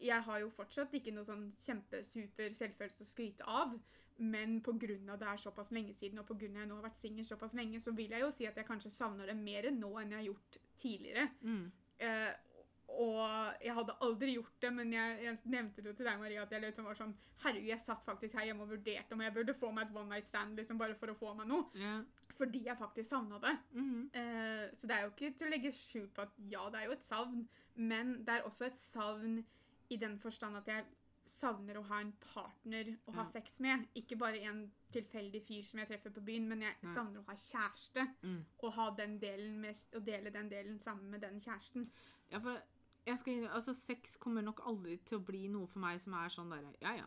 jeg 0.00 0.22
har 0.22 0.40
jo 0.40 0.50
fortsatt 0.54 0.92
ikke 0.94 1.12
noe 1.12 1.26
sånn 1.26 1.48
kjempesuper 1.60 2.52
selvfølelse 2.56 3.04
å 3.04 3.12
skryte 3.12 3.48
av. 3.48 3.76
Men 4.18 4.58
pga. 4.62 5.16
det 5.16 5.28
er 5.30 5.36
såpass 5.38 5.70
lenge 5.70 5.94
siden, 5.94 6.18
og 6.18 6.26
pga. 6.26 6.48
jeg 6.48 6.66
nå 6.66 6.74
har 6.74 6.88
vært 6.88 6.98
singel 6.98 7.24
såpass 7.24 7.54
lenge, 7.54 7.80
så 7.80 7.92
vil 7.94 8.10
jeg 8.10 8.20
jo 8.20 8.30
si 8.34 8.46
at 8.46 8.56
jeg 8.56 8.66
kanskje 8.66 8.90
savner 8.90 9.30
det 9.30 9.36
mer 9.38 9.70
nå 9.70 9.92
enn 10.00 10.10
jeg 10.10 10.18
har 10.18 10.28
gjort 10.32 10.58
tidligere. 10.78 11.28
Mm. 11.42 11.64
Eh, 11.98 12.32
og 12.88 13.62
jeg 13.62 13.74
hadde 13.76 13.96
aldri 14.00 14.34
gjort 14.34 14.62
det, 14.62 14.70
men 14.72 14.92
jeg, 14.92 15.16
jeg 15.22 15.38
nevnte 15.52 15.82
det 15.82 15.90
jo 15.90 15.96
til 15.98 16.08
deg, 16.08 16.20
Maria, 16.20 16.42
at 16.42 16.54
jeg 16.54 16.64
liksom 16.64 16.88
var 16.88 16.98
sånn 16.98 17.16
Herregud, 17.38 17.68
jeg 17.70 17.82
satt 17.84 18.00
faktisk 18.02 18.34
her 18.34 18.48
hjemme 18.48 18.64
og 18.64 18.72
vurderte 18.72 19.14
om 19.14 19.20
jeg 19.22 19.34
burde 19.36 19.54
få 19.54 19.68
meg 19.70 19.86
et 19.86 19.98
one 20.00 20.10
night 20.10 20.26
stand 20.26 20.56
liksom 20.58 20.80
bare 20.80 20.96
for 20.98 21.12
å 21.12 21.18
få 21.20 21.34
meg 21.38 21.46
noe. 21.46 21.68
Yeah. 21.78 22.00
Fordi 22.38 22.64
jeg 22.66 22.78
faktisk 22.80 23.10
savna 23.12 23.38
det. 23.42 23.52
Mhm. 23.76 24.00
Eh, 24.18 24.64
så 24.74 24.90
det 24.90 24.96
er 24.96 25.04
jo 25.04 25.12
ikke 25.12 25.30
til 25.38 25.46
å 25.46 25.52
legge 25.52 25.74
skjul 25.76 26.08
på 26.14 26.24
at 26.24 26.40
ja, 26.50 26.64
det 26.72 26.80
er 26.80 26.88
jo 26.88 26.96
et 26.96 27.06
savn, 27.06 27.44
men 27.76 28.16
det 28.26 28.34
er 28.34 28.48
også 28.48 28.66
et 28.66 28.80
savn 28.88 29.38
i 29.94 29.96
den 29.96 30.18
forstand 30.18 30.58
at 30.58 30.66
jeg 30.66 30.84
savner 31.28 31.76
å 31.78 31.82
ha 31.88 32.00
en 32.00 32.12
partner 32.20 32.90
å 33.08 33.12
ha 33.14 33.22
Ja. 33.24 33.30
sex 33.32 33.58
med. 33.60 33.86
Ikke 33.94 34.16
bare 34.18 34.40
en 34.40 34.72
tilfeldig 34.92 35.42
fyr 35.46 35.62
som 35.64 35.78
jeg 35.80 35.88
treffer 35.88 36.10
på 36.10 36.20
byen, 36.24 36.48
men 36.48 36.60
jeg 36.62 36.74
Nei. 36.82 36.94
savner 36.94 37.20
å 37.20 37.26
ha 37.26 37.34
kjæreste. 37.34 38.06
Mm. 38.22 38.44
Og 38.62 38.72
ha 38.72 38.90
den 38.96 39.18
delen 39.20 39.60
med, 39.60 39.76
og 39.94 40.04
dele 40.06 40.30
den 40.30 40.48
delen 40.50 40.78
sammen 40.78 41.10
med 41.10 41.20
den 41.20 41.40
kjæresten. 41.40 41.88
Ja, 42.32 42.38
for 42.38 42.60
jeg 43.06 43.18
skal 43.18 43.48
altså 43.48 43.72
Sex 43.74 44.16
kommer 44.16 44.42
nok 44.42 44.60
aldri 44.66 44.98
til 45.06 45.18
å 45.18 45.24
bli 45.24 45.46
noe 45.48 45.66
for 45.66 45.78
meg 45.80 46.00
som 46.00 46.12
er 46.14 46.28
sånn 46.28 46.50
derre 46.50 46.74
Ja, 46.82 46.94
ja. 46.96 47.04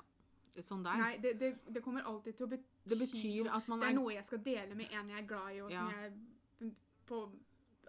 Sånn 0.61 0.83
der. 0.83 0.97
Nei, 0.97 1.17
det, 1.17 1.39
det, 1.39 1.73
det 1.73 1.81
kommer 1.83 2.01
alltid 2.03 2.35
til 2.35 2.45
å 2.45 2.49
bety 2.49 2.65
det 2.85 2.97
betyr 2.99 3.47
at 3.55 3.67
man 3.69 3.79
Det 3.79 3.87
er 3.87 3.91
er 3.91 3.95
noe 3.95 4.13
jeg 4.13 4.25
skal 4.25 4.39
dele 4.43 4.75
med 4.75 4.91
en 4.91 5.09
jeg 5.09 5.23
er 5.23 5.27
glad 5.27 5.55
i, 5.55 5.59
og 5.61 5.71
Ja. 5.71 5.85
som 5.87 5.99
jeg 5.99 6.75
på 7.07 7.31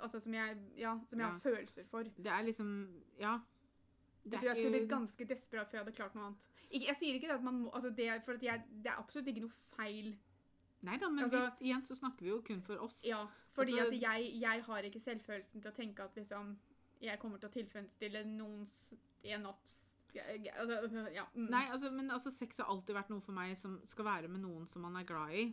Altså 0.03 0.21
som 0.23 0.35
jeg, 0.35 0.57
ja, 0.77 0.99
som 1.09 1.19
jeg 1.21 1.27
Ja. 1.27 1.31
har 1.33 1.39
følelser 1.39 1.85
for. 1.87 2.03
Det 2.03 2.27
er 2.27 2.43
liksom 2.43 3.03
Ja. 3.19 3.39
Det 4.23 4.33
Jeg 4.33 4.41
tror 4.41 4.49
jeg 4.49 4.57
skulle 4.57 4.79
blitt 4.79 4.91
ganske 4.91 5.29
desperat 5.29 5.71
før 5.71 5.79
jeg 5.79 5.85
hadde 5.85 5.97
klart 5.97 6.15
noe 6.15 6.27
annet. 6.27 6.51
Jeg, 6.73 6.83
jeg 6.87 6.97
sier 7.01 7.17
ikke 7.19 7.33
at 7.35 7.43
man 7.45 7.55
må 7.65 7.71
altså 7.75 7.91
det, 7.91 8.11
For 8.25 8.39
at 8.39 8.43
jeg, 8.43 8.65
det 8.85 8.93
er 8.93 8.99
absolutt 8.99 9.31
ikke 9.33 9.45
noe 9.47 9.57
feil. 9.77 10.13
Nei 10.83 10.99
da, 10.99 11.09
men 11.09 11.25
Altså- 11.25 11.45
vist, 11.45 11.63
igjen 11.63 11.85
så 11.87 11.95
snakker 11.95 12.27
vi 12.27 12.29
jo 12.29 12.41
kun 12.47 12.63
for 12.63 12.77
oss. 12.83 13.05
Ja, 13.07 13.27
fordi 13.55 13.79
Altså- 13.79 13.95
at 13.95 14.03
jeg, 14.03 14.41
jeg 14.41 14.63
har 14.63 14.89
ikke 14.89 15.01
selvfølelsen 15.01 15.63
til 15.63 15.71
å 15.71 15.75
tenke 15.75 16.03
at 16.03 16.17
liksom 16.17 16.57
jeg 17.03 17.19
kommer 17.19 17.39
til 17.39 17.49
å 17.49 17.53
tilfredsstille 17.53 18.25
noens 18.25 18.95
en 19.25 19.43
natt 19.43 19.79
altså, 20.13 20.77
altså, 20.77 21.07
ja. 21.15 21.25
mm. 21.35 21.49
Nei, 21.51 21.65
altså, 21.73 21.91
men 21.91 22.11
altså, 22.11 22.31
sex 22.31 22.61
har 22.61 22.71
alltid 22.71 22.95
vært 22.95 23.11
noe 23.11 23.25
for 23.25 23.33
meg 23.37 23.57
som 23.59 23.79
skal 23.89 24.05
være 24.05 24.29
med 24.29 24.45
noen 24.45 24.67
som 24.69 24.85
man 24.85 24.97
er 25.01 25.07
glad 25.09 25.33
i, 25.33 25.47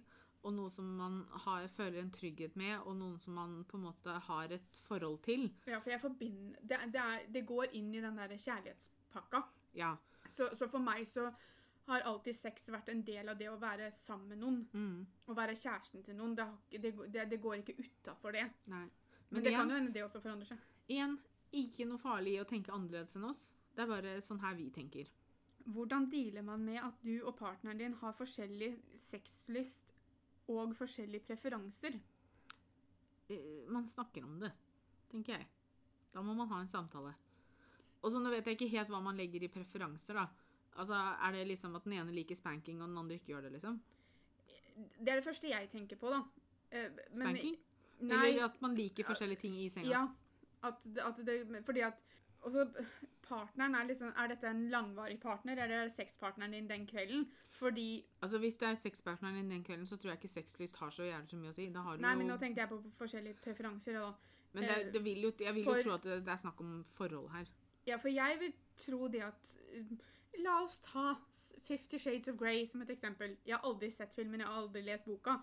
og 0.44 0.54
noe 0.56 0.72
som 0.72 0.88
man 0.96 1.22
har, 1.46 1.66
føler 1.76 2.00
en 2.02 2.12
trygghet 2.16 2.56
med, 2.60 2.78
og 2.88 2.96
noen 2.96 3.18
som 3.20 3.36
man 3.36 3.58
på 3.68 3.78
en 3.78 3.84
måte 3.90 4.14
har 4.30 4.54
et 4.56 4.80
forhold 4.88 5.20
til. 5.26 5.50
Ja, 5.68 5.80
for 5.84 5.92
jeg 5.92 6.02
forbinder 6.02 6.60
det, 6.62 6.80
det, 6.94 7.02
er, 7.04 7.26
det 7.36 7.46
går 7.50 7.74
inn 7.80 7.90
i 7.96 8.02
den 8.04 8.16
der 8.18 8.36
kjærlighetspakka. 8.38 9.42
Ja. 9.76 9.96
Så, 10.36 10.48
så 10.56 10.70
for 10.72 10.80
meg 10.84 11.04
så 11.10 11.28
har 11.90 12.06
alltid 12.06 12.38
sex 12.38 12.68
vært 12.70 12.90
en 12.94 13.02
del 13.04 13.32
av 13.32 13.38
det 13.40 13.50
å 13.50 13.58
være 13.60 13.90
sammen 13.98 14.30
med 14.30 14.42
noen. 14.44 14.60
Mm, 14.78 15.06
Å 15.26 15.36
være 15.36 15.56
kjæresten 15.58 16.04
til 16.06 16.16
noen. 16.20 16.36
Det, 16.38 16.46
det, 16.78 16.92
det, 17.10 17.26
det 17.32 17.40
går 17.42 17.64
ikke 17.64 17.76
utafor 17.82 18.36
det. 18.38 18.46
nei. 18.70 18.86
Men, 19.30 19.36
Men, 19.36 19.44
det 19.44 19.50
igjen, 19.52 19.60
kan 19.62 19.70
jo 19.70 19.76
hende 19.80 19.94
det 19.94 20.04
også 20.06 20.22
forandrer 20.24 20.48
seg. 20.50 20.62
igjen, 20.90 21.16
ikke 21.54 21.86
noe 21.90 22.02
farlig 22.02 22.32
i 22.36 22.42
å 22.42 22.48
tenke 22.50 22.72
annerledes 22.74 23.16
enn 23.18 23.26
oss. 23.30 23.44
Det 23.76 23.84
er 23.84 23.90
bare 23.90 24.14
sånn 24.26 24.40
her 24.42 24.56
vi 24.58 24.70
tenker. 24.74 25.10
Hvordan 25.70 26.08
dealer 26.10 26.46
man 26.46 26.64
med 26.66 26.80
at 26.82 27.02
du 27.06 27.20
og 27.20 27.36
partneren 27.38 27.78
din 27.78 27.94
har 28.00 28.16
forskjellig 28.18 28.72
sexlyst 29.10 29.89
og 30.50 30.74
forskjellige 30.78 31.26
preferanser? 31.28 32.00
Eh, 33.30 33.66
Man 33.70 33.86
snakker 33.88 34.24
om 34.26 34.40
det, 34.42 34.52
tenker 35.12 35.38
jeg. 35.38 35.48
Da 36.14 36.22
må 36.26 36.34
man 36.36 36.48
ha 36.50 36.60
en 36.64 36.68
samtale. 36.72 37.14
Og 38.02 38.12
så 38.14 38.20
nå 38.24 38.32
vet 38.32 38.46
jeg 38.48 38.56
ikke 38.58 38.72
helt 38.72 38.90
hva 38.90 39.02
man 39.04 39.18
legger 39.20 39.44
i 39.44 39.52
preferanser, 39.52 40.14
da. 40.18 40.28
Altså, 40.80 40.96
Er 40.96 41.32
det 41.36 41.48
liksom 41.48 41.76
at 41.76 41.84
den 41.84 41.94
ene 41.94 42.12
liker 42.16 42.36
spanking, 42.36 42.82
og 42.82 42.88
den 42.90 42.98
andre 42.98 43.16
ikke 43.20 43.34
gjør 43.34 43.42
det, 43.48 43.52
liksom? 43.58 43.80
Det 45.00 45.10
er 45.12 45.16
det 45.20 45.26
første 45.26 45.50
jeg 45.50 45.70
tenker 45.72 45.98
på, 46.00 46.10
da. 46.10 46.24
Eh, 46.72 46.90
men- 47.14 47.36
Spanking? 47.36 47.58
Nei, 48.02 48.28
Eller 48.30 48.46
at 48.46 48.62
man 48.62 48.76
liker 48.76 49.04
forskjellige 49.04 49.40
ting 49.42 49.56
i 49.60 49.68
senga? 49.70 49.90
ja. 49.90 50.08
At, 50.64 50.86
at 50.86 51.18
det, 51.26 51.64
fordi 51.66 51.80
at 51.82 51.94
også 52.42 52.66
partneren 53.28 53.76
er 53.76 53.88
liksom 53.90 54.14
Er 54.18 54.28
dette 54.32 54.48
en 54.48 54.70
langvarig 54.70 55.20
partner, 55.20 55.54
eller 55.64 55.76
er 55.76 55.84
det 55.90 55.94
sexpartneren 55.96 56.52
din 56.54 56.70
den 56.70 56.88
kvelden? 56.88 57.28
Fordi 57.50 58.06
Altså, 58.22 58.38
Hvis 58.38 58.56
det 58.58 58.68
er 58.68 58.76
sexpartneren 58.76 59.36
din 59.36 59.52
den 59.52 59.64
kvelden, 59.64 59.88
så 59.88 59.98
tror 59.98 60.12
jeg 60.12 60.18
ikke 60.24 60.34
sexlyst 60.34 60.76
har 60.78 60.90
så 60.90 61.04
jævlig 61.04 61.30
så 61.30 61.38
mye 61.38 61.50
å 61.50 61.54
si. 61.54 61.70
Da 61.74 61.80
har 61.86 61.96
du 61.96 62.02
Nei, 62.02 62.12
jo... 62.12 62.18
men 62.18 62.28
nå 62.28 62.38
tenkte 62.38 62.62
jeg 62.62 62.70
på 62.70 62.82
forskjellige 62.98 63.40
preferanser. 63.44 64.00
Da. 64.00 64.12
Men 64.54 64.64
det, 64.64 64.78
er- 64.78 64.92
det 64.92 65.04
vil 65.04 65.22
jo, 65.22 65.32
jeg 65.40 65.56
vil 65.56 65.64
for- 65.64 65.78
jo 65.78 65.84
tro 65.84 65.94
at 65.94 66.04
det, 66.04 66.28
er 66.28 66.38
snakk 66.38 66.62
om 66.62 66.86
forhold 66.98 67.30
her. 67.32 67.50
Ja, 67.88 67.98
for 67.98 68.10
jeg 68.10 68.38
vil 68.40 68.54
tro 68.78 69.08
det 69.08 69.24
at 69.24 69.58
uh, 69.78 69.98
La 70.40 70.62
oss 70.64 70.80
ta 70.80 71.16
Fifty 71.68 71.98
Shades 71.98 72.28
of 72.28 72.38
Grey 72.38 72.66
som 72.66 72.82
et 72.82 72.90
eksempel. 72.90 73.38
Jeg 73.46 73.56
har 73.56 73.66
aldri 73.68 73.90
sett 73.92 74.14
filmen, 74.14 74.40
jeg 74.40 74.48
har 74.48 74.62
aldri 74.62 74.82
lest 74.82 75.06
boka. 75.06 75.36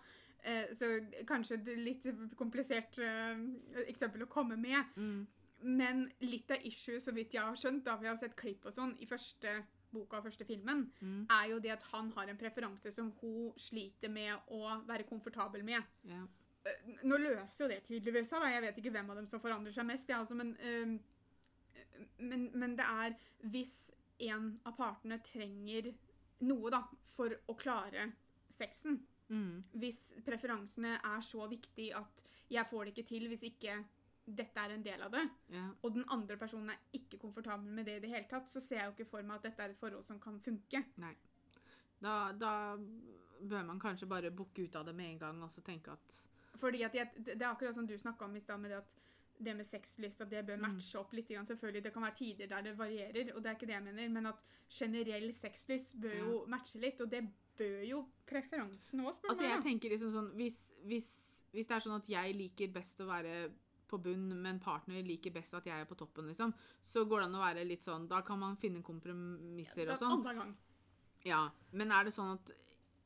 Eh, 0.47 0.73
så 0.79 0.89
kanskje 1.27 1.59
er 1.59 1.77
litt 1.81 2.05
komplisert 2.39 2.99
eh, 3.03 3.41
eksempel 3.87 4.23
å 4.23 4.29
komme 4.31 4.57
med. 4.57 4.95
Mm. 4.97 5.27
Men 5.61 6.13
litt 6.21 6.51
av 6.51 6.65
issue, 6.69 7.01
så 7.01 7.13
vidt 7.17 7.33
jeg 7.35 7.43
har 7.43 7.57
skjønt, 7.57 7.85
da 7.85 7.97
vi 7.97 8.07
har 8.11 8.17
sett 8.21 8.37
klipp 8.37 8.67
og 8.69 8.75
sånn, 8.77 8.97
i 9.01 9.07
første 9.09 9.55
boka 9.95 10.19
og 10.19 10.27
første 10.27 10.45
filmen, 10.45 10.91
Mm. 11.01 11.27
er 11.31 11.49
jo 11.51 11.59
det 11.61 11.71
at 11.73 11.83
han 11.93 12.11
har 12.13 12.29
en 12.29 12.37
preferanse 12.37 12.93
som 12.93 13.11
hun 13.21 13.53
sliter 13.57 14.11
med 14.11 14.39
å 14.51 14.85
være 14.87 15.07
komfortabel 15.09 15.65
med. 15.65 15.83
Ja. 16.05 16.27
Eh, 16.67 16.95
Nå 17.05 17.17
løser 17.17 17.65
jo 17.65 17.69
det 17.69 17.85
tydeligvis 17.85 18.29
seg. 18.29 18.43
Jeg 18.53 18.63
vet 18.63 18.77
ikke 18.79 18.93
hvem 18.93 19.11
av 19.11 19.17
dem 19.17 19.27
som 19.27 19.41
forandrer 19.41 19.73
seg 19.73 19.87
mest, 19.87 20.09
ja, 20.09 20.19
altså, 20.21 20.35
men, 20.35 20.57
eh, 20.61 20.99
men, 22.19 22.51
men 22.55 22.77
det 22.77 22.85
er 22.85 23.17
hvis 23.51 23.91
en 24.21 24.61
av 24.67 24.77
partene 24.77 25.19
trenger 25.23 25.95
noe, 26.41 26.71
da, 26.71 26.83
for 27.17 27.33
å 27.49 27.57
klare 27.57 28.13
sexen. 28.59 29.01
Mm. 29.31 29.63
Hvis 29.75 30.13
preferansene 30.25 30.99
er 31.03 31.21
så 31.27 31.49
viktig 31.49 31.91
at 31.97 32.23
jeg 32.51 32.67
får 32.71 32.85
det 32.85 32.93
ikke 32.95 33.09
til 33.09 33.29
hvis 33.29 33.43
ikke 33.49 33.85
dette 34.27 34.59
er 34.59 34.73
en 34.75 34.83
del 34.83 35.03
av 35.03 35.13
det, 35.15 35.23
ja. 35.55 35.69
og 35.83 35.95
den 35.95 36.05
andre 36.11 36.37
personen 36.37 36.71
er 36.71 36.79
ikke 36.93 37.19
komfortabel 37.23 37.71
med 37.73 37.87
det 37.87 37.97
i 37.97 38.01
det 38.01 38.11
hele 38.11 38.27
tatt, 38.31 38.49
så 38.51 38.61
ser 38.61 38.81
jeg 38.81 38.87
jo 38.91 38.95
ikke 38.97 39.11
for 39.11 39.23
meg 39.23 39.37
at 39.37 39.43
dette 39.51 39.63
er 39.63 39.71
et 39.71 39.79
forhold 39.79 40.05
som 40.05 40.19
kan 40.21 40.41
funke. 40.43 40.83
Da, 42.03 42.33
da 42.33 42.53
bør 43.41 43.63
man 43.65 43.81
kanskje 43.81 44.09
bare 44.11 44.31
booke 44.31 44.65
ut 44.67 44.77
av 44.77 44.85
det 44.87 44.95
med 44.95 45.13
en 45.15 45.19
gang 45.19 45.43
og 45.43 45.51
så 45.51 45.63
tenke 45.65 45.93
at 45.95 46.23
Fordi 46.61 46.83
at 46.83 46.95
jeg, 46.95 47.11
det 47.17 47.41
er 47.43 47.51
akkurat 47.51 47.75
som 47.77 47.87
du 47.87 47.97
snakka 47.99 48.25
om 48.25 48.37
i 48.37 48.41
stad, 48.41 48.59
med 48.61 48.71
det 48.71 48.77
at 48.79 48.95
det 49.39 49.53
med 49.57 49.67
sexlyst, 49.69 50.21
at 50.25 50.31
det 50.31 50.47
bør 50.47 50.57
Mm. 50.57 50.63
matche 50.63 50.99
opp 50.99 51.13
litt. 51.13 51.29
Selvfølgelig, 51.29 51.83
Det 51.85 51.93
kan 51.93 52.03
være 52.03 52.15
tider 52.17 52.47
der 52.47 52.63
det 52.63 52.79
varierer, 52.79 53.35
og 53.35 53.43
det 53.43 53.51
er 53.51 53.55
ikke 53.55 53.67
det 53.67 53.75
jeg 53.75 53.83
mener, 53.83 54.09
men 54.09 54.27
at 54.27 54.39
generell 54.71 55.33
sexlyst 55.35 56.01
bør 56.01 56.15
jo 56.19 56.45
matche 56.49 56.81
litt, 56.81 57.01
og 57.01 57.11
det 57.11 57.21
bør 57.59 57.83
jo 57.85 58.07
preferansen 58.27 59.01
òg, 59.01 59.13
spør 59.15 59.29
du 59.29 59.31
Altså, 59.35 59.43
meg. 59.43 59.53
Jeg 59.53 59.63
tenker 59.63 59.91
liksom 59.91 60.13
sånn 60.13 60.31
hvis, 60.37 60.71
hvis, 60.85 61.43
hvis 61.53 61.67
det 61.67 61.77
er 61.77 61.81
sånn 61.81 61.97
at 62.01 62.09
jeg 62.09 62.35
liker 62.35 62.73
best 62.73 63.01
å 63.01 63.07
være 63.07 63.51
på 63.89 63.99
bunn, 64.03 64.29
men 64.43 64.59
partner 64.61 65.03
liker 65.07 65.31
best 65.35 65.55
at 65.55 65.67
jeg 65.69 65.81
er 65.81 65.89
på 65.89 65.95
toppen, 65.99 66.27
liksom, 66.31 66.53
så 66.83 67.05
går 67.07 67.21
det 67.23 67.27
an 67.31 67.37
å 67.39 67.43
være 67.45 67.65
litt 67.69 67.83
sånn 67.87 68.09
Da 68.11 68.21
kan 68.27 68.39
man 68.43 68.57
finne 68.57 68.83
kompromisser 68.83 69.87
og 69.95 69.99
sånn. 70.01 70.23
Ja, 71.27 71.43
men 71.73 71.91
er 71.93 72.05
det 72.05 72.13
sånn 72.15 72.33
at 72.37 72.51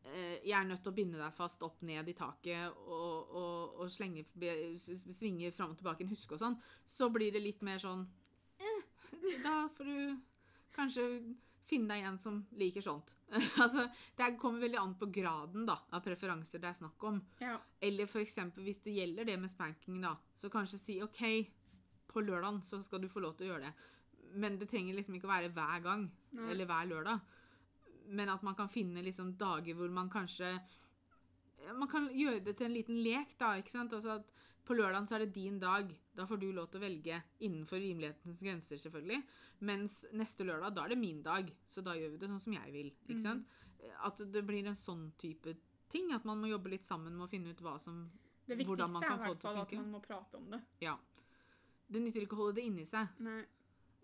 eh, 0.05 0.39
jeg 0.45 0.57
er 0.57 0.65
nødt 0.69 0.83
til 0.83 0.93
å 0.93 0.97
binde 0.97 1.19
deg 1.21 1.33
fast 1.37 1.63
opp 1.63 1.83
ned 1.83 2.09
i 2.09 2.15
taket 2.17 2.73
og, 2.87 3.31
og, 3.37 3.77
og 3.81 3.91
slenge, 3.93 4.25
be- 4.35 4.77
svinge 4.81 5.53
fram 5.53 5.71
og 5.73 5.79
tilbake 5.81 6.05
en 6.05 6.13
huske 6.15 6.35
og 6.37 6.41
sånn, 6.43 6.59
så 6.87 7.09
blir 7.13 7.33
det 7.33 7.41
litt 7.45 7.63
mer 7.63 7.79
sånn 7.81 8.07
eh, 8.61 8.83
Da 9.45 9.69
får 9.77 9.85
du 9.85 10.19
kanskje 10.77 11.07
finne 11.71 11.95
deg 11.95 12.07
en 12.09 12.19
som 12.19 12.41
liker 12.59 12.85
sånt. 12.85 13.15
altså, 13.63 13.87
det 14.19 14.33
kommer 14.41 14.65
veldig 14.67 14.81
an 14.81 14.97
på 14.99 15.09
graden 15.15 15.67
da, 15.69 15.79
av 15.95 16.03
preferanser 16.05 16.63
det 16.63 16.71
er 16.73 16.79
snakk 16.81 17.07
om. 17.07 17.21
Ja. 17.43 17.57
Eller 17.81 18.11
for 18.11 18.23
eksempel 18.23 18.67
hvis 18.67 18.83
det 18.85 18.97
gjelder 18.99 19.29
det 19.29 19.39
med 19.41 19.53
spanking, 19.53 20.01
da, 20.03 20.17
så 20.41 20.51
kanskje 20.53 20.83
si 20.83 20.99
OK, 21.05 21.23
på 22.11 22.25
lørdagen 22.27 22.61
så 22.67 22.81
skal 22.83 23.03
du 23.03 23.11
få 23.11 23.23
lov 23.23 23.37
til 23.39 23.47
å 23.47 23.53
gjøre 23.53 23.69
det. 23.69 23.91
Men 24.41 24.59
det 24.59 24.69
trenger 24.71 24.97
liksom 24.99 25.17
ikke 25.19 25.29
å 25.29 25.35
være 25.35 25.53
hver 25.55 25.85
gang, 25.85 26.09
Nei. 26.39 26.51
eller 26.53 26.69
hver 26.71 26.91
lørdag. 26.91 27.37
Men 28.11 28.33
at 28.33 28.43
man 28.47 28.57
kan 28.59 28.71
finne 28.71 29.03
liksom 29.07 29.37
dager 29.39 29.79
hvor 29.79 29.91
man 29.95 30.11
kanskje 30.11 30.57
Man 31.77 31.89
kan 31.91 32.09
gjøre 32.15 32.43
det 32.45 32.57
til 32.59 32.69
en 32.69 32.75
liten 32.75 33.01
lek, 33.05 33.35
da. 33.41 33.55
ikke 33.61 33.73
sant? 33.73 33.93
Altså 33.93 34.19
at 34.19 34.31
På 34.67 34.77
lørdagen 34.77 35.09
så 35.09 35.17
er 35.17 35.25
det 35.25 35.35
din 35.35 35.59
dag. 35.61 35.89
Da 36.15 36.27
får 36.29 36.41
du 36.41 36.51
lov 36.53 36.69
til 36.71 36.81
å 36.81 36.85
velge 36.85 37.17
innenfor 37.41 37.81
rimelighetens 37.81 38.43
grenser, 38.45 38.79
selvfølgelig. 38.79 39.23
Mens 39.67 40.05
neste 40.13 40.47
lørdag, 40.47 40.75
da 40.77 40.85
er 40.85 40.95
det 40.95 41.01
min 41.01 41.23
dag. 41.27 41.51
Så 41.67 41.83
da 41.83 41.97
gjør 41.99 42.15
vi 42.15 42.21
det 42.23 42.31
sånn 42.31 42.45
som 42.45 42.55
jeg 42.55 42.75
vil. 42.75 42.93
ikke 43.09 43.23
sant? 43.25 43.49
sant? 43.49 43.93
At 44.07 44.21
det 44.33 44.43
blir 44.47 44.69
en 44.69 44.79
sånn 44.79 45.09
type 45.19 45.57
ting. 45.91 46.13
At 46.15 46.27
man 46.29 46.41
må 46.41 46.53
jobbe 46.53 46.73
litt 46.73 46.87
sammen 46.87 47.17
med 47.17 47.27
å 47.27 47.31
finne 47.33 47.55
ut 47.55 47.63
hva 47.65 47.77
som 47.83 48.05
Det 48.47 48.59
hvordan 48.59 48.93
viktigste 48.93 48.93
man 48.93 49.03
er 49.03 49.09
kan 49.09 49.17
i 49.17 49.23
få 49.23 49.31
hvert 49.31 49.39
det 49.39 49.41
til 49.41 49.51
å 49.51 49.55
fall 49.55 49.63
at 49.65 49.79
man 49.81 49.95
må 49.97 50.03
prate 50.05 50.39
om 50.39 50.51
det. 50.55 50.61
Ja. 50.85 50.97
Det 51.91 52.05
nytter 52.05 52.27
ikke 52.27 52.39
å 52.39 52.45
holde 52.45 52.61
det 52.61 52.69
inni 52.69 52.87
seg. 52.87 53.17
Nei. 53.27 53.41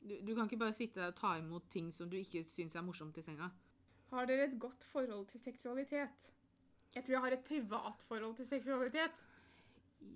Du, 0.07 0.15
du 0.23 0.35
kan 0.35 0.47
ikke 0.47 0.61
bare 0.61 0.75
sitte 0.77 1.01
der 1.01 1.13
og 1.15 1.19
ta 1.19 1.37
imot 1.39 1.71
ting 1.71 1.93
som 1.95 2.11
du 2.11 2.17
ikke 2.19 2.45
syns 2.51 2.77
er 2.77 2.85
morsomt 2.87 3.17
i 3.19 3.25
senga. 3.25 3.51
Har 4.13 4.27
dere 4.29 4.47
et 4.47 4.59
godt 4.63 4.85
forhold 4.87 5.27
til 5.33 5.43
seksualitet? 5.43 6.33
Jeg 6.97 7.05
tror 7.05 7.13
jeg 7.13 7.25
har 7.27 7.35
et 7.37 7.45
privat 7.45 8.05
forhold 8.09 8.37
til 8.39 8.47
seksualitet. 8.49 9.27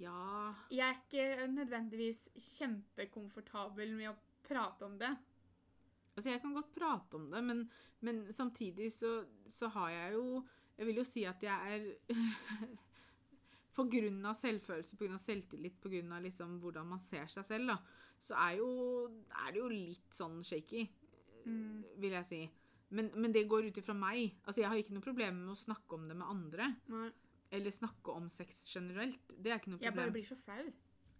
Ja 0.00 0.52
Jeg 0.72 0.86
er 0.86 0.96
ikke 1.00 1.46
nødvendigvis 1.52 2.22
kjempekomfortabel 2.56 3.92
med 3.96 4.10
å 4.12 4.16
prate 4.46 4.86
om 4.86 4.96
det. 5.00 5.10
Altså, 6.16 6.30
jeg 6.32 6.40
kan 6.42 6.54
godt 6.56 6.72
prate 6.74 7.16
om 7.16 7.28
det, 7.32 7.40
men, 7.44 7.64
men 8.04 8.22
samtidig 8.32 8.90
så, 8.92 9.20
så 9.48 9.68
har 9.76 9.90
jeg 9.90 10.14
jo 10.18 10.44
Jeg 10.78 10.86
vil 10.88 10.96
jo 11.02 11.04
si 11.04 11.24
at 11.28 11.42
jeg 11.44 11.74
er 11.74 11.90
På 13.76 13.84
grunn 13.88 14.24
av 14.26 14.34
selvfølelse, 14.36 14.96
på 14.96 15.04
grunn 15.04 15.16
av 15.16 15.22
selvtillit, 15.22 15.76
på 15.80 15.88
grunn 15.92 16.12
av 16.12 16.24
liksom 16.24 16.56
hvordan 16.60 16.88
man 16.90 17.00
ser 17.00 17.28
seg 17.30 17.46
selv, 17.46 17.70
da, 17.70 17.76
så 18.20 18.34
er, 18.36 18.56
jo, 18.58 18.70
er 19.46 19.52
det 19.54 19.60
jo 19.62 19.68
litt 19.72 20.16
sånn 20.16 20.40
shaky, 20.44 20.88
Mm. 21.40 21.78
vil 21.96 22.12
jeg 22.12 22.26
si. 22.28 22.38
Men, 22.90 23.10
men 23.14 23.34
det 23.34 23.46
går 23.50 23.68
ut 23.70 23.78
ifra 23.78 23.94
meg. 23.94 24.36
Altså, 24.44 24.62
jeg 24.62 24.70
har 24.70 24.80
ikke 24.80 24.94
noe 24.96 25.04
problem 25.04 25.44
med 25.44 25.52
å 25.54 25.58
snakke 25.58 25.96
om 25.96 26.08
det 26.10 26.16
med 26.18 26.30
andre. 26.30 26.72
Nei. 26.90 27.10
Eller 27.54 27.74
snakke 27.74 28.14
om 28.14 28.26
sex 28.30 28.64
generelt. 28.70 29.30
Det 29.30 29.50
er 29.50 29.60
ikke 29.60 29.72
noe 29.72 29.82
Jeg 29.82 29.94
bare 29.94 30.14
blir 30.14 30.26
så 30.26 30.38
flau. 30.38 30.66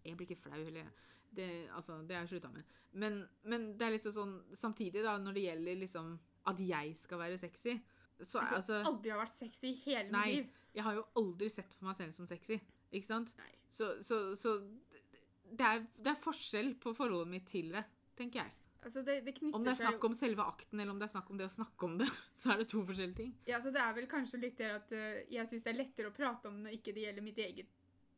Jeg 0.05 0.17
blir 0.17 0.31
ikke 0.31 0.43
flau 0.49 0.59
heller. 0.59 0.91
Det, 1.31 1.47
altså, 1.75 2.01
det 2.07 2.17
har 2.17 2.25
jeg 2.25 2.33
slutta 2.35 2.51
med. 2.55 2.75
Men, 2.93 3.21
men 3.47 3.71
det 3.79 3.87
er 3.87 3.95
liksom 3.95 4.15
sånn 4.17 4.33
Samtidig, 4.59 5.05
da, 5.07 5.15
når 5.23 5.37
det 5.37 5.45
gjelder 5.45 5.81
liksom 5.85 6.13
at 6.51 6.63
jeg 6.65 6.95
skal 6.97 7.21
være 7.21 7.39
sexy, 7.39 7.77
så 8.21 8.41
Jeg 8.41 8.57
altså 8.57 8.79
aldri 8.89 9.13
har 9.13 9.21
vært 9.21 9.37
sexy 9.37 9.71
i 9.71 9.77
hele 9.85 10.11
Nei. 10.13 10.25
mitt 10.27 10.37
liv. 10.41 10.61
Jeg 10.75 10.87
har 10.87 10.97
jo 10.97 11.05
aldri 11.21 11.49
sett 11.53 11.75
på 11.79 11.87
meg 11.87 11.99
selv 11.99 12.17
som 12.17 12.29
sexy. 12.29 12.59
Ikke 12.91 13.07
sant? 13.07 13.33
Nei. 13.39 13.53
Så, 13.71 13.93
så, 14.03 14.19
så 14.39 14.57
det, 14.59 15.67
er, 15.67 15.85
det 15.99 16.13
er 16.13 16.23
forskjell 16.25 16.75
på 16.83 16.93
forholdet 16.97 17.31
mitt 17.31 17.47
til 17.51 17.71
det, 17.75 17.85
tenker 18.19 18.43
jeg. 18.43 18.57
Altså, 18.83 19.03
det, 19.05 19.14
det 19.27 19.35
Om 19.53 19.64
det 19.64 19.73
er 19.75 19.79
snakk 19.83 20.05
om 20.09 20.14
selve 20.16 20.45
akten, 20.49 20.81
eller 20.81 20.95
om 20.95 20.99
det 21.01 21.05
er 21.05 21.12
snakk 21.12 21.31
om 21.31 21.37
det 21.40 21.47
å 21.51 21.53
snakke 21.53 21.85
om 21.85 21.99
det, 22.01 22.09
så 22.40 22.55
er 22.55 22.62
det 22.62 22.69
to 22.73 22.81
forskjellige 22.88 23.19
ting. 23.19 23.35
Ja, 23.47 23.61
så 23.61 23.73
det 23.75 23.83
er 23.83 23.93
vel 23.99 24.07
kanskje 24.09 24.40
litt 24.40 24.57
det 24.61 24.71
at 24.73 24.95
eh, 24.97 25.19
jeg 25.29 25.51
syns 25.51 25.66
det 25.66 25.73
er 25.75 25.79
lettere 25.83 26.12
å 26.12 26.16
prate 26.16 26.49
om 26.49 26.62
når 26.64 26.79
ikke 26.79 26.95
det 26.97 27.05
gjelder 27.05 27.27
mitt 27.27 27.40
eget 27.45 27.69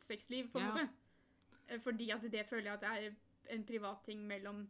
sexliv, 0.06 0.52
på 0.52 0.60
en 0.60 0.68
Ja. 0.68 0.70
måte. 0.70 0.88
Eh, 1.68 1.80
Fordi 1.82 2.10
at 2.14 2.30
det 2.30 2.46
føler 2.46 2.70
jeg 2.70 2.74
at 2.78 2.80
det 2.86 2.92
er 2.92 3.56
en 3.56 3.64
privat 3.66 4.04
ting 4.06 4.22
mellom 4.26 4.68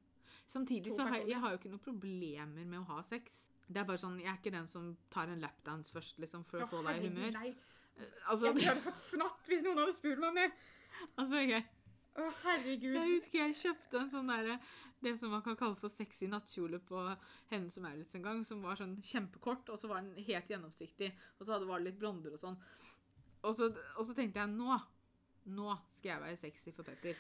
Samtidig 0.49 0.91
To 0.91 0.97
så 0.97 1.05
har 1.09 1.21
jeg, 1.21 1.29
jeg 1.33 1.41
har 1.41 1.53
jo 1.53 1.59
ikke 1.61 1.71
noen 1.71 1.85
problemer 1.85 2.65
med 2.67 2.79
å 2.81 2.85
ha 2.91 3.03
sex. 3.07 3.51
Det 3.69 3.81
er 3.81 3.85
bare 3.89 4.01
sånn, 4.01 4.19
Jeg 4.21 4.29
er 4.33 4.41
ikke 4.41 4.53
den 4.53 4.67
som 4.69 4.97
tar 5.13 5.31
en 5.33 5.41
lapdance 5.41 5.93
først, 5.93 6.19
liksom, 6.21 6.45
for 6.45 6.61
å 6.61 6.67
Å, 6.67 6.69
få 6.69 6.83
deg 6.89 6.99
i 7.05 7.09
humør. 7.09 7.31
Nei. 7.37 7.53
Altså, 8.27 8.51
Jeg 8.51 8.67
hadde 8.67 8.85
fått 8.85 9.01
fnatt 9.13 9.49
hvis 9.49 9.63
noen 9.65 9.79
hadde 9.85 9.95
spurt 9.97 10.19
meg 10.19 10.29
om 10.29 10.41
det. 10.41 10.49
altså 11.21 11.41
jeg, 11.47 11.65
Å, 12.13 12.29
herregud. 12.43 12.93
Jeg 12.93 13.13
husker 13.15 13.41
jeg 13.41 13.59
kjøpte 13.63 14.01
en 14.03 14.11
sånn 14.13 14.29
derre 14.29 14.59
Det 15.03 15.15
som 15.19 15.33
man 15.33 15.43
kan 15.43 15.57
kalle 15.59 15.79
for 15.81 15.91
sexy 15.91 16.29
nattkjole 16.31 16.79
på 16.87 17.01
henne 17.51 17.73
som 17.73 17.87
Maurits 17.87 18.15
en 18.15 18.27
gang, 18.27 18.43
som 18.47 18.61
var 18.63 18.79
sånn 18.79 18.99
kjempekort, 19.03 19.73
og 19.73 19.81
så 19.81 19.89
var 19.91 20.05
den 20.05 20.27
helt 20.29 20.51
gjennomsiktig, 20.53 21.09
og 21.41 21.49
så 21.49 21.59
var 21.65 21.81
det 21.81 21.89
litt 21.89 21.99
blonder 21.99 22.37
og 22.37 22.39
sånn. 22.39 22.59
Og 23.43 23.57
så, 23.59 23.73
og 23.97 24.07
så 24.07 24.15
tenkte 24.15 24.45
jeg 24.45 24.53
nå 24.55 24.77
Nå 25.51 25.73
skal 25.97 26.13
jeg 26.13 26.23
være 26.23 26.39
sexy 26.39 26.71
for 26.71 26.87
Petter. 26.87 27.17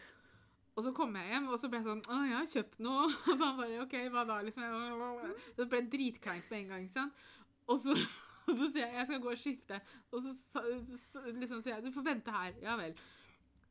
Og 0.76 0.84
så 0.86 0.92
kom 0.94 1.16
jeg 1.18 1.32
hjem, 1.32 1.48
og 1.50 1.58
så 1.58 1.68
ble 1.68 1.80
jeg 1.80 1.88
sånn 1.88 2.04
Å, 2.06 2.18
jeg 2.28 2.36
har 2.36 2.50
kjøpt 2.52 2.78
noe. 2.86 3.08
Og 3.26 3.32
så 3.32 3.48
han 3.48 3.56
bare 3.58 3.80
OK, 3.82 3.96
hva 4.14 4.22
da? 4.28 4.36
liksom. 4.46 5.32
Så 5.56 5.66
ble 5.72 5.80
dritkleint 5.90 6.46
med 6.52 6.60
en 6.60 6.70
gang, 6.70 6.84
ikke 6.86 7.00
sant. 7.00 7.26
Og 7.66 7.80
så, 7.82 7.96
og 8.46 8.52
så 8.54 8.68
sier 8.68 8.84
jeg 8.86 9.00
jeg 9.00 9.08
skal 9.10 9.24
gå 9.26 9.32
og 9.32 9.42
skifte. 9.42 9.80
Og 10.12 10.22
så, 10.22 10.36
så, 10.38 10.62
så 11.02 11.24
liksom 11.34 11.64
sier 11.64 11.76
jeg 11.76 11.88
du 11.88 11.92
får 11.98 12.06
vente 12.12 12.36
her. 12.36 12.54
Ja 12.62 12.78
vel. 12.78 12.94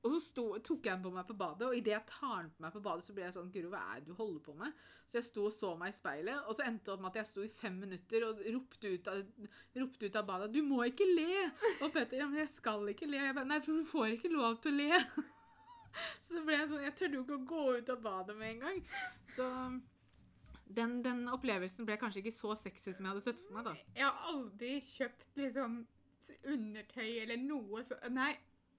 Og 0.01 0.15
så 0.15 0.19
sto, 0.23 0.43
tok 0.65 0.87
jeg 0.87 0.97
den 0.97 1.03
på 1.05 1.11
meg 1.13 1.27
på 1.29 1.35
badet, 1.37 1.67
og 1.67 1.77
idet 1.77 1.93
jeg 1.93 2.09
tar 2.09 2.39
den 2.39 2.49
på 2.55 2.63
meg 2.63 2.73
på 2.73 2.81
badet, 2.87 3.05
så 3.05 3.13
ble 3.13 3.25
jeg 3.27 3.35
sånn 3.35 3.51
Guro, 3.53 3.69
hva 3.69 3.81
er 3.91 3.99
det 4.01 4.09
du 4.09 4.15
holder 4.17 4.39
på 4.47 4.55
med? 4.57 4.79
Så 5.11 5.19
jeg 5.19 5.27
sto 5.27 5.43
og 5.45 5.53
så 5.53 5.73
meg 5.77 5.91
i 5.91 5.97
speilet, 5.97 6.47
og 6.47 6.57
så 6.57 6.65
endte 6.65 6.87
det 6.87 6.93
opp 6.95 7.03
med 7.03 7.11
at 7.11 7.19
jeg 7.19 7.29
sto 7.29 7.43
i 7.45 7.51
fem 7.61 7.77
minutter 7.83 8.25
og 8.25 8.41
ropte 8.55 8.95
ut 8.95 9.11
av, 9.11 9.21
ropte 9.77 10.09
ut 10.09 10.17
av 10.17 10.25
badet 10.31 10.49
'Du 10.55 10.61
må 10.65 10.81
ikke 10.87 11.05
le!' 11.05 11.51
Og 11.83 11.93
Petter 11.93 12.17
'Ja, 12.17 12.27
men 12.31 12.41
jeg 12.41 12.49
skal 12.49 12.89
ikke 12.89 13.11
le.' 13.11 13.27
Jeg 13.27 13.35
bare 13.35 13.45
'Nei, 13.45 13.59
for 13.61 13.77
du 13.77 13.85
får 13.85 14.07
ikke 14.17 14.33
lov 14.33 14.57
til 14.61 14.73
å 14.73 14.77
le'. 14.81 15.05
Så 16.25 16.41
ble 16.47 16.55
jeg 16.55 16.69
sånn 16.69 16.85
Jeg 16.85 16.95
tørde 16.95 17.17
jo 17.19 17.23
ikke 17.25 17.37
å 17.37 17.49
gå 17.53 17.63
ut 17.77 17.89
av 17.89 18.01
badet 18.01 18.37
med 18.37 18.55
en 18.55 18.61
gang. 18.65 18.83
Så 19.27 19.45
den, 20.71 21.01
den 21.03 21.27
opplevelsen 21.29 21.85
ble 21.85 21.97
kanskje 21.99 22.23
ikke 22.23 22.35
så 22.35 22.55
sexy 22.55 22.93
som 22.95 23.05
jeg 23.05 23.11
hadde 23.11 23.25
sett 23.25 23.41
for 23.43 23.57
meg, 23.57 23.65
da. 23.67 23.73
Jeg 23.97 24.07
har 24.07 24.29
aldri 24.31 24.77
kjøpt 24.79 25.41
liksom 25.41 25.81
undertøy 26.47 27.09
eller 27.21 27.37
noe 27.37 27.83
så 27.85 27.99
Nei, 28.09 28.31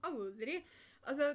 aldri. 0.09 0.57
Altså 1.09 1.33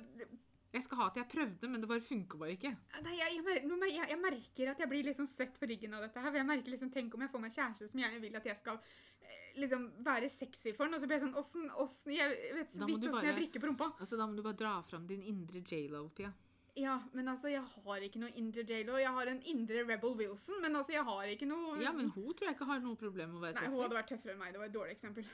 Jeg 0.73 0.85
skal 0.85 1.01
ha 1.01 1.09
at 1.09 1.19
jeg 1.21 1.29
prøvde, 1.33 1.69
men 1.73 1.83
det 1.83 1.89
bare 1.91 2.05
funker 2.05 2.41
bare 2.41 2.55
ikke. 2.57 2.73
Nei, 3.05 3.15
jeg, 3.19 3.39
jeg, 3.41 3.93
jeg, 3.97 4.19
merker 4.21 4.73
at 4.73 4.83
jeg 4.83 4.91
blir 4.91 5.07
liksom 5.09 5.29
svett 5.29 5.57
på 5.61 5.69
ryggen 5.71 5.97
av 5.97 6.05
dette 6.05 6.25
her. 6.25 6.41
Jeg 6.41 6.49
merker 6.49 6.75
liksom, 6.75 6.91
Tenk 6.93 7.15
om 7.17 7.25
jeg 7.25 7.33
får 7.33 7.45
meg 7.45 7.55
kjæreste 7.55 7.89
som 7.93 8.03
gjerne 8.03 8.21
vil 8.25 8.37
at 8.37 8.51
jeg 8.51 8.61
skal 8.61 8.77
eh, 8.77 9.47
liksom 9.63 9.87
være 10.05 10.29
sexy 10.33 10.75
for 10.77 10.87
han, 10.87 10.99
og 10.99 11.01
så 11.01 11.09
blir 11.09 11.19
jeg 11.19 11.25
sånn 11.25 11.39
åssen, 11.41 11.71
åssen 11.85 12.17
Jeg 12.17 12.37
vet 12.59 12.77
så 12.77 12.89
vidt 12.91 13.09
åssen 13.09 13.31
jeg 13.31 13.39
vrikker 13.41 13.65
på 13.65 13.73
rumpa. 13.73 13.95
Altså, 13.97 14.21
Da 14.21 14.29
må 14.29 14.37
du 14.37 14.45
bare 14.45 14.61
dra 14.61 14.77
fram 14.91 15.09
din 15.09 15.25
indre 15.33 15.65
J.Lo, 15.65 16.05
Pia. 16.17 16.35
Ja, 16.79 16.99
men 17.13 17.29
altså, 17.29 17.49
jeg 17.51 17.65
har 17.65 18.05
ikke 18.07 18.21
noe 18.23 18.31
indre 18.39 18.63
J.Lo. 18.63 18.99
Jeg 19.01 19.11
har 19.15 19.31
en 19.33 19.41
indre 19.51 19.83
Rebel 19.89 20.13
Wilson, 20.21 20.61
men 20.63 20.77
altså, 20.79 20.95
jeg 20.95 21.05
har 21.09 21.31
ikke 21.33 21.49
noe 21.49 21.79
Ja, 21.83 21.95
men 21.97 22.13
hun 22.15 22.35
tror 22.37 22.51
jeg 22.51 22.59
ikke 22.59 22.69
har 22.69 22.83
noe 22.85 22.99
problem 23.01 23.33
med 23.33 23.41
å 23.41 23.47
være 23.47 23.57
sexy. 23.57 23.67
Nei, 23.67 23.75
hun 23.75 23.85
hadde 23.87 23.99
vært 23.99 24.13
tøffere 24.13 24.35
enn 24.35 24.43
meg. 24.43 24.53
Det 24.55 24.61
var 24.63 24.71
et 24.71 24.77
dårlig 24.77 24.95
eksempel. 24.95 25.33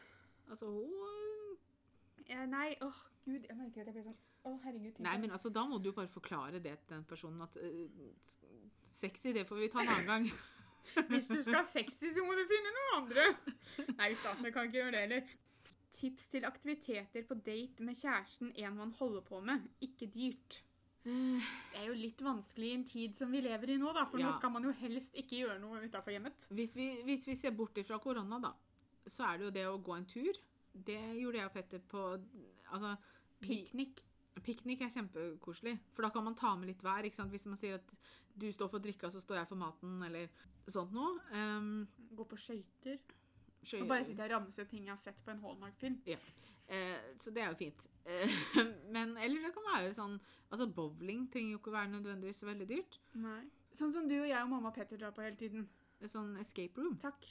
Altså, 0.49 0.71
hun... 0.71 1.59
ja, 2.31 2.47
nei, 2.49 2.71
åh, 2.85 3.03
gud, 3.25 3.47
jeg 3.49 3.57
merker 3.57 3.81
at 3.83 3.89
jeg 3.91 3.95
blir 3.97 4.07
sånn 4.09 4.19
Å, 4.45 4.51
herregud. 4.65 4.99
Nei, 5.07 5.15
men 5.23 5.33
altså, 5.37 5.51
da 5.53 5.65
må 5.69 5.79
du 5.81 5.91
bare 5.97 6.11
forklare 6.13 6.61
det 6.61 6.75
til 6.83 6.97
den 6.97 7.07
personen 7.09 7.41
at 7.47 7.57
uh, 7.57 8.11
Sexy, 8.95 9.33
det 9.35 9.47
får 9.49 9.63
vi 9.63 9.71
ta 9.73 9.81
en 9.83 9.95
annen 9.95 10.11
gang. 10.11 10.29
Hvis 11.09 11.31
du 11.33 11.41
skal 11.43 11.63
ha 11.63 11.65
sexy, 11.65 12.11
så 12.13 12.23
må 12.27 12.35
du 12.37 12.45
finne 12.51 12.71
noen 12.77 12.99
andre. 12.99 13.25
Nei, 13.97 14.11
statene 14.21 14.53
kan 14.53 14.69
ikke 14.69 14.83
gjøre 14.83 14.93
det 14.95 15.01
heller. 15.07 15.33
Tips 15.95 16.29
til 16.29 16.45
aktiviteter 16.45 17.25
på 17.27 17.39
date 17.47 17.83
med 17.87 17.97
kjæresten 17.97 18.53
en 18.61 18.77
man 18.77 18.93
holder 18.99 19.25
på 19.25 19.41
med. 19.41 19.65
Ikke 19.87 20.11
dyrt. 20.13 20.61
Det 21.05 21.81
er 21.81 21.89
jo 21.91 21.97
litt 21.99 22.21
vanskelig 22.25 22.69
i 22.69 22.77
en 22.79 22.85
tid 22.89 23.17
som 23.17 23.33
vi 23.33 23.43
lever 23.45 23.75
i 23.75 23.79
nå, 23.81 23.91
da, 23.93 24.07
for 24.09 24.21
Ja. 24.21 24.31
nå 24.31 24.37
skal 24.39 24.53
man 24.55 24.65
jo 24.65 24.73
helst 24.79 25.17
ikke 25.21 25.43
gjøre 25.43 25.59
noe 25.61 25.83
utafor 25.85 26.15
hjemmet. 26.15 26.47
Hvis 26.51 26.77
vi, 26.77 26.87
hvis 27.05 27.27
vi 27.29 27.37
ser 27.37 27.53
bort 27.57 27.77
fra 27.85 27.99
korona, 28.01 28.39
da, 28.41 28.55
så 29.07 29.27
er 29.29 29.39
det 29.39 29.45
jo 29.45 29.51
det 29.59 29.67
å 29.69 29.83
gå 29.85 29.97
en 29.99 30.07
tur. 30.09 30.41
Det 30.73 31.01
gjorde 31.21 31.39
jeg 31.39 31.47
og 31.51 31.53
Petter 31.53 31.83
på 31.89 32.07
Altså 32.75 32.97
Piknik. 33.47 34.03
Piknik 34.45 34.83
er 34.83 34.91
kjempekoselig, 34.93 35.77
for 35.95 36.05
da 36.05 36.11
kan 36.13 36.25
man 36.27 36.35
ta 36.37 36.55
med 36.59 36.69
litt 36.73 36.83
hver. 36.85 37.07
ikke 37.07 37.17
sant? 37.17 37.31
Hvis 37.33 37.47
man 37.47 37.61
sier 37.61 37.79
at 37.79 37.93
du 38.35 38.49
står 38.53 38.69
for 38.73 38.83
drikka, 38.83 39.11
så 39.15 39.23
står 39.23 39.39
jeg 39.41 39.51
for 39.53 39.61
maten, 39.61 40.01
eller 40.03 40.29
sånt 40.69 40.93
noe. 40.93 41.21
Um, 41.33 41.87
Gå 42.19 42.27
på 42.29 42.39
skøyter. 42.41 42.99
Og 43.81 43.89
bare 43.89 44.05
sitte 44.05 44.27
og 44.27 44.33
ramse 44.35 44.61
opp 44.61 44.69
ting 44.69 44.85
jeg 44.85 44.93
har 44.93 45.01
sett 45.01 45.23
på 45.25 45.33
en 45.33 45.41
Hallmark-film. 45.41 46.01
eh, 46.69 46.99
så 47.21 47.31
det 47.33 47.43
er 47.43 47.53
jo 47.53 47.57
fint. 47.57 47.87
Eh, 48.05 48.35
men 48.95 49.17
eller 49.17 49.47
det 49.47 49.55
kan 49.55 49.65
være 49.71 49.95
sånn 49.97 50.19
Altså 50.53 50.67
bowling 50.69 51.25
trenger 51.33 51.55
jo 51.57 51.61
ikke 51.63 51.73
være 51.73 51.91
nødvendigvis 51.95 52.45
veldig 52.47 52.67
dyrt. 52.69 52.99
Nei. 53.19 53.41
Sånn 53.75 53.95
som 53.95 54.05
du 54.07 54.15
og 54.21 54.29
jeg 54.29 54.43
og 54.43 54.53
mamma 54.53 54.71
og 54.71 54.77
Petter 54.77 55.01
drar 55.01 55.15
på 55.17 55.25
hele 55.25 55.39
tiden. 55.41 55.65
Sånn 56.05 56.37
escape 56.39 56.79
room. 56.79 56.99
Takk. 57.03 57.25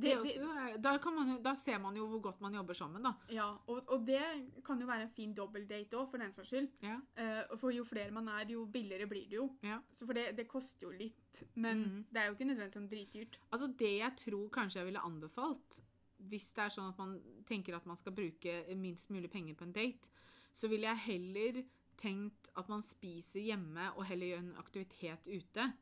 Det, 0.00 0.12
Det, 0.22 0.82
da, 0.84 0.92
kan 1.02 1.14
man 1.14 1.42
da 1.42 1.54
ser 1.58 1.78
man 1.82 1.96
jo 1.96 2.06
hvor 2.06 2.20
godt 2.28 2.40
man 2.40 2.54
jobber 2.54 2.74
sammen, 2.74 3.02
da. 3.02 3.12
ja, 3.34 3.48
og, 3.66 3.82
og 3.88 4.06
det 4.06 4.20
kan 4.64 4.80
jo 4.80 4.86
være 4.86 5.02
en 5.08 5.10
fin 5.10 5.34
dobbeltdate 5.34 5.96
òg, 5.98 6.08
for 6.10 6.18
den 6.22 6.32
saks 6.32 6.48
skyld. 6.52 6.68
Ja. 6.82 6.96
Uh, 7.18 7.56
for 7.58 7.70
jo 7.74 7.84
flere 7.84 8.10
man 8.14 8.28
er, 8.28 8.44
jo 8.54 8.64
billigere 8.66 9.06
blir 9.10 9.26
det 9.28 9.36
jo. 9.40 9.48
Ja. 9.62 9.80
Så 9.94 10.06
for 10.06 10.14
det, 10.14 10.36
det 10.38 10.46
koster 10.48 10.86
jo 10.86 10.92
litt, 10.94 11.42
men 11.54 11.82
Mhm. 11.84 12.04
det 12.12 12.22
er 12.22 12.26
jo 12.26 12.34
ikke 12.38 12.48
nødvendigvis 12.50 12.78
sånn 12.78 12.88
dritdyrt. 12.90 13.38
Altså 13.52 13.66
Det 13.78 13.92
jeg 13.98 14.16
tror 14.16 14.48
kanskje 14.50 14.78
jeg 14.80 14.86
ville 14.86 15.00
anbefalt, 15.04 15.80
hvis 16.18 16.52
det 16.54 16.64
er 16.64 16.68
sånn 16.74 16.88
at 16.92 16.98
man 16.98 17.20
tenker 17.46 17.76
at 17.76 17.86
man 17.86 17.96
skal 17.96 18.12
bruke 18.12 18.64
minst 18.76 19.10
mulig 19.10 19.30
penger 19.30 19.54
på 19.54 19.64
en 19.64 19.72
date, 19.72 20.08
så 20.54 20.68
ville 20.68 20.86
jeg 20.88 20.96
heller 21.06 21.62
tenkt 21.98 22.48
at 22.56 22.68
man 22.68 22.82
spiser 22.82 23.40
hjemme 23.40 23.92
og 23.96 24.04
heller 24.06 24.26
gjør 24.32 24.38
en 24.38 24.56
aktivitet 24.58 25.26
ute, 25.26 25.72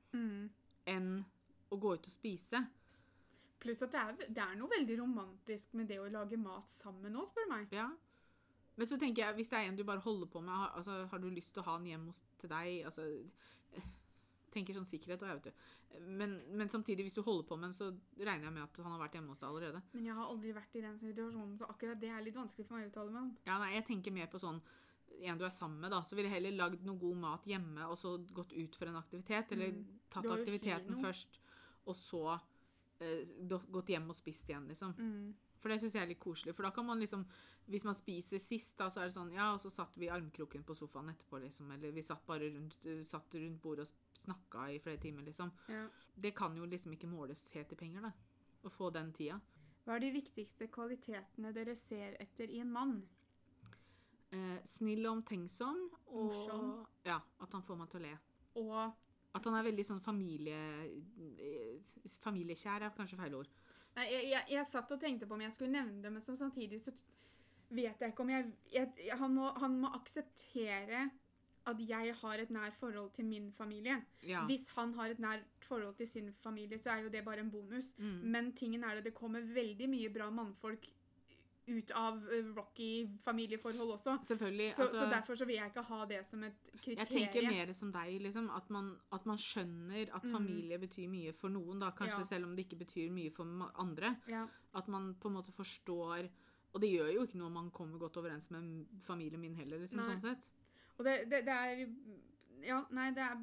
enn 0.87 1.25
å 1.73 1.79
gå 1.81 1.95
ut 1.97 2.07
og 2.07 2.13
spise. 2.13 2.61
Pluss 3.63 3.81
at 3.83 3.93
det 3.95 4.01
er, 4.03 4.33
det 4.37 4.43
er 4.43 4.57
noe 4.61 4.69
veldig 4.71 4.99
romantisk 5.01 5.73
med 5.79 5.89
det 5.89 5.99
å 6.03 6.09
lage 6.13 6.37
mat 6.37 6.71
sammen 6.71 7.17
òg, 7.17 7.29
spør 7.31 7.47
du 7.49 7.53
meg. 7.55 7.73
Ja. 7.73 7.89
Men 8.77 8.87
så 8.91 8.99
tenker 9.01 9.23
jeg, 9.25 9.35
hvis 9.39 9.49
det 9.49 9.59
er 9.59 9.71
en 9.71 9.77
du 9.79 9.85
bare 9.89 10.05
holder 10.05 10.29
på 10.29 10.43
med, 10.45 10.53
har, 10.53 10.75
altså, 10.77 10.99
har 11.09 11.19
du 11.23 11.31
lyst 11.33 11.55
til 11.57 11.63
å 11.63 11.69
ha 11.71 11.79
den 11.79 11.87
hjem 11.95 12.09
hos, 12.11 12.21
til 12.43 12.51
deg 12.53 12.83
altså, 12.85 13.07
eh, 13.73 13.87
tenker 14.53 14.77
sånn 14.77 14.89
sikkerhet 14.89 15.23
og 15.25 15.31
jeg 15.31 15.39
vet 15.41 15.47
du. 15.49 16.01
Men, 16.21 16.35
men 16.61 16.69
samtidig, 16.69 17.07
hvis 17.07 17.17
du 17.17 17.23
holder 17.25 17.47
på 17.49 17.57
med 17.57 17.71
den, 17.71 17.77
så 17.79 17.89
regner 18.21 18.51
jeg 18.51 18.55
med 18.59 18.65
at 18.67 18.81
han 18.85 18.93
har 18.93 19.01
vært 19.01 19.17
hjemme 19.17 19.33
hos 19.33 19.41
deg 19.41 19.49
allerede. 19.49 19.81
Men 19.97 20.11
jeg 20.11 20.17
har 20.19 20.33
aldri 20.35 20.53
vært 20.57 20.77
i 20.77 20.83
den 20.85 20.99
situasjonen, 21.01 21.55
så 21.57 21.69
akkurat 21.73 22.01
det 22.03 22.11
er 22.13 22.27
litt 22.27 22.37
vanskelig 22.37 22.67
for 22.69 22.77
meg 22.77 22.89
å 22.89 22.91
uttale 22.93 23.15
meg 23.15 23.23
om. 23.23 23.31
Ja, 23.49 23.57
nei, 23.63 23.71
jeg 23.79 23.87
tenker 23.89 24.13
mer 24.19 24.29
på 24.33 24.43
sånn 24.43 24.61
en 25.25 25.39
du 25.41 25.47
er 25.47 25.55
sammen 25.55 25.81
med, 25.81 25.95
da. 25.95 26.03
Så 26.05 26.17
ville 26.19 26.29
jeg 26.29 26.37
heller 26.43 26.59
lagd 26.59 26.83
noe 26.85 27.01
god 27.01 27.17
mat 27.23 27.47
hjemme 27.49 27.87
og 27.89 27.97
så 27.97 28.19
gått 28.37 28.53
ut 28.53 28.77
for 28.77 28.91
en 28.91 28.99
aktivitet. 29.01 29.55
Eller 29.57 29.73
Mm. 29.73 29.87
tatt 30.13 30.29
aktiviteten 30.35 31.01
først, 31.01 31.39
og 31.87 31.97
så 31.97 32.25
gått 33.73 33.91
hjem 33.93 34.09
og 34.11 34.17
spist 34.17 34.49
igjen, 34.51 34.69
liksom. 34.71 34.95
Mm. 34.97 35.35
For 35.61 35.73
det 35.73 35.81
syns 35.83 35.97
jeg 35.97 36.05
er 36.05 36.11
litt 36.13 36.23
koselig. 36.23 36.55
For 36.55 36.67
da 36.67 36.71
kan 36.71 36.87
man 36.87 37.01
liksom 37.03 37.25
Hvis 37.67 37.83
man 37.83 37.97
spiser 37.99 38.39
sist, 38.39 38.77
da, 38.79 38.87
så 38.93 39.01
er 39.03 39.09
det 39.09 39.17
sånn 39.17 39.33
Ja, 39.35 39.49
og 39.55 39.61
så 39.61 39.71
satt 39.73 39.97
vi 39.99 40.07
i 40.07 40.13
armkroken 40.15 40.63
på 40.63 40.77
sofaen 40.79 41.11
etterpå, 41.11 41.41
liksom. 41.43 41.73
Eller 41.75 41.93
vi 41.93 42.05
satt 42.07 42.23
bare 42.27 42.53
rundt, 42.55 42.87
satt 43.09 43.35
rundt 43.35 43.63
bordet 43.63 43.89
og 43.89 44.21
snakka 44.21 44.69
i 44.71 44.79
flere 44.85 45.01
timer, 45.03 45.27
liksom. 45.27 45.51
Ja. 45.73 45.89
Det 46.15 46.35
kan 46.39 46.57
jo 46.57 46.69
liksom 46.69 46.95
ikke 46.95 47.11
måles 47.11 47.49
helt 47.55 47.73
i 47.73 47.79
penger, 47.81 48.07
da. 48.07 48.13
Å 48.63 48.71
få 48.71 48.91
den 48.95 49.13
tida. 49.17 49.41
Hva 49.87 49.97
er 49.97 50.03
de 50.03 50.13
viktigste 50.15 50.67
kvalitetene 50.75 51.53
dere 51.55 51.75
ser 51.79 52.17
etter 52.23 52.51
i 52.51 52.63
en 52.63 52.71
mann? 52.75 52.95
Eh, 54.35 54.59
snill 54.67 55.07
og 55.07 55.21
omtenksom. 55.21 55.83
Og 56.11 56.31
Morsom. 56.31 56.71
ja, 57.07 57.21
at 57.41 57.53
han 57.55 57.63
får 57.63 57.79
meg 57.79 57.91
til 57.91 58.01
å 58.01 58.07
le. 58.07 58.15
Og 58.63 59.06
At 59.37 59.47
han 59.49 59.59
er 59.59 59.67
veldig 59.69 59.85
sånn 59.87 60.03
familie... 60.05 60.61
eh, 61.37 61.93
Familiekjær 62.23 62.87
er 62.87 62.95
kanskje 62.97 63.19
feil 63.21 63.37
ord. 63.43 63.53
Nei, 63.97 64.07
jeg, 64.13 64.25
jeg, 64.33 64.49
jeg 64.53 64.69
satt 64.71 64.91
og 64.93 65.01
tenkte 65.01 65.29
på 65.29 65.37
om 65.37 65.45
jeg 65.45 65.55
skulle 65.55 65.73
nevne 65.73 66.03
det, 66.05 66.13
men 66.13 66.25
som 66.25 66.37
samtidig 66.39 66.83
så 66.85 66.93
vet 67.73 68.01
jeg 68.01 68.13
ikke 68.13 68.25
om 68.25 68.31
jeg, 68.31 68.51
jeg, 68.73 68.91
jeg 69.09 69.17
han, 69.19 69.33
må, 69.35 69.49
han 69.59 69.79
må 69.83 69.91
akseptere 69.97 71.07
at 71.67 71.81
jeg 71.83 72.13
har 72.21 72.43
et 72.43 72.53
nært 72.55 72.77
forhold 72.79 73.11
til 73.17 73.27
min 73.27 73.49
familie. 73.57 73.97
Ja. 74.23 74.45
Hvis 74.47 74.69
han 74.77 74.93
har 74.95 75.11
et 75.11 75.23
nært 75.23 75.67
forhold 75.67 75.97
til 75.99 76.09
sin 76.09 76.29
familie, 76.45 76.79
så 76.79 76.93
er 76.95 77.07
jo 77.07 77.11
det 77.11 77.25
bare 77.27 77.43
en 77.43 77.51
bonus. 77.51 77.89
Mm. 77.99 78.21
Men 78.37 78.53
tingen 78.55 78.85
er 78.87 79.01
at 79.01 79.07
det 79.07 79.17
kommer 79.17 79.43
veldig 79.43 79.89
mye 79.91 80.13
bra 80.15 80.29
mannfolk 80.31 80.87
ut 81.69 81.91
av 81.99 82.21
eh, 82.31 82.45
rocky 82.55 83.09
familieforhold 83.25 83.91
også. 83.97 84.13
Selvfølgelig. 84.29 84.69
Så, 84.77 84.83
altså, 84.83 84.99
så 85.01 85.07
derfor 85.11 85.35
så 85.41 85.47
vil 85.49 85.57
jeg 85.57 85.71
ikke 85.73 85.83
ha 85.89 86.05
det 86.07 86.21
som 86.27 86.43
et 86.47 86.55
kriterium. 86.77 86.99
jeg 86.99 87.09
tenker 87.33 87.49
mer 87.51 87.73
som 87.75 87.93
deg, 87.93 88.21
liksom. 88.23 88.51
At 88.57 88.71
man, 88.71 88.93
at 89.13 89.27
man 89.27 89.37
skjønner 89.39 90.15
at 90.15 90.23
Mm. 90.25 90.33
familie 90.33 90.79
betyr 90.79 91.09
mye 91.11 91.33
for 91.35 91.49
noen, 91.49 91.81
da. 91.81 91.91
Kanskje 91.91 92.19
Ja. 92.19 92.25
selv 92.25 92.45
om 92.47 92.55
det 92.57 92.67
ikke 92.69 92.79
betyr 92.85 93.11
mye 93.11 93.31
for 93.33 93.73
andre. 93.79 94.17
Ja. 94.29 94.47
At 94.75 94.89
man 94.89 95.15
på 95.15 95.29
en 95.29 95.35
måte 95.35 95.53
forstår 95.53 96.29
Og 96.75 96.81
det 96.83 96.91
gjør 96.93 97.13
jo 97.15 97.23
ikke 97.25 97.39
noe 97.39 97.47
om 97.47 97.53
man 97.55 97.71
kommer 97.71 97.99
godt 97.99 98.17
overens 98.19 98.51
med 98.51 98.87
familien 99.01 99.41
min 99.41 99.55
heller, 99.55 99.79
liksom, 99.79 99.97
Nei. 99.97 100.09
sånn 100.17 100.21
sett. 100.21 100.49
Og 100.99 101.05
det, 101.07 101.31
det, 101.31 101.45
det 101.47 101.49
er 101.49 101.87
Ja, 102.67 102.83
nei, 102.91 103.11
det 103.13 103.23
er 103.23 103.35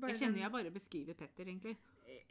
bare 0.00 0.10
Jeg 0.10 0.18
kjenner 0.20 0.38
jeg 0.42 0.52
bare 0.52 0.70
beskriver 0.70 1.14
Petter, 1.14 1.44
egentlig. 1.46 1.76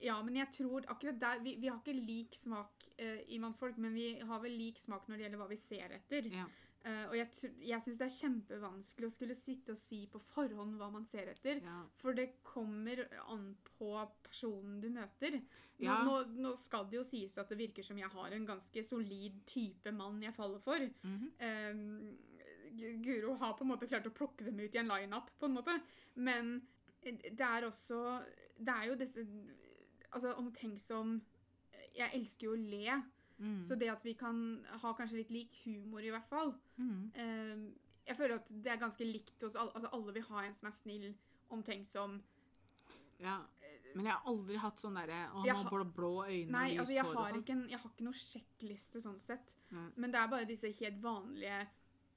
Ja, 0.02 0.22
men 0.24 0.36
jeg 0.36 0.52
tror 0.56 0.86
akkurat 0.88 1.20
der 1.20 1.40
Vi, 1.44 1.56
vi 1.60 1.68
har 1.68 1.78
ikke 1.80 1.94
lik 2.06 2.36
smak 2.36 2.88
uh, 3.02 3.22
i 3.28 3.38
mannfolk, 3.40 3.78
men 3.78 3.94
vi 3.94 4.20
har 4.20 4.40
vel 4.40 4.52
lik 4.58 4.78
smak 4.80 5.08
når 5.08 5.18
det 5.18 5.24
gjelder 5.28 5.38
hva 5.44 5.48
vi 5.50 5.58
ser 5.58 5.92
etter. 5.92 6.28
Ja. 6.34 6.46
Uh, 6.86 7.10
og 7.10 7.16
jeg, 7.18 7.28
jeg 7.68 7.82
syns 7.84 7.98
det 8.00 8.06
er 8.08 8.14
kjempevanskelig 8.22 9.08
å 9.10 9.12
skulle 9.12 9.36
sitte 9.36 9.74
og 9.76 9.78
si 9.82 10.06
på 10.08 10.20
forhånd 10.32 10.78
hva 10.80 10.88
man 10.94 11.06
ser 11.06 11.28
etter. 11.34 11.60
Ja. 11.66 11.82
For 12.00 12.14
det 12.16 12.30
kommer 12.44 13.02
an 13.28 13.50
på 13.78 13.92
personen 14.24 14.80
du 14.82 14.90
møter. 14.90 15.42
Nå, 15.80 15.86
Ja. 15.86 16.04
nå, 16.04 16.16
nå 16.36 16.56
skal 16.60 16.88
det 16.92 16.98
jo 16.98 17.04
sies 17.08 17.38
at 17.38 17.50
det 17.50 17.58
virker 17.60 17.84
som 17.84 17.98
jeg 17.98 18.10
har 18.12 18.32
en 18.36 18.46
ganske 18.48 18.84
solid 18.84 19.44
type 19.48 19.92
mann 19.96 20.22
jeg 20.24 20.34
faller 20.36 20.60
for. 20.60 20.80
Mm 21.04 21.20
-hmm. 21.20 22.18
Gu- 22.80 22.98
Guro 23.04 23.34
har 23.36 23.54
på 23.54 23.64
en 23.64 23.72
måte 23.72 23.88
klart 23.88 24.08
å 24.08 24.14
plukke 24.14 24.46
dem 24.46 24.60
ut 24.60 24.76
i 24.76 24.78
en 24.78 24.88
lineup, 24.88 25.30
på 25.40 25.46
en 25.46 25.54
måte. 25.56 25.82
Men 26.16 26.62
det 27.02 27.40
er 27.42 27.66
også 27.66 28.24
Det 28.60 28.74
er 28.74 28.86
jo 28.88 28.96
disse 28.96 29.24
Altså, 30.12 30.34
omtenksom 30.38 31.22
Jeg 31.96 32.12
elsker 32.14 32.48
jo 32.48 32.54
å 32.54 32.60
le, 32.60 33.02
Mm. 33.40 33.62
så 33.66 33.76
det 33.80 33.88
at 33.88 34.04
vi 34.04 34.14
kan 34.20 34.66
ha 34.82 34.90
kanskje 34.94 35.16
litt 35.22 35.30
lik 35.32 35.54
humor, 35.64 36.02
i 36.04 36.10
hvert 36.12 36.28
fall 36.28 36.50
mm. 36.78 37.12
eh, 37.16 37.62
Jeg 38.10 38.18
føler 38.18 38.36
at 38.36 38.50
det 38.50 38.68
er 38.74 38.82
ganske 38.82 39.06
likt 39.08 39.42
hos 39.46 39.56
alle. 39.56 39.72
Altså, 39.76 39.90
alle 39.96 40.14
vil 40.14 40.24
ha 40.24 40.42
en 40.44 40.56
som 40.56 40.68
er 40.68 40.76
snill, 40.76 41.14
omtenksom 41.50 42.18
Ja. 43.20 43.38
Men 43.96 44.06
jeg 44.06 44.14
har 44.14 44.28
aldri 44.28 44.58
hatt 44.60 44.78
sånn 44.84 45.00
derre 45.00 45.22
Å, 45.32 45.46
han 45.46 45.56
har 45.56 45.70
blå, 45.72 45.86
blå 45.96 46.12
øyne 46.28 46.52
Nei, 46.52 46.74
og 46.74 46.82
altså, 46.84 46.92
lyst 46.92 46.98
jeg 46.98 47.06
hår 47.06 47.16
og 47.16 47.22
har, 47.24 47.32
sånn. 47.32 47.40
ikke 47.46 47.56
en, 47.56 47.64
jeg 47.70 47.80
har 47.80 47.94
ikke 47.94 48.08
noe 48.10 48.20
sjekkliste 48.20 49.02
sånn 49.02 49.20
sett. 49.24 49.56
Mm. 49.72 49.88
Men 49.96 50.12
det 50.12 50.20
er 50.20 50.28
bare 50.36 50.46
disse 50.50 50.74
helt 50.82 51.02
vanlige 51.02 51.62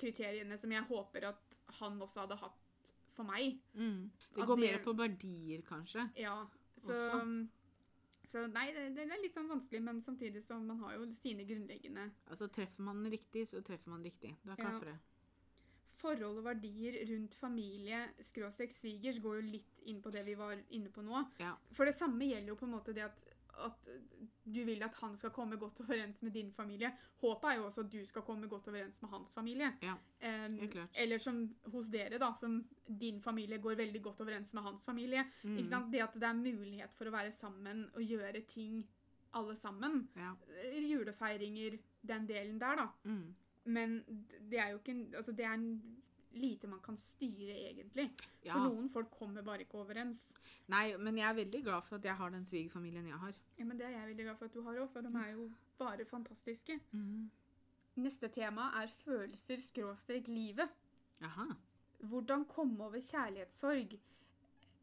kriteriene 0.03 0.59
som 0.59 0.73
jeg 0.75 0.83
håper 0.91 1.29
at 1.31 1.57
han 1.79 2.01
også 2.03 2.25
hadde 2.27 2.37
hatt 2.43 2.93
for 3.15 3.25
meg. 3.29 3.61
Mm. 3.79 4.11
Det 4.35 4.47
går 4.47 4.57
det- 4.57 4.65
mer 4.67 4.79
på 4.85 4.97
verdier, 4.99 5.63
kanskje. 5.63 6.11
Ja, 6.17 6.47
så, 6.83 6.91
Også. 6.91 7.49
Så 8.25 8.47
nei, 8.47 8.69
det, 8.73 8.85
det 8.97 9.07
er 9.11 9.23
litt 9.23 9.35
sånn 9.35 9.49
vanskelig, 9.51 9.81
men 9.83 10.01
samtidig 10.03 10.45
så 10.45 10.59
man 10.63 10.79
har 10.85 10.95
jo 10.95 11.09
sine 11.19 11.45
grunnleggende 11.49 12.05
Altså, 12.31 12.47
treffer 12.49 12.85
man 12.87 13.03
riktig, 13.11 13.49
så 13.51 13.63
treffer 13.67 13.91
man 13.91 14.05
riktig. 14.07 14.37
Da 14.45 14.55
Ja. 14.55 14.57
klaffer 14.61 14.93
det. 14.93 14.99
forhold 16.03 16.39
og 16.41 16.45
verdier 16.45 16.97
rundt 17.07 17.35
familie, 17.39 17.99
skråstrek 18.27 18.73
svigers, 18.75 19.21
går 19.23 19.37
jo 19.39 19.51
litt 19.53 19.83
inn 19.87 20.01
på 20.03 20.11
det 20.11 20.25
vi 20.27 20.35
var 20.35 20.57
inne 20.75 20.91
på 20.91 21.03
nå. 21.07 21.21
Ja. 21.39 21.53
For 21.73 21.85
det 21.87 21.95
samme 21.95 22.27
gjelder 22.27 22.49
jo 22.49 22.57
på 22.59 22.67
en 22.67 22.73
måte 22.75 22.95
det 22.97 23.05
at, 23.07 23.21
at 23.67 23.89
du 24.45 24.65
vil 24.65 24.83
at 24.83 24.95
han 25.01 25.17
skal 25.17 25.31
komme 25.31 25.57
godt 25.57 25.81
overens 25.85 26.23
med 26.23 26.33
din 26.35 26.53
familie. 26.53 26.93
Håpet 27.21 27.51
er 27.51 27.57
jo 27.57 27.67
også 27.67 27.85
at 27.85 27.93
du 27.93 28.01
skal 28.07 28.25
komme 28.27 28.49
godt 28.49 28.69
overens 28.69 28.99
med 29.03 29.11
hans 29.11 29.33
familie. 29.35 29.73
Ja, 29.83 29.95
helt 30.23 30.73
klart. 30.73 30.89
eller 30.95 31.19
som 31.19 31.45
hos 31.73 31.87
dere, 31.93 32.19
da, 32.19 32.33
som 32.41 32.65
din 33.01 33.21
familie 33.23 33.59
går 33.59 33.75
veldig 33.75 34.03
godt 34.03 34.21
overens 34.21 34.53
med 34.55 34.63
hans 34.63 34.85
familie. 34.85 35.25
Mm. 35.45 35.57
Ikke 35.57 35.69
sant? 35.69 35.93
Det 35.93 36.03
at 36.03 36.15
det 36.15 36.29
er 36.29 36.41
mulighet 36.41 36.99
for 36.99 37.09
å 37.09 37.15
være 37.15 37.33
sammen 37.33 37.87
og 37.95 38.03
gjøre 38.03 38.45
ting 38.49 38.83
alle 39.35 39.57
sammen. 39.57 40.09
Ja. 40.17 40.35
Julefeiringer, 40.91 41.79
den 42.09 42.29
delen 42.29 42.61
der, 42.61 42.77
da. 42.77 42.89
Mm. 43.05 43.35
Men 43.65 44.01
det 44.51 44.59
er 44.59 44.73
jo 44.73 44.81
ikke 44.81 45.17
Altså, 45.17 45.33
det 45.33 45.45
er 45.45 45.55
en 45.55 46.02
lite 46.35 46.67
man 46.67 46.81
kan 46.81 46.97
styre, 46.97 47.55
egentlig. 47.71 48.11
ja. 48.45 48.53
For 48.53 48.69
noen 48.69 48.89
folk 48.91 49.11
kommer 49.11 49.43
bare 49.43 49.61
ikke 49.65 49.75
overens. 49.81 50.29
Nei, 50.69 50.97
men 50.97 51.17
jeg 51.19 51.29
er 51.29 51.35
veldig 51.35 51.63
glad 51.65 51.83
for 51.85 51.97
at 51.97 52.05
jeg 52.05 52.15
har 52.17 52.31
den 52.31 52.45
svigerfamilien 52.47 53.07
jeg 53.07 53.19
har. 53.19 53.35
Ja, 53.59 53.65
men 53.65 53.79
Det 53.79 53.87
er 53.87 53.91
jeg 53.91 54.09
veldig 54.09 54.25
glad 54.25 54.37
for 54.39 54.45
at 54.45 54.55
du 54.55 54.63
har 54.63 54.75
òg, 54.83 54.89
for 54.93 55.01
de 55.01 55.09
er 55.19 55.31
jo 55.33 55.51
bare 55.79 56.05
fantastiske. 56.05 56.81
Mm. 56.93 57.31
Neste 57.97 58.29
tema 58.29 58.71
er 58.83 58.87
følelser 59.05 59.57
skråstrek 59.61 60.29
livet. 60.29 60.69
Jaha. 61.21 61.55
Hvordan 62.01 62.45
komme 62.49 62.85
over 62.85 62.99
kjærlighetssorg. 63.01 63.99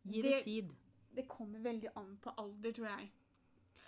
Gi 0.06 0.22
det 0.22 0.24
Det- 0.24 0.44
tid. 0.44 0.70
Det 1.16 1.28
kommer 1.28 1.60
veldig 1.60 1.90
an 1.96 2.18
på 2.22 2.30
alder, 2.38 2.72
tror 2.72 2.86
jeg. 2.86 3.12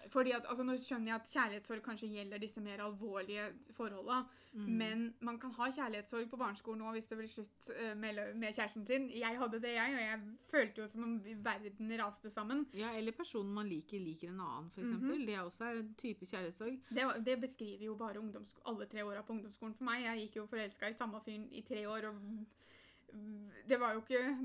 Fordi 0.10 0.32
at, 0.32 0.46
altså 0.50 0.64
Nå 0.66 0.76
skjønner 0.82 1.12
jeg 1.12 1.16
at 1.20 1.34
kjærlighetssorg 1.34 1.82
kanskje 1.86 2.10
gjelder 2.12 2.42
disse 2.42 2.62
mer 2.64 2.82
alvorlige 2.84 3.50
forholda. 3.78 4.24
Mm. 4.54 4.72
Men 4.82 5.04
man 5.24 5.38
kan 5.40 5.54
ha 5.56 5.70
kjærlighetssorg 5.72 6.30
på 6.30 6.40
barneskolen 6.40 6.82
òg 6.84 6.98
hvis 6.98 7.08
det 7.08 7.18
blir 7.20 7.30
slutt 7.32 7.70
eh, 7.76 7.94
med, 7.96 8.20
med 8.36 8.56
kjæresten 8.56 8.86
sin. 8.88 9.08
Jeg 9.16 9.40
hadde 9.40 9.62
det, 9.64 9.74
jeg, 9.78 9.94
og 9.96 10.02
jeg 10.02 10.20
følte 10.52 10.82
jo 10.82 10.88
som 10.92 11.06
om 11.08 11.14
verden 11.46 11.94
raste 12.02 12.32
sammen. 12.34 12.66
Ja, 12.76 12.92
eller 12.98 13.16
personen 13.16 13.54
man 13.56 13.70
liker, 13.72 14.00
liker 14.00 14.34
en 14.34 14.42
annen, 14.44 14.72
for 14.74 14.82
Mm 14.82 14.90
eksempel. 14.90 15.26
Det 15.28 15.36
er 15.36 15.42
også 15.42 15.70
en 15.72 15.94
type 16.02 16.26
kjærlighetssorg. 16.26 16.80
Det, 16.90 17.08
det 17.26 17.38
beskriver 17.42 17.86
jo 17.86 17.96
bare 17.96 18.26
alle 18.66 18.86
tre 18.92 19.06
åra 19.06 19.22
på 19.22 19.34
ungdomsskolen 19.38 19.76
for 19.78 19.88
meg. 19.88 20.04
Jeg 20.06 20.26
gikk 20.26 20.36
jo 20.42 20.50
forelska 20.52 20.90
i 20.90 21.00
samme 21.00 21.22
fyren 21.26 21.48
i 21.52 21.64
tre 21.68 21.88
år, 21.88 22.10
og 22.10 22.20
det 23.70 23.80
var 23.80 23.94
jo 23.94 24.04
ikke 24.04 24.36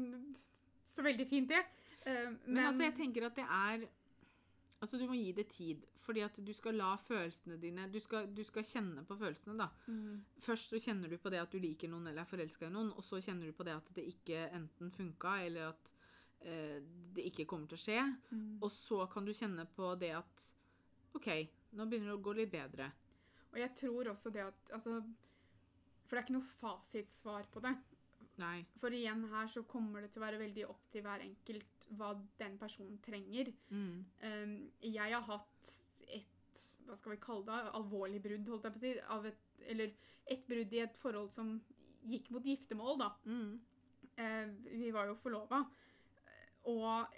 så 0.87 1.03
veldig 1.03 1.27
fint, 1.27 1.51
det. 1.51 1.65
Men, 2.07 2.39
Men, 2.47 2.67
altså, 2.67 2.83
jeg 2.83 2.95
tenker 2.95 3.27
at 3.27 3.37
det 3.37 3.45
er 3.45 3.89
Altså, 4.87 5.01
du 5.03 5.09
må 5.11 5.17
gi 5.19 5.33
det 5.35 5.49
tid. 5.51 5.83
Fordi 6.07 6.23
at 6.23 6.37
du 6.47 6.53
skal 6.55 6.77
la 6.79 6.93
følelsene 7.03 7.57
dine 7.59 7.89
Du 7.91 7.99
skal, 7.99 8.29
du 8.31 8.45
skal 8.47 8.67
kjenne 8.67 9.03
på 9.09 9.17
følelsene, 9.19 9.57
da. 9.59 9.67
Mm. 9.91 10.21
Først 10.45 10.71
så 10.71 10.79
kjenner 10.79 11.11
du 11.11 11.17
på 11.19 11.33
det 11.35 11.41
at 11.43 11.51
du 11.51 11.59
liker 11.59 11.91
noen 11.91 12.07
eller 12.07 12.23
er 12.23 12.31
forelska 12.31 12.69
i 12.69 12.73
noen, 12.73 12.93
og 12.95 13.03
så 13.03 13.19
kjenner 13.19 13.51
du 13.51 13.57
på 13.57 13.67
det 13.67 13.75
at 13.75 13.91
det 13.97 14.07
ikke 14.13 14.45
enten 14.55 14.93
funka, 14.95 15.33
eller 15.49 15.73
at 15.73 15.91
eh, 16.47 16.79
det 17.17 17.27
ikke 17.33 17.49
kommer 17.51 17.67
til 17.67 17.81
å 17.81 17.83
skje. 17.83 17.99
Mm. 18.31 18.47
Og 18.61 18.71
så 18.71 19.01
kan 19.11 19.27
du 19.27 19.35
kjenne 19.35 19.67
på 19.75 19.91
det 19.99 20.13
at 20.21 20.47
OK, 21.19 21.29
nå 21.75 21.89
begynner 21.91 22.13
det 22.13 22.19
å 22.21 22.23
gå 22.23 22.37
litt 22.39 22.55
bedre. 22.55 22.93
Og 23.51 23.59
jeg 23.59 23.75
tror 23.83 24.13
også 24.13 24.31
det 24.31 24.45
at 24.45 24.75
altså, 24.77 25.01
For 26.07 26.15
det 26.15 26.21
er 26.21 26.27
ikke 26.29 26.39
noe 26.39 26.57
fasitsvar 26.61 27.51
på 27.51 27.67
det. 27.67 27.75
Nei. 28.41 28.67
For 28.81 28.93
igjen 28.93 29.25
her 29.33 29.49
så 29.49 29.63
kommer 29.69 30.05
det 30.05 30.13
til 30.13 30.21
å 30.21 30.27
være 30.27 30.41
veldig 30.43 30.67
opp 30.69 30.89
til 30.93 31.05
hver 31.07 31.25
enkelt 31.25 31.87
hva 31.97 32.13
den 32.41 32.59
personen 32.61 32.99
trenger. 33.05 33.53
Mm. 33.71 34.05
Um, 34.23 34.57
jeg 34.85 35.15
har 35.15 35.25
hatt 35.29 35.73
et 36.07 36.65
hva 36.87 36.97
skal 36.97 37.15
vi 37.15 37.21
kalle 37.21 37.47
det, 37.49 37.73
alvorlig 37.77 38.21
brudd, 38.25 38.51
holdt 38.53 38.69
jeg 38.69 38.75
på 38.75 38.81
å 38.81 38.85
si. 38.85 38.93
Av 39.17 39.27
et, 39.29 39.41
eller 39.73 39.97
et 40.33 40.47
brudd 40.49 40.77
i 40.77 40.83
et 40.85 41.01
forhold 41.01 41.33
som 41.35 41.57
gikk 42.07 42.31
mot 42.35 42.45
giftermål, 42.47 43.01
da. 43.01 43.11
Mm. 43.27 43.57
Uh, 44.17 44.73
vi 44.73 44.93
var 44.95 45.11
jo 45.11 45.19
forlova. 45.21 45.65
Og 46.71 47.17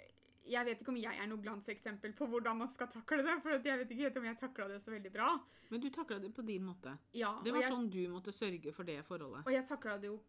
jeg 0.49 0.65
vet 0.65 0.81
ikke 0.81 0.93
om 0.93 0.99
jeg 0.99 1.21
er 1.21 1.29
noe 1.29 1.41
glanseksempel 1.43 2.13
på 2.17 2.27
hvordan 2.29 2.59
man 2.63 2.71
skal 2.71 2.89
takle 2.91 3.23
det. 3.25 3.37
For 3.43 3.55
jeg 3.57 3.83
vet 3.83 3.93
ikke 3.95 4.21
om 4.21 4.27
jeg 4.29 4.39
takla 4.39 4.67
det 4.71 4.81
så 4.83 4.93
veldig 4.93 5.11
bra. 5.13 5.29
Men 5.69 5.83
du 5.83 5.89
takla 5.93 6.17
det 6.21 6.31
på 6.33 6.45
din 6.45 6.65
måte. 6.65 6.95
Ja, 7.13 7.35
Det 7.43 7.53
var 7.53 7.65
jeg, 7.65 7.71
sånn 7.71 7.89
du 7.93 8.01
måtte 8.09 8.33
sørge 8.33 8.73
for 8.73 8.87
det 8.87 9.01
forholdet. 9.05 9.45
og 9.45 9.53
jeg 9.53 9.67
takla 9.69 9.97
det 10.01 10.09
jo 10.09 10.19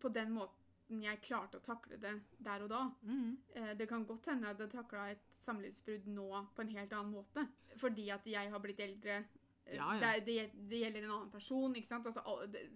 på 0.00 0.08
den 0.12 0.32
måten 0.36 1.04
jeg 1.04 1.20
klarte 1.22 1.60
å 1.60 1.62
takle 1.62 1.96
det 2.02 2.16
der 2.42 2.64
og 2.64 2.70
da. 2.72 2.80
Mm. 3.06 3.36
Eh, 3.54 3.74
det 3.78 3.86
kan 3.88 4.02
godt 4.08 4.26
hende 4.32 4.50
at 4.50 4.58
jeg 4.58 4.72
takla 4.72 5.04
et 5.12 5.22
samlivsbrudd 5.44 6.08
nå 6.10 6.30
på 6.56 6.64
en 6.64 6.72
helt 6.74 6.96
annen 6.96 7.12
måte. 7.14 7.44
Fordi 7.78 8.08
at 8.10 8.26
jeg 8.26 8.50
har 8.50 8.64
blitt 8.64 8.80
eldre. 8.80 9.20
Eh, 9.66 9.76
Ja, 9.76 9.92
ja. 9.94 10.00
Det, 10.00 10.24
det, 10.26 10.50
det 10.70 10.80
gjelder 10.80 11.04
en 11.04 11.12
annen 11.14 11.30
person. 11.30 11.76
ikke 11.76 11.86
sant? 11.86 12.06
Altså, 12.10 12.24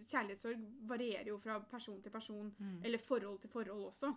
kjærlighetssorg 0.07 0.63
varierer 0.87 1.33
jo 1.33 1.41
fra 1.43 1.59
person 1.71 1.99
til 2.03 2.13
person. 2.15 2.55
Mm. 2.59 2.85
Eller 2.85 3.03
forhold 3.03 3.41
til 3.43 3.51
forhold 3.51 3.89
også. 3.89 4.13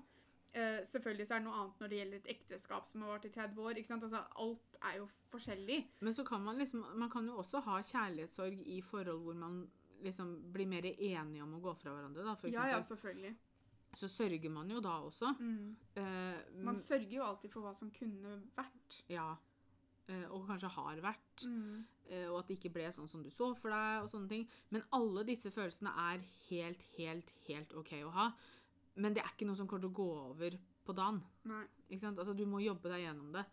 Eh, 0.53 0.85
selvfølgelig 0.85 1.27
så 1.27 1.33
er 1.33 1.41
det 1.41 1.47
noe 1.47 1.57
annet 1.63 1.81
når 1.81 1.89
det 1.91 1.97
gjelder 1.97 2.21
et 2.21 2.29
ekteskap 2.35 2.85
som 2.87 3.01
har 3.01 3.15
vart 3.15 3.25
i 3.25 3.33
30 3.33 3.65
år. 3.65 3.81
ikke 3.81 3.87
sant? 3.89 4.05
Altså, 4.05 4.21
alt 4.45 4.77
er 4.91 4.99
jo 5.01 5.09
forskjellig. 5.33 5.79
Men 5.99 6.13
så 6.13 6.23
kan 6.23 6.45
man 6.45 6.57
liksom 6.61 6.85
Man 6.95 7.09
kan 7.09 7.25
jo 7.25 7.41
også 7.41 7.59
ha 7.65 7.81
kjærlighetssorg 7.81 8.61
i 8.77 8.79
forhold 8.81 9.25
hvor 9.25 9.33
man 9.41 9.59
liksom 10.03 10.51
blir 10.53 10.67
mer 10.67 10.85
enige 10.85 11.43
om 11.43 11.53
å 11.57 11.61
gå 11.61 11.73
fra 11.77 11.91
hverandre, 11.95 12.23
da. 12.23 12.35
For 12.35 12.47
Ja, 12.49 12.63
eksempel. 12.65 12.71
ja, 12.71 12.83
selvfølgelig. 12.95 13.35
Så 13.97 14.07
sørger 14.11 14.49
man 14.51 14.69
jo 14.69 14.79
da 14.83 14.97
også. 15.01 15.31
Mm. 15.39 15.75
Eh, 15.95 16.63
Man 16.63 16.75
sørger 16.77 17.09
jo 17.17 17.23
alltid 17.23 17.51
for 17.51 17.61
hva 17.61 17.75
som 17.75 17.89
kunne 17.91 18.41
vært. 18.57 19.03
ja. 19.09 19.35
Eh, 20.09 20.23
og 20.31 20.45
kanskje 20.47 20.69
har 20.71 21.01
vært. 21.03 21.43
Mm. 21.45 21.85
eh, 22.09 22.27
og 22.29 22.39
at 22.39 22.47
det 22.47 22.57
ikke 22.59 22.71
ble 22.73 22.87
sånn 22.95 23.09
som 23.09 23.21
du 23.23 23.29
så 23.29 23.49
for 23.57 23.69
deg, 23.69 24.03
og 24.03 24.09
sånne 24.09 24.29
ting. 24.29 24.47
Men 24.71 24.83
alle 24.93 25.23
disse 25.25 25.51
følelsene 25.51 25.91
er 26.13 26.19
helt, 26.49 26.81
helt, 26.97 27.29
helt 27.47 27.73
OK 27.75 27.91
å 28.05 28.11
ha. 28.11 28.31
Men 28.95 29.13
det 29.13 29.21
er 29.23 29.33
ikke 29.35 29.45
noe 29.47 29.57
som 29.57 29.67
kommer 29.67 29.81
til 29.81 29.89
å 29.91 29.97
gå 29.99 30.29
over 30.31 30.57
på 30.85 30.95
dagen. 30.95 31.21
Nei. 31.43 31.65
Ikke 31.89 32.01
sant? 32.07 32.17
Altså, 32.19 32.33
du 32.35 32.45
må 32.45 32.59
jobbe 32.63 32.87
deg 32.89 33.03
gjennom 33.03 33.33
det. 33.33 33.45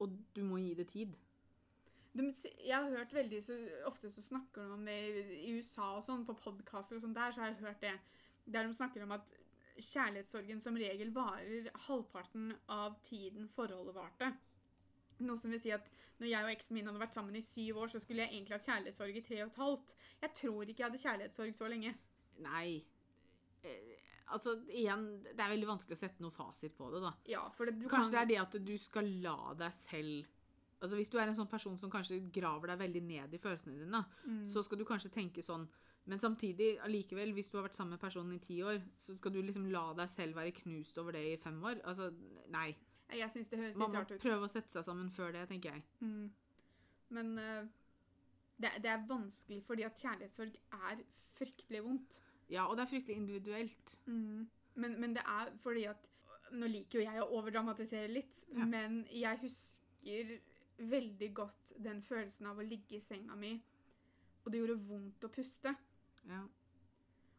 Og 0.00 0.12
du 0.34 0.42
må 0.44 0.58
gi 0.60 0.74
det 0.74 0.88
tid. 0.88 1.16
De, 2.16 2.26
jeg 2.64 2.76
har 2.76 2.92
hørt 2.92 3.12
veldig 3.12 3.38
så, 3.44 3.56
Ofte 3.88 4.10
så 4.12 4.22
snakker 4.24 4.64
de 4.64 4.76
om 4.76 4.86
det 4.88 4.94
i, 4.96 5.24
i 5.50 5.56
USA 5.58 5.90
og 5.98 6.04
sånn, 6.06 6.24
på 6.28 6.36
podkaster 6.40 6.98
og 6.98 7.04
sånn 7.04 7.16
der, 7.16 7.34
så 7.34 7.42
har 7.42 7.52
jeg 7.52 7.60
hørt 7.64 7.82
det. 7.84 7.96
Der 8.46 8.66
de 8.66 8.78
snakker 8.78 9.04
om 9.04 9.14
at 9.16 9.36
kjærlighetssorgen 9.76 10.62
som 10.64 10.78
regel 10.80 11.12
varer 11.14 11.68
halvparten 11.88 12.50
av 12.72 12.96
tiden 13.04 13.50
forholdet 13.52 13.96
varte. 13.96 14.30
Noe 15.24 15.40
som 15.40 15.52
vil 15.52 15.60
si 15.60 15.72
at 15.74 15.88
når 16.16 16.30
jeg 16.30 16.46
og 16.46 16.50
eksen 16.54 16.76
min 16.76 16.88
hadde 16.88 17.00
vært 17.00 17.16
sammen 17.16 17.36
i 17.36 17.44
syv 17.44 17.82
år, 17.82 17.92
så 17.92 18.00
skulle 18.00 18.24
jeg 18.24 18.32
egentlig 18.32 18.56
hatt 18.56 18.68
kjærlighetssorg 18.70 19.18
i 19.18 19.24
tre 19.24 19.40
og 19.42 19.50
et 19.50 19.60
halvt. 19.60 19.94
Jeg 20.22 20.34
tror 20.40 20.62
ikke 20.62 20.82
jeg 20.82 20.88
hadde 20.88 21.02
kjærlighetssorg 21.02 21.56
så 21.56 21.68
lenge. 21.72 21.92
Nei. 22.46 22.68
Eh, 23.66 23.92
altså, 24.32 24.56
igjen, 24.72 25.04
det 25.26 25.36
er 25.36 25.52
veldig 25.52 25.68
vanskelig 25.74 25.98
å 25.98 26.00
sette 26.00 26.24
noe 26.24 26.32
fasit 26.32 26.76
på 26.76 26.88
det, 26.94 27.02
da. 27.04 27.12
Ja, 27.28 27.44
for 27.56 27.68
det, 27.68 27.76
du 27.82 27.88
Kanskje 27.92 28.16
det 28.16 28.22
er 28.22 28.32
det 28.32 28.40
at 28.46 28.56
du 28.70 28.74
skal 28.80 29.12
la 29.24 29.36
deg 29.60 29.76
selv 29.76 30.32
Altså 30.82 30.96
Hvis 30.96 31.08
du 31.10 31.16
er 31.18 31.26
en 31.30 31.34
sånn 31.38 31.48
person 31.48 31.78
som 31.80 31.90
kanskje 31.90 32.18
graver 32.32 32.68
deg 32.68 32.78
veldig 32.82 33.02
ned 33.02 33.34
i 33.34 33.38
følelsene 33.40 33.78
dine, 33.80 34.04
Mm. 34.26 34.44
så 34.44 34.62
skal 34.64 34.78
du 34.78 34.84
kanskje 34.84 35.10
tenke 35.10 35.42
sånn 35.42 35.66
Men 36.08 36.18
samtidig, 36.20 36.78
allikevel, 36.84 37.32
hvis 37.34 37.48
du 37.50 37.56
har 37.58 37.64
vært 37.66 37.74
sammen 37.74 37.90
med 37.96 38.00
personen 38.00 38.32
i 38.36 38.38
ti 38.38 38.60
år, 38.62 38.80
så 39.00 39.16
skal 39.18 39.32
du 39.32 39.40
liksom 39.42 39.64
la 39.72 39.92
deg 39.92 40.08
selv 40.08 40.36
være 40.36 40.52
knust 40.54 40.98
over 40.98 41.12
det 41.12 41.22
i 41.32 41.36
fem 41.36 41.56
år? 41.64 41.80
Altså, 41.84 42.12
nei. 42.48 42.76
Jeg 43.10 43.30
synes 43.32 43.48
det 43.50 43.58
høres 43.58 43.76
Man 43.76 43.90
må 43.90 44.04
prøve 44.04 44.44
å 44.46 44.48
sette 44.50 44.70
seg 44.70 44.84
sammen 44.84 45.10
før 45.10 45.32
det, 45.32 45.48
tenker 45.48 45.72
jeg. 45.72 45.82
Mm. 46.00 46.30
Men 47.10 47.38
uh, 47.38 47.66
det, 48.60 48.70
det 48.82 48.90
er 48.92 49.02
vanskelig 49.08 49.64
fordi 49.66 49.82
at 49.82 49.98
kjærlighetssorg 49.98 50.54
er 50.78 51.02
fryktelig 51.36 51.82
vondt. 51.82 52.20
Ja, 52.48 52.68
og 52.68 52.76
det 52.76 52.84
er 52.86 52.92
fryktelig 52.94 53.16
individuelt. 53.16 53.96
Men, 54.06 55.00
men 55.00 55.14
det 55.14 55.22
er 55.26 55.50
fordi 55.62 55.84
at 55.90 56.06
Nå 56.52 56.66
liker 56.70 57.00
jo 57.00 57.04
jeg 57.10 57.18
å 57.24 57.30
overdramatisere 57.40 58.06
litt, 58.12 58.44
Ja. 58.54 58.64
men 58.64 59.00
jeg 59.10 59.40
husker 59.42 60.36
veldig 60.78 61.30
godt 61.34 61.72
den 61.82 62.02
følelsen 62.02 62.46
av 62.50 62.58
å 62.58 62.66
ligge 62.66 62.98
i 62.98 63.04
senga 63.04 63.36
mi, 63.38 63.54
og 64.44 64.52
det 64.52 64.60
gjorde 64.60 64.78
vondt 64.88 65.24
å 65.26 65.32
puste. 65.32 65.72
Ja. 66.28 66.42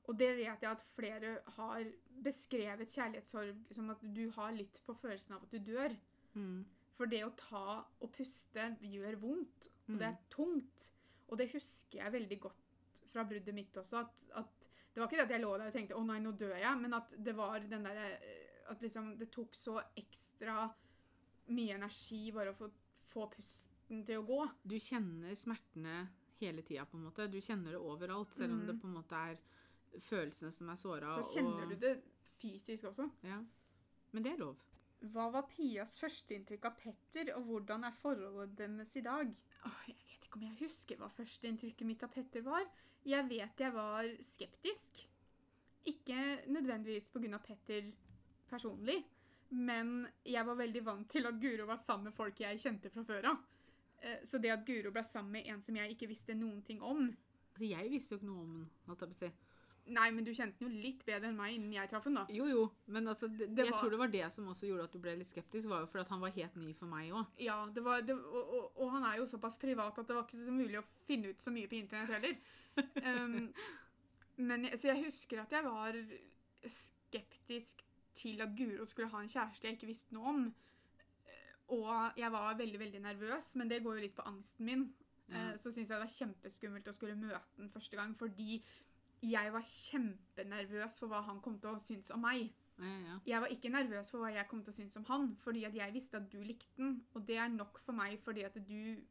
Og 0.08 0.16
det 0.20 0.30
vet 0.38 0.64
jeg 0.64 0.72
at 0.72 0.84
flere 0.96 1.34
har 1.58 1.88
beskrevet 2.24 2.94
kjærlighetssorg 2.96 3.74
som 3.76 3.90
at 3.92 4.04
du 4.16 4.30
har 4.38 4.54
litt 4.56 4.80
på 4.86 4.96
følelsen 4.96 5.36
av 5.36 5.44
at 5.44 5.52
du 5.52 5.60
dør. 5.60 5.96
Mm. 6.34 6.62
For 6.98 7.12
det 7.12 7.24
å 7.26 7.34
ta 7.38 7.66
og 8.02 8.12
puste 8.16 8.70
gjør 8.82 9.20
vondt, 9.22 9.68
og 9.88 9.94
Mm. 9.96 10.00
det 10.00 10.08
er 10.08 10.18
tungt. 10.30 10.92
Og 11.28 11.38
det 11.38 11.52
husker 11.52 12.00
jeg 12.00 12.12
veldig 12.12 12.40
godt 12.40 13.04
fra 13.12 13.24
bruddet 13.24 13.54
mitt 13.54 13.76
også. 13.78 14.00
At, 14.00 14.14
at 14.36 14.68
det 14.94 15.02
var 15.02 15.08
ikke 15.08 15.18
det 15.18 15.28
at 15.28 15.36
jeg 15.36 15.42
lå 15.42 15.58
der 15.58 15.68
og 15.68 15.74
tenkte 15.74 15.96
'å 15.96 16.06
nei, 16.06 16.20
nå 16.20 16.32
dør 16.32 16.56
jeg', 16.58 16.82
men 16.82 16.94
at 16.94 17.14
det 17.18 17.36
var 17.36 17.60
den 17.60 17.84
derre 17.84 18.20
At 18.70 18.82
liksom 18.82 19.18
det 19.18 19.32
tok 19.32 19.56
så 19.56 19.82
ekstra 19.96 20.74
mye 21.48 21.76
energi 21.76 22.32
bare 22.32 22.52
å 22.52 22.56
få, 22.58 22.70
få 23.12 23.28
pusten 23.34 24.03
til 24.05 24.22
å 24.22 24.26
gå. 24.28 24.39
Du 24.68 24.76
kjenner 24.80 25.36
smertene 25.39 26.08
hele 26.41 26.62
tida, 26.62 26.86
på 26.86 26.97
en 26.99 27.05
måte. 27.08 27.30
Du 27.32 27.39
kjenner 27.41 27.72
det 27.76 27.82
overalt, 27.82 28.34
selv 28.38 28.53
om 28.53 28.60
Mhm. 28.62 28.68
det 28.68 28.82
på 28.82 28.88
en 28.88 28.93
måte 28.93 29.16
er 29.32 29.38
følelsene 30.10 30.51
som 30.53 30.70
er 30.70 30.76
såra. 30.76 31.16
Så 31.24 31.34
kjenner 31.36 31.70
du 31.70 31.76
det 31.76 32.03
fysisk 32.39 32.84
også. 32.91 33.10
Ja. 33.24 33.41
Men 34.12 34.24
det 34.24 34.34
er 34.34 34.38
lov. 34.38 34.55
Hva 35.01 35.32
var 35.32 35.43
Pias 35.43 35.97
førsteinntrykk 35.99 36.66
av 36.66 36.76
Petter, 36.78 37.36
og 37.38 37.43
hvordan 37.45 37.84
er 37.86 37.91
forholdet 38.01 38.55
deres 38.58 38.95
i 38.95 39.01
dag? 39.01 39.34
Åh, 39.66 39.84
jeg 39.88 39.95
vet 39.95 40.26
ikke 40.26 40.36
om 40.36 40.41
jeg 40.41 40.58
husker 40.68 40.97
hva 40.97 41.10
førsteinntrykket 41.10 41.86
mitt 41.86 42.03
av 42.03 42.10
Petter 42.10 42.41
var. 42.41 42.66
Jeg 43.05 43.28
vet 43.30 43.58
jeg 43.58 43.74
var 43.74 44.03
skeptisk. 44.22 45.08
Ikke 45.86 46.43
nødvendigvis 46.47 47.10
pga. 47.14 47.38
Petter 47.39 47.91
personlig, 48.49 49.03
men 49.50 50.08
jeg 50.26 50.45
var 50.45 50.56
veldig 50.60 50.84
vant 50.86 51.10
til 51.10 51.26
at 51.30 51.39
Guro 51.41 51.66
var 51.70 51.78
sammen 51.78 52.10
med 52.10 52.14
folk 52.18 52.39
jeg 52.39 52.60
kjente 52.60 52.89
fra 52.91 53.04
før 53.08 53.26
av. 53.32 53.38
Eh, 54.02 54.20
Så 54.24 54.38
det 54.41 54.52
at 54.52 54.66
Guro 54.66 54.91
ble 54.91 55.04
sammen 55.04 55.32
med 55.32 55.48
en 55.48 55.62
som 55.64 55.76
jeg 55.76 55.95
ikke 55.95 56.08
visste 56.10 56.36
noen 56.36 56.62
ting 56.64 56.82
om 56.82 57.08
Altså, 57.58 57.70
jeg 57.72 57.89
visste 57.89 58.12
jo 58.14 58.18
ikke 58.20 58.28
noe 58.28 58.41
om 58.43 58.58
henne. 58.88 59.32
Nei, 59.88 60.12
men 60.12 60.24
du 60.28 60.34
kjente 60.36 60.60
den 60.60 60.68
jo 60.68 60.82
litt 60.84 61.06
bedre 61.08 61.30
enn 61.30 61.38
meg 61.39 61.54
innen 61.56 61.72
jeg 61.74 61.89
traff 61.89 62.04
henne, 62.06 62.26
da. 62.28 62.34
Jo, 62.36 62.45
jo, 62.45 62.66
men 62.91 63.08
altså, 63.08 63.30
det, 63.32 63.48
Det 63.56 63.64
jeg 63.66 63.72
var- 63.72 63.80
tror 63.82 63.89
det 63.89 64.00
var 64.00 64.08
det 64.14 64.32
som 64.34 64.45
også 64.52 64.68
gjorde 64.68 64.84
at 64.84 64.91
du 64.91 65.00
ble 65.00 65.16
litt 65.16 65.30
skeptisk, 65.32 65.66
var 65.72 65.80
jo 65.80 65.88
fordi 65.88 66.10
han 66.10 66.20
var 66.20 66.30
helt 66.36 66.56
ny 66.58 66.74
for 66.74 66.86
meg 66.91 67.10
òg. 67.10 67.26
Ja, 67.39 67.66
det 67.74 67.82
var, 67.84 68.02
det, 68.02 68.14
og, 68.14 68.54
og, 68.54 68.72
og 68.78 68.91
han 68.91 69.04
er 69.06 69.18
jo 69.18 69.26
såpass 69.26 69.58
privat 69.58 69.98
at 69.98 70.06
det 70.08 70.16
var 70.16 70.26
ikke 70.28 70.43
så 70.45 70.52
mulig 70.52 70.78
å 70.78 70.84
finne 71.08 71.30
ut 71.32 71.39
så 71.41 71.50
mye 71.56 71.68
på 71.72 71.80
internett 71.80 72.14
heller. 72.14 72.38
Um, 73.24 73.54
men 74.52 74.68
så 74.78 74.91
jeg 74.91 75.06
husker 75.06 75.39
at 75.41 75.52
jeg 75.56 75.64
var 75.64 75.95
skeptisk 76.68 77.82
til 78.18 78.41
at 78.43 78.55
Guro 78.57 78.86
skulle 78.89 79.11
ha 79.13 79.22
en 79.24 79.32
kjæreste 79.32 79.70
jeg 79.70 79.78
ikke 79.78 79.89
visste 79.91 80.15
noe 80.18 80.34
om. 80.34 80.45
Eh, 81.28 81.53
Og 81.78 82.18
jeg 82.18 82.32
var 82.32 82.57
veldig, 82.59 82.80
veldig 82.80 83.01
nervøs, 83.05 83.53
men 83.55 83.70
det 83.70 83.84
går 83.84 83.97
jo 83.99 84.05
litt 84.07 84.15
på 84.18 84.28
angsten 84.28 84.65
min. 84.65 84.88
Eh, 85.30 85.55
Så 85.57 85.72
syntes 85.72 85.89
jeg 85.89 85.95
det 85.95 86.03
var 86.03 86.13
kjempeskummelt 86.13 86.88
å 86.88 86.93
skulle 86.95 87.15
møte 87.20 87.41
den 87.57 87.70
første 87.74 87.97
gang, 87.99 88.15
fordi 88.18 88.61
jeg 89.24 89.51
var 89.53 89.65
kjempenervøs 89.65 90.97
for 90.99 91.09
hva 91.11 91.24
han 91.26 91.41
kom 91.41 91.59
til 91.59 91.74
å 91.74 91.80
synes 91.82 92.09
om 92.13 92.22
meg. 92.22 92.53
Ja, 92.78 92.93
ja. 93.07 93.20
Jeg 93.26 93.41
var 93.41 93.47
ikke 93.53 93.72
nervøs 93.74 94.11
for 94.13 94.22
hva 94.22 94.30
jeg 94.36 94.47
kom 94.47 94.61
til 94.63 94.72
å 94.74 94.78
synes 94.78 94.95
om 94.99 95.05
han, 95.09 95.36
fordi 95.41 95.63
at 95.65 95.76
jeg 95.76 95.93
visste 95.95 96.20
at 96.20 96.28
du 96.32 96.38
likte 96.45 96.78
den, 96.78 96.99
og 97.13 97.26
det 97.28 97.38
er 97.41 97.49
nok 97.49 97.80
for 97.80 97.97
meg 97.97 98.20
fordi 98.24 98.43
at 98.45 98.53
du 98.68 99.01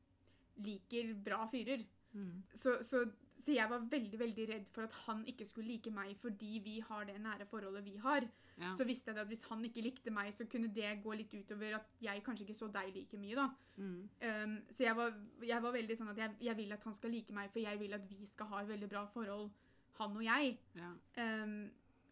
liker 0.63 1.15
bra 1.27 1.47
fyrer. 1.51 1.83
Mm. 2.13 2.45
Så, 2.55 2.79
så, 2.87 3.03
så 3.45 3.53
jeg 3.53 3.69
var 3.71 3.89
veldig, 3.91 4.19
veldig 4.23 4.49
redd 4.49 4.69
for 4.73 4.87
at 4.87 4.95
han 5.07 5.25
ikke 5.27 5.47
skulle 5.47 5.69
like 5.75 5.91
meg 5.91 6.15
fordi 6.23 6.61
vi 6.65 6.79
har 6.81 7.05
det 7.11 7.19
nære 7.21 7.49
forholdet 7.51 7.85
vi 7.85 7.97
har. 7.97 8.29
Ja. 8.57 8.71
Så 8.77 8.87
visste 8.89 9.13
jeg 9.13 9.21
at 9.21 9.29
hvis 9.29 9.43
han 9.51 9.65
ikke 9.69 9.83
likte 9.85 10.13
meg, 10.15 10.31
så 10.33 10.47
kunne 10.49 10.71
det 10.73 10.95
gå 11.05 11.13
litt 11.19 11.35
utover 11.37 11.77
at 11.77 11.99
jeg 12.01 12.23
kanskje 12.25 12.47
ikke 12.47 12.57
så 12.57 12.71
deg 12.73 12.89
like 12.95 13.19
mye, 13.21 13.37
da. 13.37 13.51
Mm. 13.77 13.99
Um, 14.23 14.55
så 14.73 14.87
jeg 14.87 14.97
var, 14.97 15.13
jeg 15.45 15.65
var 15.67 15.75
veldig 15.77 15.97
sånn 15.99 16.13
at 16.15 16.23
jeg, 16.23 16.39
jeg 16.49 16.57
vil 16.57 16.73
at 16.73 16.87
han 16.89 16.97
skal 16.97 17.13
like 17.13 17.37
meg, 17.37 17.51
for 17.53 17.61
jeg 17.61 17.81
vil 17.83 17.99
at 17.99 18.07
vi 18.09 18.31
skal 18.31 18.49
ha 18.55 18.63
et 18.63 18.71
veldig 18.73 18.89
bra 18.95 19.05
forhold, 19.13 19.51
han 19.99 20.17
og 20.17 20.25
jeg. 20.25 20.57
ja. 20.79 20.95
Um, 21.21 21.59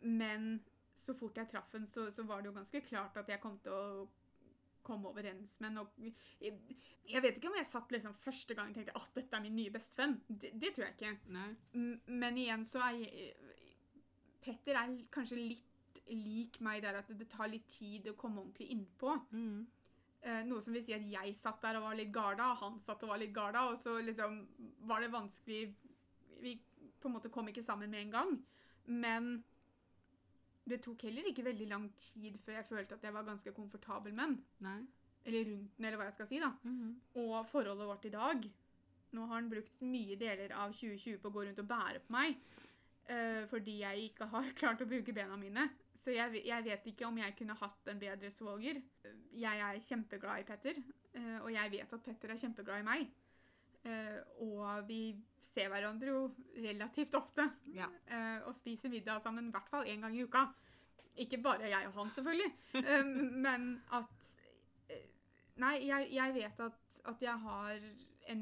men 0.05 0.59
så 0.95 1.14
fort 1.16 1.38
jeg 1.40 1.49
traff 1.49 1.72
henne, 1.72 1.88
så, 1.88 2.11
så 2.12 2.26
var 2.28 2.42
det 2.42 2.51
jo 2.51 2.59
ganske 2.59 2.80
klart 2.84 3.16
at 3.16 3.30
jeg 3.32 3.40
kom 3.42 3.57
til 3.64 3.72
å 3.72 4.05
komme 4.84 5.09
overens 5.09 5.57
med. 5.64 5.78
Jeg, 6.45 6.59
jeg 7.09 7.22
vet 7.24 7.38
ikke 7.38 7.49
om 7.49 7.57
jeg 7.57 7.68
satt 7.70 7.92
liksom 7.95 8.14
første 8.20 8.57
gang 8.57 8.68
og 8.68 8.76
tenkte 8.76 8.97
at 9.01 9.16
dette 9.16 9.38
er 9.38 9.45
min 9.47 9.57
nye 9.57 9.72
bestevenn. 9.72 10.18
Det, 10.28 10.53
det 10.61 10.74
tror 10.76 10.90
jeg 10.90 10.97
ikke. 10.99 11.14
Men 12.12 12.40
igjen 12.40 12.66
så 12.68 12.84
er 12.84 13.01
jeg, 13.01 13.30
Petter 14.45 14.76
er 14.76 14.92
kanskje 15.14 15.40
litt 15.40 15.74
lik 16.11 16.61
meg 16.64 16.82
der 16.84 17.01
at 17.01 17.09
det 17.18 17.28
tar 17.32 17.51
litt 17.51 17.66
tid 17.70 18.11
å 18.11 18.16
komme 18.18 18.42
ordentlig 18.42 18.70
innpå. 18.74 19.14
Mm. 19.30 19.64
Eh, 20.24 20.42
noe 20.49 20.62
som 20.64 20.72
vil 20.72 20.84
si 20.84 20.95
at 20.97 21.05
jeg 21.05 21.34
satt 21.36 21.61
der 21.64 21.76
og 21.78 21.88
var 21.88 21.99
litt 21.99 22.12
garda, 22.14 22.51
og 22.53 22.62
han 22.62 22.78
satt 22.84 23.03
og 23.05 23.12
var 23.12 23.20
litt 23.20 23.34
garda, 23.36 23.66
og 23.70 23.80
så 23.82 23.99
liksom 24.01 24.38
var 24.88 25.05
det 25.05 25.12
vanskelig 25.12 25.64
Vi 26.45 26.55
på 27.01 27.09
en 27.09 27.14
måte 27.14 27.30
kom 27.32 27.49
ikke 27.49 27.62
sammen 27.64 27.90
med 27.92 28.07
en 28.07 28.14
gang. 28.14 28.30
Men 28.86 29.28
det 30.68 30.80
tok 30.84 31.05
heller 31.05 31.28
ikke 31.28 31.45
veldig 31.45 31.68
lang 31.68 31.86
tid 32.01 32.36
før 32.45 32.59
jeg 32.59 32.68
følte 32.68 32.97
at 32.97 33.05
jeg 33.05 33.14
var 33.14 33.26
ganske 33.26 33.53
komfortabel 33.57 34.14
med 34.16 34.24
den. 34.24 34.36
Nei. 34.64 34.78
Eller 35.24 35.47
rundt 35.51 35.76
den, 35.76 35.84
eller 35.84 36.01
hva 36.01 36.09
jeg 36.09 36.16
skal 36.18 36.28
si. 36.30 36.40
da. 36.40 36.51
Mhm. 36.64 36.95
Og 37.22 37.47
forholdet 37.53 37.88
vårt 37.88 38.05
i 38.05 38.14
dag 38.14 38.51
Nå 39.14 39.26
har 39.28 39.36
han 39.38 39.49
brukt 39.51 39.82
mye 39.86 40.16
deler 40.18 40.51
av 40.59 40.72
2020 40.74 41.20
på 41.22 41.30
å 41.30 41.34
gå 41.36 41.45
rundt 41.47 41.61
og 41.62 41.68
bære 41.70 42.01
på 42.03 42.11
meg. 42.11 42.40
Uh, 43.07 43.45
fordi 43.47 43.76
jeg 43.84 44.09
ikke 44.09 44.26
har 44.32 44.49
klart 44.61 44.82
å 44.82 44.88
bruke 44.90 45.14
bena 45.14 45.36
mine. 45.38 45.68
Så 46.05 46.13
jeg, 46.13 46.43
jeg 46.45 46.65
vet 46.67 46.89
ikke 46.91 47.07
om 47.09 47.17
jeg 47.17 47.33
kunne 47.39 47.57
hatt 47.57 47.89
en 47.89 48.01
bedre 48.01 48.31
svoger. 48.33 48.81
Jeg 49.33 49.61
er 49.67 49.79
kjempeglad 49.81 50.43
i 50.43 50.49
Petter, 50.49 50.81
eh, 51.17 51.39
og 51.41 51.49
jeg 51.55 51.73
vet 51.73 51.95
at 51.97 52.03
Petter 52.05 52.35
er 52.35 52.41
kjempeglad 52.43 52.83
i 52.83 52.87
meg. 52.87 53.07
Eh, 53.85 54.19
og 54.45 54.85
vi 54.89 54.99
ser 55.45 55.71
hverandre 55.73 56.13
jo 56.13 56.27
relativt 56.61 57.17
ofte. 57.17 57.49
Ja. 57.73 57.89
eh, 58.09 58.45
og 58.45 58.53
spiser 58.59 58.93
middag 58.93 59.25
sammen 59.25 59.49
i 59.49 59.55
hvert 59.55 59.73
fall 59.73 59.89
én 59.89 60.05
gang 60.05 60.17
i 60.17 60.27
uka. 60.29 60.45
Ikke 61.25 61.39
bare 61.41 61.71
jeg 61.71 61.89
og 61.89 61.97
han, 62.01 62.11
selvfølgelig, 62.11 62.53
men 63.47 63.69
at 63.95 64.21
Nei, 65.63 65.85
jeg, 65.87 66.09
jeg 66.11 66.35
vet 66.35 66.61
at, 66.65 66.97
at 67.07 67.21
jeg 67.23 67.39
har 67.39 67.83
en, 68.33 68.41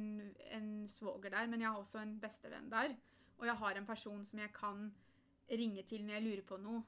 en 0.57 0.69
svoger 0.89 1.35
der, 1.35 1.47
men 1.47 1.61
jeg 1.61 1.69
har 1.69 1.77
også 1.77 2.01
en 2.01 2.15
bestevenn 2.21 2.71
der. 2.73 2.95
Og 3.37 3.45
jeg 3.47 3.55
har 3.61 3.77
en 3.77 3.87
person 3.87 4.25
som 4.25 4.41
jeg 4.41 4.53
kan 4.57 4.87
ringe 5.51 5.83
til 5.89 6.07
når 6.07 6.15
jeg 6.15 6.25
lurer 6.25 6.45
på 6.49 6.57
noe. 6.63 6.83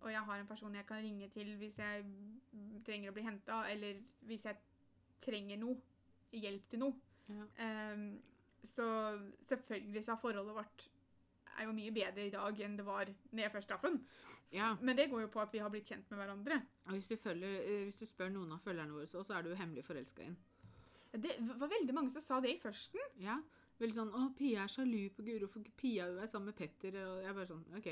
Og 0.00 0.12
jeg 0.12 0.22
har 0.28 0.40
en 0.40 0.46
person 0.46 0.74
jeg 0.74 0.86
kan 0.86 1.02
ringe 1.02 1.28
til 1.34 1.56
hvis 1.58 1.78
jeg 1.78 2.04
trenger 2.86 3.10
å 3.10 3.16
bli 3.16 3.26
henta, 3.26 3.62
eller 3.70 3.98
hvis 4.28 4.44
jeg 4.46 4.56
trenger 5.24 5.58
noe. 5.60 5.80
Hjelp 6.28 6.66
til 6.68 6.82
noe. 6.82 6.94
Ja. 7.32 7.44
Um, 7.94 8.18
så 8.68 8.84
selvfølgelig 9.48 10.04
så 10.04 10.12
har 10.12 10.20
forholdet 10.20 10.54
vårt 10.54 10.88
er 11.58 11.66
jo 11.66 11.74
mye 11.74 11.94
bedre 11.94 12.26
i 12.26 12.32
dag 12.32 12.60
enn 12.64 12.76
det 12.78 12.86
var 12.86 13.08
når 13.08 13.42
jeg 13.42 13.54
først 13.54 13.70
traff 13.70 13.86
ham. 13.86 13.98
ja. 14.54 14.74
Men 14.80 14.98
det 14.98 15.08
går 15.10 15.24
jo 15.24 15.30
på 15.32 15.42
at 15.42 15.54
vi 15.54 15.62
har 15.62 15.72
blitt 15.72 15.88
kjent 15.90 16.10
med 16.10 16.20
hverandre. 16.20 16.60
Og 16.86 16.92
hvis 16.96 17.08
du, 17.10 17.16
følger, 17.16 17.56
eh, 17.62 17.84
hvis 17.88 18.02
du 18.02 18.06
spør 18.06 18.30
noen 18.34 18.52
av 18.54 18.62
følgerne 18.64 18.94
våre, 18.94 19.08
så, 19.10 19.24
er 19.34 19.42
du 19.42 19.54
hemmelig 19.58 19.84
forelska 19.86 20.22
i 20.22 20.28
den. 20.28 20.38
Det 21.24 21.34
var 21.56 21.72
veldig 21.72 21.94
mange 21.96 22.12
som 22.12 22.22
sa 22.22 22.38
det 22.44 22.52
i 22.52 22.60
førsten. 22.60 23.00
Ja. 23.22 23.38
Veldig 23.78 23.94
sånn 23.94 24.10
'Å, 24.10 24.34
Pia 24.36 24.64
er 24.64 24.70
sjalu 24.72 25.08
på 25.14 25.22
Guro, 25.22 25.46
for 25.46 25.62
Pia 25.78 26.08
er 26.10 26.26
sammen 26.26 26.50
med 26.50 26.56
Petter.' 26.58 26.98
Og 26.98 27.22
jeg 27.22 27.34
bare 27.34 27.46
sånn 27.46 27.64
OK. 27.78 27.88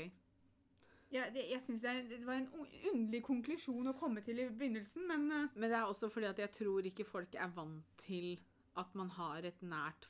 Ja, 1.11 1.29
det, 1.31 1.45
jeg 1.49 1.61
synes 1.63 1.81
det, 1.81 1.89
er- 1.89 2.07
det 2.09 2.25
var 2.27 2.33
en 2.41 2.49
underlig 2.91 3.21
konklusjon 3.23 3.87
å 3.87 3.95
komme 3.99 4.21
til 4.25 4.39
i 4.43 4.49
begynnelsen, 4.49 5.05
men 5.07 5.29
uh. 5.31 5.45
Men 5.55 5.69
det 5.71 5.77
er 5.79 5.87
også 5.87 6.09
fordi 6.11 6.25
at 6.27 6.39
jeg 6.43 6.51
tror 6.51 6.89
ikke 6.89 7.05
folk 7.07 7.35
er 7.39 7.47
vant 7.55 7.85
til 8.03 8.33
at 8.77 8.95
man 8.95 9.09
har 9.15 9.45
et 9.47 9.61
nært 9.63 10.09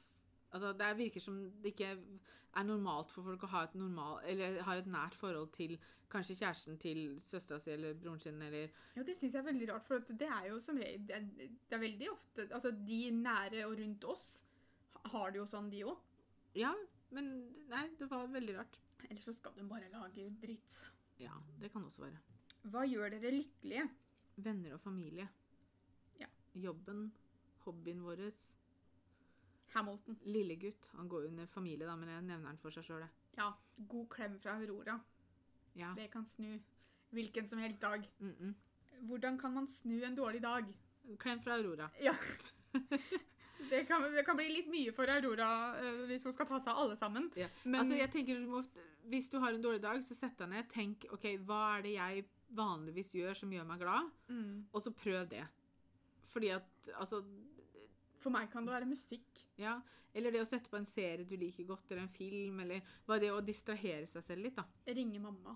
Altså, 0.51 0.71
Det 0.79 0.97
virker 0.97 1.19
som 1.21 1.37
det 1.61 1.73
ikke 1.75 1.89
er 2.55 2.63
normalt 2.63 3.11
for 3.11 3.21
folk 3.27 3.43
å 3.43 3.49
ha 3.51 3.63
et 3.67 3.73
normal, 3.75 4.21
eller 4.25 4.61
har 4.63 4.77
et 4.79 4.87
nært 4.87 5.13
forhold 5.19 5.51
til 5.53 5.77
kanskje 6.09 6.37
kjæresten 6.39 6.77
til 6.79 7.01
søstera 7.21 7.59
si 7.59 7.73
eller 7.73 7.93
broren 7.99 8.19
sin 8.23 8.41
eller 8.41 8.69
ja, 8.95 9.03
det 9.03 9.17
syns 9.19 9.33
jeg 9.35 9.41
er 9.41 9.49
veldig 9.51 9.67
rart. 9.73 9.83
For 9.85 9.99
det 10.07 10.29
er 10.31 10.47
jo 10.47 10.59
som 10.63 10.79
regel 10.79 11.03
det 11.09 11.15
er, 11.17 11.25
det 11.67 11.75
er 11.75 11.83
veldig 11.83 12.09
ofte 12.13 12.47
Altså, 12.47 12.71
de 12.71 13.11
nære 13.11 13.65
og 13.67 13.75
rundt 13.77 14.07
oss 14.07 14.25
har 15.11 15.31
det 15.35 15.41
jo 15.43 15.45
sånn, 15.51 15.69
de 15.69 15.83
òg. 15.83 15.99
Ja, 16.55 16.71
men 17.11 17.27
nei, 17.69 17.83
det 17.99 18.07
var 18.09 18.25
veldig 18.31 18.55
rart. 18.57 18.79
Eller 19.09 19.21
så 19.21 19.33
skal 19.33 19.55
de 19.55 19.65
bare 19.69 19.89
lage 19.93 20.29
dritt. 20.41 20.77
Ja, 21.19 21.33
det 21.61 21.71
kan 21.73 21.85
også 21.85 22.05
være. 22.05 22.19
Hva 22.67 22.83
gjør 22.85 23.13
dere 23.13 23.31
lykkelige? 23.31 23.87
Venner 24.35 24.75
og 24.75 24.81
familie. 24.81 25.27
Ja. 26.19 26.27
Jobben, 26.53 27.11
hobbyen 27.65 28.03
vår. 28.05 28.25
Hamilton. 29.73 30.19
Lillegutt. 30.25 30.89
Han 30.97 31.09
går 31.09 31.29
under 31.29 31.45
familie, 31.45 31.87
da, 31.87 31.95
men 31.95 32.09
jeg 32.09 32.25
nevner 32.25 32.51
han 32.51 32.61
for 32.61 32.73
seg 32.73 32.85
sjøl. 32.87 33.05
Ja, 33.37 33.51
god 33.89 34.07
klem 34.13 34.39
fra 34.41 34.57
Aurora. 34.57 34.97
Ja. 35.77 35.93
Det 35.97 36.09
kan 36.11 36.25
snu 36.25 36.57
hvilken 37.13 37.47
som 37.47 37.59
helst 37.59 37.81
dag. 37.81 38.09
Mm 38.19 38.35
-mm. 38.39 38.53
Hvordan 39.01 39.39
kan 39.39 39.53
man 39.53 39.67
snu 39.67 40.03
en 40.03 40.15
dårlig 40.15 40.41
dag? 40.41 40.65
Klem 41.17 41.41
fra 41.41 41.57
Aurora. 41.57 41.89
Ja. 42.01 42.15
Det 43.69 43.83
kan, 43.89 44.03
det 44.13 44.23
kan 44.25 44.37
bli 44.37 44.47
litt 44.51 44.69
mye 44.71 44.93
for 44.95 45.09
Aurora 45.11 45.49
uh, 45.75 46.03
hvis 46.09 46.23
hun 46.27 46.35
skal 46.35 46.47
ta 46.49 46.59
seg 46.61 46.71
av 46.73 46.83
alle 46.85 46.97
sammen. 46.99 47.29
Ja. 47.39 47.49
Men 47.65 47.81
Altså, 47.81 47.97
jeg 47.97 48.11
tenker 48.13 48.39
du 48.39 48.47
må, 48.51 48.63
Hvis 49.09 49.29
du 49.33 49.39
har 49.43 49.53
en 49.53 49.63
dårlig 49.63 49.81
dag, 49.83 49.99
så 50.03 50.15
sett 50.15 50.37
deg 50.39 50.51
ned. 50.51 50.69
Tenk 50.71 51.07
ok, 51.15 51.29
hva 51.47 51.61
er 51.77 51.85
det 51.87 51.93
jeg 51.97 52.25
vanligvis 52.57 53.13
gjør 53.17 53.35
som 53.35 53.51
gjør 53.51 53.65
meg 53.67 53.81
glad, 53.81 54.07
mm, 54.31 54.67
og 54.71 54.83
så 54.83 54.93
prøv 54.95 55.25
det. 55.31 55.43
Fordi 56.31 56.53
at 56.55 56.91
altså 56.95 57.21
for 58.23 58.33
meg 58.33 58.49
kan 58.51 58.65
det 58.67 58.75
være 58.75 58.89
musikk. 58.89 59.45
Ja. 59.59 59.77
Eller 60.17 60.33
det 60.33 60.41
å 60.41 60.49
sette 60.49 60.71
på 60.71 60.79
en 60.79 60.87
serie 60.87 61.27
du 61.27 61.35
liker 61.37 61.67
godt, 61.67 61.91
eller 61.91 62.05
en 62.05 62.13
film, 62.13 62.59
eller 62.63 62.95
bare 63.05 63.25
det 63.25 63.31
å 63.33 63.43
distrahere 63.45 64.07
seg 64.09 64.25
selv 64.25 64.47
litt, 64.47 64.57
da. 64.57 64.65
Ringe 64.97 65.21
mamma. 65.21 65.55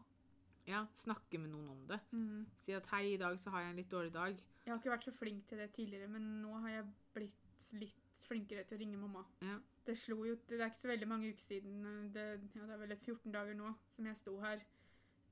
Ja, 0.69 0.85
Snakke 0.95 1.39
med 1.41 1.49
noen 1.49 1.71
om 1.73 1.85
det. 1.89 1.97
Mm. 2.13 2.45
Si 2.61 2.73
at 2.77 2.87
'hei, 2.91 3.13
i 3.13 3.17
dag 3.17 3.39
så 3.39 3.49
har 3.49 3.63
jeg 3.63 3.71
en 3.71 3.79
litt 3.81 3.91
dårlig 3.91 4.13
dag'. 4.13 4.41
Jeg 4.65 4.71
har 4.71 4.77
ikke 4.77 4.93
vært 4.93 5.07
så 5.09 5.13
flink 5.17 5.47
til 5.49 5.57
det 5.57 5.71
tidligere, 5.73 6.07
men 6.07 6.27
nå 6.43 6.59
har 6.61 6.69
jeg 6.69 6.85
blitt 7.15 7.40
litt 7.77 8.25
flinkere 8.27 8.63
til 8.67 8.77
å 8.77 8.81
ringe 8.81 8.99
mamma. 8.99 9.23
Ja. 9.43 9.57
Det 9.85 9.95
slo 9.97 10.21
jo, 10.27 10.37
det 10.47 10.59
er 10.59 10.69
ikke 10.69 10.83
så 10.83 10.91
veldig 10.91 11.09
mange 11.09 11.31
uker 11.31 11.43
siden, 11.43 11.81
eh, 11.89 12.03
det, 12.13 12.25
ja, 12.55 12.67
det 12.67 12.75
er 12.75 12.81
vel 12.83 12.95
et 12.95 13.07
14 13.07 13.33
dager 13.33 13.57
nå, 13.57 13.73
som 13.95 14.09
jeg 14.11 14.19
sto 14.19 14.37
her. 14.43 14.63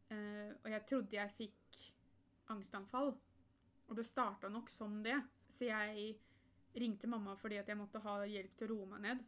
Uh, 0.10 0.56
og 0.64 0.72
jeg 0.74 0.86
trodde 0.90 1.18
jeg 1.20 1.36
fikk 1.38 1.80
angstanfall. 2.50 3.12
Og 3.90 3.98
det 3.98 4.06
starta 4.08 4.50
nok 4.50 4.70
som 4.74 5.04
det. 5.06 5.18
Så 5.50 5.68
jeg 5.68 6.16
ringte 6.80 7.10
mamma 7.10 7.36
fordi 7.38 7.60
at 7.62 7.70
jeg 7.70 7.78
måtte 7.78 8.02
ha 8.02 8.16
hjelp 8.30 8.56
til 8.58 8.70
å 8.70 8.74
roe 8.74 8.88
meg 8.94 9.04
ned. 9.06 9.22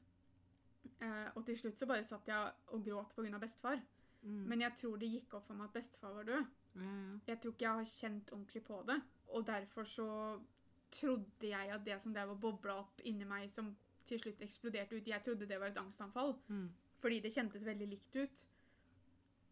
Uh, 1.01 1.29
og 1.35 1.45
til 1.45 1.59
slutt 1.59 1.81
så 1.81 1.89
bare 1.89 2.05
satt 2.05 2.29
jeg 2.29 2.73
og 2.73 2.85
gråt 2.85 3.13
pga. 3.13 3.41
bestefar. 3.41 3.81
Mm. 4.21 4.41
Men 4.49 4.61
jeg 4.61 4.77
tror 4.77 4.97
det 5.01 5.09
gikk 5.09 5.37
opp 5.37 5.47
for 5.47 5.57
meg 5.57 5.69
at 5.69 5.77
bestefar 5.77 6.17
var 6.17 6.29
død. 6.29 6.49
ja, 6.75 6.89
ja. 6.89 7.13
Jeg 7.27 7.41
tror 7.41 7.53
ikke 7.53 7.65
jeg 7.65 7.77
har 7.77 7.93
kjent 7.93 8.33
ordentlig 8.33 8.63
på 8.63 8.81
det. 8.87 8.99
Og 9.27 9.47
derfor 9.47 9.83
så 9.83 10.09
trodde 10.91 11.47
jeg 11.49 11.71
at 11.73 11.83
det 11.85 11.97
som 12.01 12.13
der 12.13 12.27
var 12.29 12.35
bobla 12.41 12.75
opp 12.83 13.01
inni 13.07 13.25
meg, 13.25 13.49
som 13.55 13.71
til 14.07 14.19
slutt 14.19 14.41
eksploderte 14.43 14.97
ut 14.97 15.07
Jeg 15.07 15.23
trodde 15.23 15.47
det 15.47 15.59
var 15.59 15.71
et 15.71 15.77
angstanfall. 15.79 16.35
Mm. 16.49 16.67
Fordi 17.01 17.19
det 17.23 17.31
kjentes 17.33 17.65
veldig 17.65 17.87
likt 17.87 18.15
ut. 18.15 18.45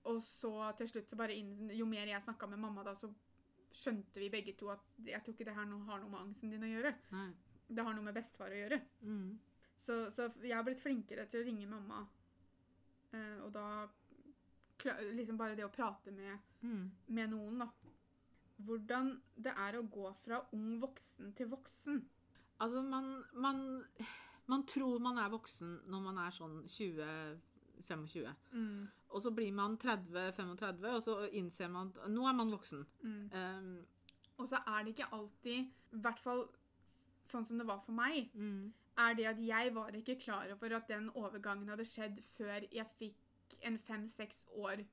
Og 0.10 0.22
så 0.24 0.52
til 0.78 0.90
slutt 0.92 1.10
så 1.12 1.18
bare 1.20 1.36
inn, 1.36 1.70
Jo 1.76 1.86
mer 1.86 2.08
jeg 2.08 2.24
snakka 2.24 2.48
med 2.48 2.60
mamma 2.60 2.84
da, 2.84 2.96
så 2.96 3.10
skjønte 3.76 4.20
vi 4.20 4.30
begge 4.34 4.56
to 4.58 4.70
at 4.74 4.82
jeg 5.06 5.22
tror 5.24 5.36
ikke 5.36 5.46
det 5.46 5.56
her 5.56 5.68
no, 5.70 5.84
har 5.86 6.00
noe 6.02 6.10
med 6.10 6.20
angsten 6.24 6.50
din 6.52 6.64
å 6.66 6.72
gjøre. 6.72 6.94
Nei. 7.14 7.30
Det 7.70 7.84
har 7.86 7.94
noe 7.94 8.04
med 8.08 8.16
bestefar 8.18 8.50
å 8.52 8.58
gjøre. 8.58 8.80
Mm. 9.06 9.38
Så, 9.78 10.00
så 10.12 10.26
jeg 10.42 10.56
har 10.58 10.66
blitt 10.66 10.82
flinkere 10.82 11.28
til 11.30 11.44
å 11.44 11.46
ringe 11.46 11.68
mamma. 11.70 12.04
Eh, 13.14 13.38
og 13.46 13.54
da 13.56 13.88
Liksom 14.80 15.36
bare 15.36 15.58
det 15.60 15.66
å 15.66 15.72
prate 15.76 16.12
med 16.16 16.38
Mm. 16.64 16.92
med 17.08 17.30
noen, 17.30 17.58
da. 17.60 17.66
Hvordan 18.66 19.14
det 19.40 19.54
er 19.56 19.78
å 19.80 19.86
gå 19.88 20.10
fra 20.24 20.42
ung 20.56 20.80
voksen 20.82 21.34
til 21.38 21.48
voksen. 21.52 22.02
Altså, 22.60 22.82
man, 22.84 23.24
man, 23.34 23.62
man 24.52 24.66
tror 24.68 25.00
man 25.00 25.18
er 25.22 25.30
voksen 25.32 25.78
når 25.88 26.02
man 26.10 26.18
er 26.26 26.36
sånn 26.36 26.58
20-25. 26.68 28.34
Og 29.10 29.22
så 29.24 29.32
blir 29.34 29.54
man 29.56 29.78
30-35, 29.82 30.90
og 30.92 31.02
så 31.06 31.16
innser 31.40 31.72
man 31.72 31.94
at 31.96 32.12
nå 32.12 32.28
er 32.30 32.36
man 32.38 32.52
voksen. 32.54 32.84
Mm. 33.02 33.32
Um, 33.34 33.72
Og 34.38 34.48
så 34.48 34.60
er 34.68 34.84
det 34.84 34.94
ikke 34.94 35.08
alltid, 35.16 35.72
i 35.96 36.04
hvert 36.04 36.20
fall 36.24 36.46
sånn 37.30 37.46
som 37.46 37.58
det 37.60 37.66
var 37.68 37.82
for 37.86 37.96
meg, 37.96 38.30
mm. 38.34 38.70
er 39.08 39.18
det 39.18 39.26
at 39.32 39.42
jeg 39.44 39.74
var 39.76 39.96
ikke 39.98 40.20
klar 40.22 40.52
over 40.54 40.78
at 40.78 40.88
den 40.92 41.10
overgangen 41.16 41.68
hadde 41.70 41.86
skjedd 41.88 42.22
før 42.38 42.68
jeg 42.72 42.86
fikk 43.00 43.58
en 43.68 43.80
fem-seks 43.88 44.44
år 44.56 44.84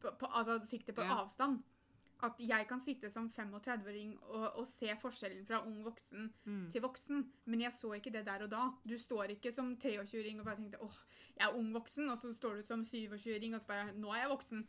på, 0.00 0.12
på, 0.20 0.26
Altså 0.28 0.60
fikk 0.70 0.86
det 0.86 0.94
på 0.94 1.02
Ja. 1.02 1.22
avstand. 1.22 1.62
At 2.22 2.36
jeg 2.38 2.66
kan 2.68 2.80
sitte 2.84 3.10
som 3.10 3.30
35-åring 3.36 4.10
og, 4.22 4.56
og 4.60 4.66
se 4.68 4.92
forskjellen 5.00 5.46
fra 5.48 5.62
ung 5.66 5.78
voksen 5.84 6.32
Mm. 6.44 6.70
til 6.72 6.82
voksen, 6.82 7.22
men 7.46 7.60
jeg 7.60 7.72
så 7.72 7.92
ikke 7.96 8.10
det 8.12 8.26
der 8.26 8.42
og 8.44 8.50
da. 8.50 8.62
Du 8.88 8.98
står 8.98 9.30
ikke 9.34 9.52
som 9.52 9.76
23-åring 9.76 10.40
og 10.40 10.44
bare 10.46 10.56
tenkte 10.56 10.82
åh, 10.82 10.98
jeg 11.38 11.46
er 11.48 11.56
ung 11.56 11.72
voksen, 11.74 12.08
og 12.10 12.18
så 12.18 12.32
står 12.36 12.54
du 12.60 12.62
som 12.62 12.80
27-åring 12.82 13.54
og 13.54 13.60
så 13.60 13.66
bare 13.66 13.92
nå 13.96 14.12
er 14.12 14.20
jeg 14.24 14.30
voksen. 14.30 14.66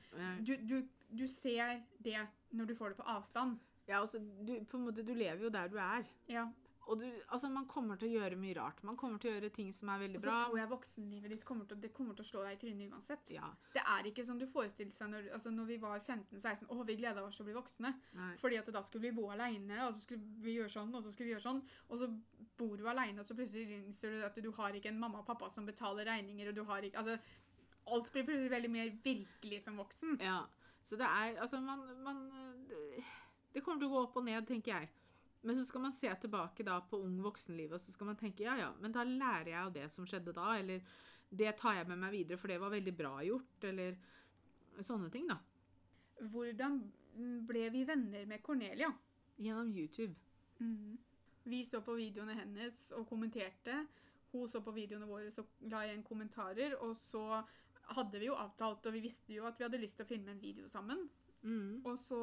Du, 0.47 0.53
du, 0.69 0.81
du 1.17 1.27
ser 1.27 1.81
det 2.03 2.17
når 2.51 2.65
du 2.65 2.75
får 2.75 2.89
det 2.89 2.97
på 2.97 3.03
avstand. 3.17 3.57
Ja, 3.87 3.99
altså, 4.01 4.19
du, 4.47 4.63
på 4.69 4.77
en 4.77 4.83
måte, 4.85 5.03
du 5.03 5.13
lever 5.13 5.43
jo 5.43 5.49
der 5.49 5.67
du 5.67 5.75
er. 5.77 6.03
Ja. 6.29 6.45
Og 6.89 6.97
du, 6.99 7.05
altså, 7.29 7.49
man 7.53 7.67
kommer 7.69 7.99
til 7.99 8.09
å 8.09 8.19
gjøre 8.19 8.37
mye 8.41 8.55
rart. 8.57 8.79
Man 8.87 8.97
kommer 8.99 9.21
til 9.21 9.29
å 9.29 9.33
gjøre 9.35 9.51
ting 9.53 9.69
som 9.75 9.91
er 9.93 10.01
veldig 10.01 10.21
bra. 10.23 10.33
Og 10.33 10.41
så 10.41 10.49
tror 10.49 10.59
jeg 10.59 10.71
voksenlivet 10.71 11.33
ditt 11.35 11.43
kommer 11.45 11.67
til, 11.69 11.79
det 11.83 11.91
kommer 11.93 12.17
til 12.17 12.25
å 12.25 12.29
slå 12.29 12.45
deg 12.45 12.55
i 12.55 12.61
trynet 12.63 12.95
uansett. 12.95 13.31
Ja, 13.35 13.51
Det 13.75 13.83
er 13.93 14.09
ikke 14.09 14.25
som 14.27 14.39
du 14.41 14.47
forestilte 14.49 14.97
seg 14.97 15.11
når, 15.13 15.29
altså 15.37 15.53
når 15.53 15.69
vi 15.69 15.77
var 15.83 15.99
15-16. 16.01 16.65
Å, 16.67 16.79
vi 16.89 16.97
gleda 16.99 17.23
oss 17.23 17.37
til 17.37 17.45
å 17.45 17.49
bli 17.51 17.57
voksne. 17.57 17.93
nei. 18.17 18.31
Fordi 18.41 18.59
at 18.59 18.71
da 18.73 18.81
skulle 18.87 19.07
vi 19.07 19.15
bo 19.21 19.29
aleine, 19.31 19.77
og 19.85 19.93
så 19.93 20.03
skulle 20.03 20.41
vi 20.43 20.57
gjøre 20.57 20.73
sånn, 20.73 20.93
og 20.97 21.05
så 21.05 21.13
skulle 21.13 21.29
vi 21.29 21.35
gjøre 21.35 21.45
sånn. 21.47 21.61
Og 21.89 22.01
så 22.01 22.09
bor 22.57 22.73
du 22.77 22.87
aleine, 22.89 23.21
og 23.21 23.29
så 23.29 23.37
plutselig 23.37 23.77
innser 23.81 24.17
du 24.17 24.25
at 24.25 24.41
du 24.41 24.51
har 24.57 24.75
ikke 24.75 24.89
en 24.91 24.99
mamma 24.99 25.21
og 25.21 25.29
pappa 25.29 25.51
som 25.53 25.69
betaler 25.69 26.09
regninger, 26.09 26.49
og 26.49 26.57
du 26.57 26.63
har 26.67 26.87
ikke 26.87 27.01
Altså, 27.01 27.19
alt 27.91 28.11
blir 28.13 28.25
plutselig 28.27 28.51
veldig 28.51 28.69
mer 28.73 28.89
virkelig 29.03 29.61
som 29.63 29.77
voksen. 29.79 30.17
Ja, 30.21 30.41
så 30.81 30.97
det 30.97 31.07
er 31.07 31.39
Altså, 31.41 31.61
man, 31.61 31.85
man 32.03 32.25
det, 32.69 33.03
det 33.53 33.63
kommer 33.63 33.81
til 33.81 33.89
å 33.89 33.95
gå 33.95 34.03
opp 34.07 34.17
og 34.17 34.25
ned, 34.25 34.45
tenker 34.49 34.75
jeg. 34.75 34.89
Men 35.41 35.57
så 35.57 35.65
skal 35.65 35.81
man 35.81 35.93
se 35.97 36.11
tilbake 36.21 36.63
da 36.63 36.77
på 36.85 36.99
ung 37.01 37.15
voksenlivet, 37.25 37.79
og 37.79 37.81
så 37.81 37.93
skal 37.93 38.11
man 38.11 38.19
tenke 38.19 38.45
ja, 38.45 38.57
ja, 38.59 38.69
men 38.81 38.93
da 38.93 39.05
lærer 39.07 39.49
jeg 39.49 39.61
av 39.61 39.71
det 39.73 39.87
som 39.93 40.05
skjedde 40.05 40.35
da, 40.37 40.51
eller 40.59 40.83
det 41.31 41.55
tar 41.57 41.79
jeg 41.79 41.87
med 41.89 42.01
meg 42.01 42.13
videre, 42.13 42.37
for 42.37 42.51
det 42.51 42.59
var 42.61 42.73
veldig 42.73 42.93
bra 42.97 43.13
gjort, 43.25 43.65
eller 43.69 43.97
sånne 44.83 45.09
ting, 45.13 45.29
da. 45.31 45.39
Hvordan 46.31 46.77
ble 47.47 47.69
vi 47.73 47.85
venner 47.87 48.27
med 48.29 48.43
Cornelia? 48.43 48.91
Gjennom 49.41 49.71
YouTube. 49.73 50.13
Mm. 50.59 50.99
Vi 51.43 51.63
så 51.65 51.81
på 51.81 51.95
videoene 51.97 52.35
hennes 52.37 52.91
og 52.97 53.07
kommenterte. 53.09 53.79
Hun 54.31 54.49
så 54.49 54.61
på 54.63 54.73
videoene 54.75 55.09
våre 55.09 55.31
så 55.33 55.45
la 55.71 55.81
igjen 55.87 56.03
kommentarer. 56.05 56.77
Og 56.85 56.93
så 56.99 57.41
hadde 57.95 58.21
vi 58.21 58.29
jo 58.29 58.37
avtalt, 58.37 58.85
og 58.85 58.95
vi 58.95 59.03
visste 59.07 59.33
jo 59.33 59.47
at 59.49 59.57
vi 59.57 59.65
hadde 59.65 59.81
lyst 59.81 59.97
til 59.99 60.05
å 60.05 60.11
filme 60.11 60.35
en 60.35 60.43
video 60.43 60.69
sammen. 60.71 61.07
Mm. 61.41 61.81
Og 61.81 61.97
så 61.99 62.21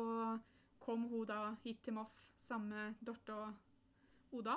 kom 0.88 1.04
hun 1.12 1.28
da 1.28 1.42
hit 1.66 1.82
til 1.84 1.96
Moss 1.98 2.16
sammen 2.48 2.72
med 2.72 3.00
Dorte 3.04 3.36
og 3.36 4.38
Oda. 4.40 4.56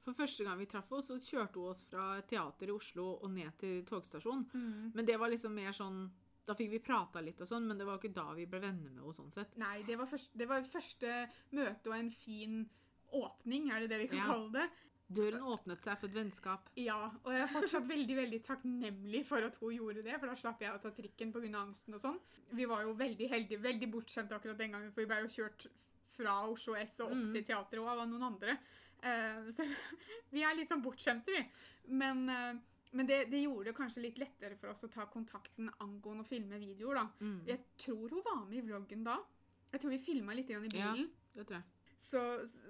For 0.00 0.16
første 0.16 0.44
gang 0.46 0.56
vi 0.62 0.68
traff 0.70 0.88
henne, 0.94 1.04
så 1.04 1.18
kjørte 1.20 1.58
hun 1.60 1.72
oss 1.74 1.82
fra 1.90 2.04
teateret 2.22 2.28
teater 2.30 2.70
i 2.70 2.74
Oslo 2.76 3.06
og 3.18 3.30
ned 3.34 3.50
til 3.60 3.82
togstasjonen. 3.88 4.46
Mm. 4.54 4.92
Men 4.94 5.08
det 5.08 5.18
var 5.20 5.32
liksom 5.32 5.56
mer 5.58 5.74
sånn 5.76 6.04
Da 6.48 6.54
fikk 6.56 6.70
vi 6.72 6.78
prata 6.82 7.20
litt 7.22 7.38
og 7.44 7.46
sånn, 7.46 7.66
men 7.68 7.78
det 7.78 7.84
var 7.86 7.98
ikke 8.00 8.14
da 8.16 8.24
vi 8.34 8.46
ble 8.50 8.58
venner 8.62 8.88
med 8.90 9.02
henne 9.04 9.12
sånn 9.14 9.28
sett. 9.30 9.52
Nei, 9.60 9.82
det 9.86 9.94
var, 10.00 10.08
først, 10.10 10.32
det 10.34 10.48
var 10.50 10.64
første 10.66 11.12
møte 11.54 11.92
og 11.92 11.94
en 11.94 12.08
fin 12.10 12.56
åpning, 13.14 13.68
er 13.70 13.84
det 13.84 13.90
det 13.92 13.98
vi 14.00 14.08
kan 14.10 14.18
Ja. 14.18 14.26
kalle 14.32 14.50
det? 14.56 14.64
Døren 15.10 15.42
åpnet 15.42 15.82
seg 15.82 15.98
for 15.98 16.06
et 16.06 16.14
vennskap. 16.14 16.68
Ja, 16.78 16.98
og 17.24 17.32
jeg 17.34 17.42
er 17.42 17.50
fortsatt 17.50 17.86
veldig 17.88 18.16
veldig 18.16 18.38
takknemlig 18.46 19.24
for 19.26 19.42
at 19.42 19.56
hun 19.58 19.72
gjorde 19.74 20.04
det, 20.06 20.14
for 20.20 20.30
da 20.30 20.36
slapp 20.38 20.60
jeg 20.62 20.70
å 20.70 20.78
ta 20.84 20.92
trikken 20.94 21.32
pga. 21.34 21.50
angsten 21.64 21.96
og 21.98 22.00
sånn. 22.04 22.20
Vi 22.54 22.64
var 22.70 22.84
jo 22.86 22.92
veldig 22.94 23.28
heldige, 23.32 23.58
veldig 23.64 23.88
bortskjemte 23.90 24.36
akkurat 24.36 24.58
den 24.60 24.70
gangen, 24.76 24.92
for 24.94 25.02
vi 25.02 25.08
ble 25.10 25.18
jo 25.24 25.32
kjørt 25.34 25.66
fra 26.14 26.36
Oslo 26.46 26.76
S 26.78 27.00
og 27.00 27.10
opp 27.10 27.16
Mm. 27.18 27.32
til 27.34 27.44
teatret 27.44 27.80
og 27.80 27.88
av 27.88 28.08
noen 28.08 28.22
andre. 28.22 28.58
Uh, 29.02 29.50
så 29.50 29.64
vi 30.34 30.42
er 30.44 30.54
litt 30.54 30.68
sånn 30.70 30.82
bortskjemte, 30.84 31.32
vi. 31.32 31.42
Men, 31.88 32.22
uh, 32.28 32.54
men 32.92 33.06
det, 33.06 33.24
det 33.30 33.42
gjorde 33.42 33.70
det 33.70 33.76
kanskje 33.78 34.02
litt 34.04 34.18
lettere 34.18 34.56
for 34.60 34.70
oss 34.70 34.84
å 34.84 34.90
ta 34.92 35.06
kontakten 35.10 35.70
angående 35.80 36.22
å 36.22 36.28
filme 36.28 36.58
videoer, 36.60 36.94
da. 37.02 37.06
Mm. 37.20 37.40
Jeg 37.48 37.64
tror 37.82 38.08
hun 38.14 38.22
var 38.26 38.44
med 38.46 38.58
i 38.58 38.66
vloggen 38.68 39.02
da. 39.06 39.18
Jeg 39.72 39.80
tror 39.80 39.90
vi 39.90 39.98
filma 40.02 40.34
litt 40.34 40.50
i 40.50 40.58
bilen. 40.58 41.02
Ja. 41.02 41.06
Det 41.34 41.46
tror 41.46 41.60
jeg. 41.60 41.64
Så, 42.00 42.20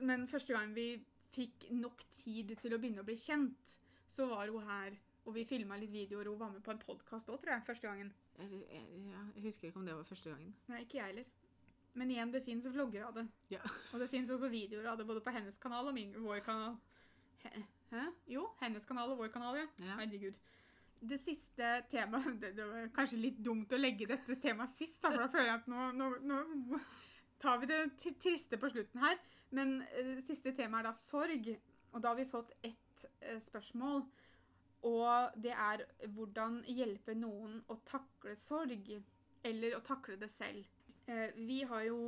men 0.04 0.26
første 0.28 0.52
gang 0.56 0.72
vi 0.74 0.88
fikk 1.34 1.68
nok 1.76 2.02
tid 2.20 2.54
til 2.60 2.74
å 2.74 2.80
begynne 2.80 3.04
å 3.04 3.06
bli 3.06 3.16
kjent, 3.18 3.76
så 4.14 4.26
var 4.30 4.50
hun 4.50 4.66
her. 4.68 4.96
Og 5.28 5.34
vi 5.36 5.44
filma 5.44 5.76
litt 5.76 5.92
videoer, 5.92 6.30
hun 6.30 6.40
var 6.40 6.52
med 6.54 6.64
på 6.64 6.72
en 6.72 6.80
podkast 6.80 7.28
òg, 7.28 7.38
tror 7.42 7.54
jeg. 7.54 7.66
første 7.66 7.90
gangen. 7.90 8.12
Jeg, 8.38 8.62
jeg, 8.72 8.86
jeg 9.36 9.44
husker 9.44 9.68
ikke 9.68 9.82
om 9.82 9.86
det 9.86 9.96
var 9.98 10.08
første 10.08 10.32
gangen. 10.32 10.54
Nei, 10.72 10.80
ikke 10.86 10.98
jeg 10.98 11.10
heller. 11.10 11.28
Men 11.98 12.12
igjen, 12.14 12.32
det 12.32 12.44
fins 12.46 12.68
vlogger 12.70 13.04
av 13.08 13.18
det. 13.18 13.26
Ja. 13.50 13.60
Og 13.92 14.00
det 14.02 14.08
fins 14.12 14.30
også 14.30 14.48
videoer 14.50 14.92
av 14.92 14.98
det, 14.98 15.06
både 15.06 15.22
på 15.24 15.34
hennes 15.34 15.58
kanal 15.60 15.90
og 15.90 15.96
min, 15.96 16.14
vår 16.22 16.40
kanal. 16.46 16.78
Hæ? 17.42 17.62
Hæ? 17.90 18.06
Jo, 18.30 18.46
hennes 18.60 18.86
kanal 18.86 19.12
og 19.12 19.20
vår 19.20 19.32
kanal, 19.34 19.58
ja. 19.58 19.66
Ja. 19.82 19.98
Herregud. 20.00 20.38
Det 21.10 21.18
siste 21.22 21.68
temaet 21.90 22.36
det, 22.42 22.54
det 22.56 22.66
var 22.68 22.90
kanskje 22.96 23.20
litt 23.20 23.40
dumt 23.44 23.72
å 23.72 23.80
legge 23.80 24.08
dette 24.10 24.36
temaet 24.42 24.72
sist, 24.78 25.00
da, 25.02 25.10
for 25.10 25.24
da 25.24 25.30
føler 25.32 25.50
jeg 25.50 25.60
at 25.62 25.70
nå, 25.72 25.90
nå, 25.96 26.10
nå 26.70 26.80
tar 27.40 27.60
vi 27.62 27.70
det 27.70 27.80
triste 28.22 28.60
på 28.60 28.70
slutten 28.72 29.02
her. 29.02 29.20
Men 29.56 29.80
eh, 29.96 30.18
siste 30.26 30.54
tema 30.56 30.80
er 30.80 30.90
da 30.90 30.94
sorg. 31.08 31.52
Og 31.90 32.02
da 32.02 32.12
har 32.12 32.18
vi 32.20 32.28
fått 32.30 32.52
ett 32.62 33.06
eh, 33.20 33.38
spørsmål. 33.42 34.04
Og 34.88 35.40
det 35.42 35.52
er 35.52 35.84
hvordan 36.14 36.62
hjelpe 36.70 37.14
noen 37.18 37.58
å 37.68 37.76
takle 37.88 38.36
sorg, 38.38 38.94
eller 39.44 39.76
å 39.76 39.82
takle 39.84 40.16
det 40.20 40.30
selv. 40.32 40.64
Eh, 41.10 41.36
vi 41.36 41.60
har 41.68 41.84
jo 41.88 42.00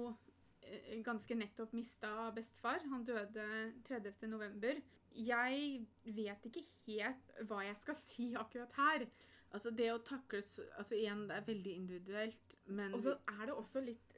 eh, 0.63 0.99
ganske 1.05 1.37
nettopp 1.37 1.75
mista 1.77 2.31
bestefar. 2.35 2.85
Han 2.93 3.05
døde 3.05 3.47
30. 3.89 4.25
november. 4.31 4.81
Jeg 5.13 5.83
vet 6.17 6.49
ikke 6.49 6.65
helt 6.87 7.33
hva 7.49 7.61
jeg 7.67 7.79
skal 7.83 8.01
si 8.09 8.33
akkurat 8.39 8.81
her. 8.81 9.07
Altså 9.53 9.73
det 9.77 9.91
å 9.93 10.01
takle 10.01 10.41
altså 10.41 10.97
Igjen, 10.97 11.27
det 11.29 11.37
er 11.37 11.49
veldig 11.49 11.73
individuelt, 11.77 12.55
men 12.73 12.95
Og 12.97 13.03
så 13.05 13.19
er 13.35 13.43
det 13.51 13.53
også 13.53 13.83
litt 13.85 14.15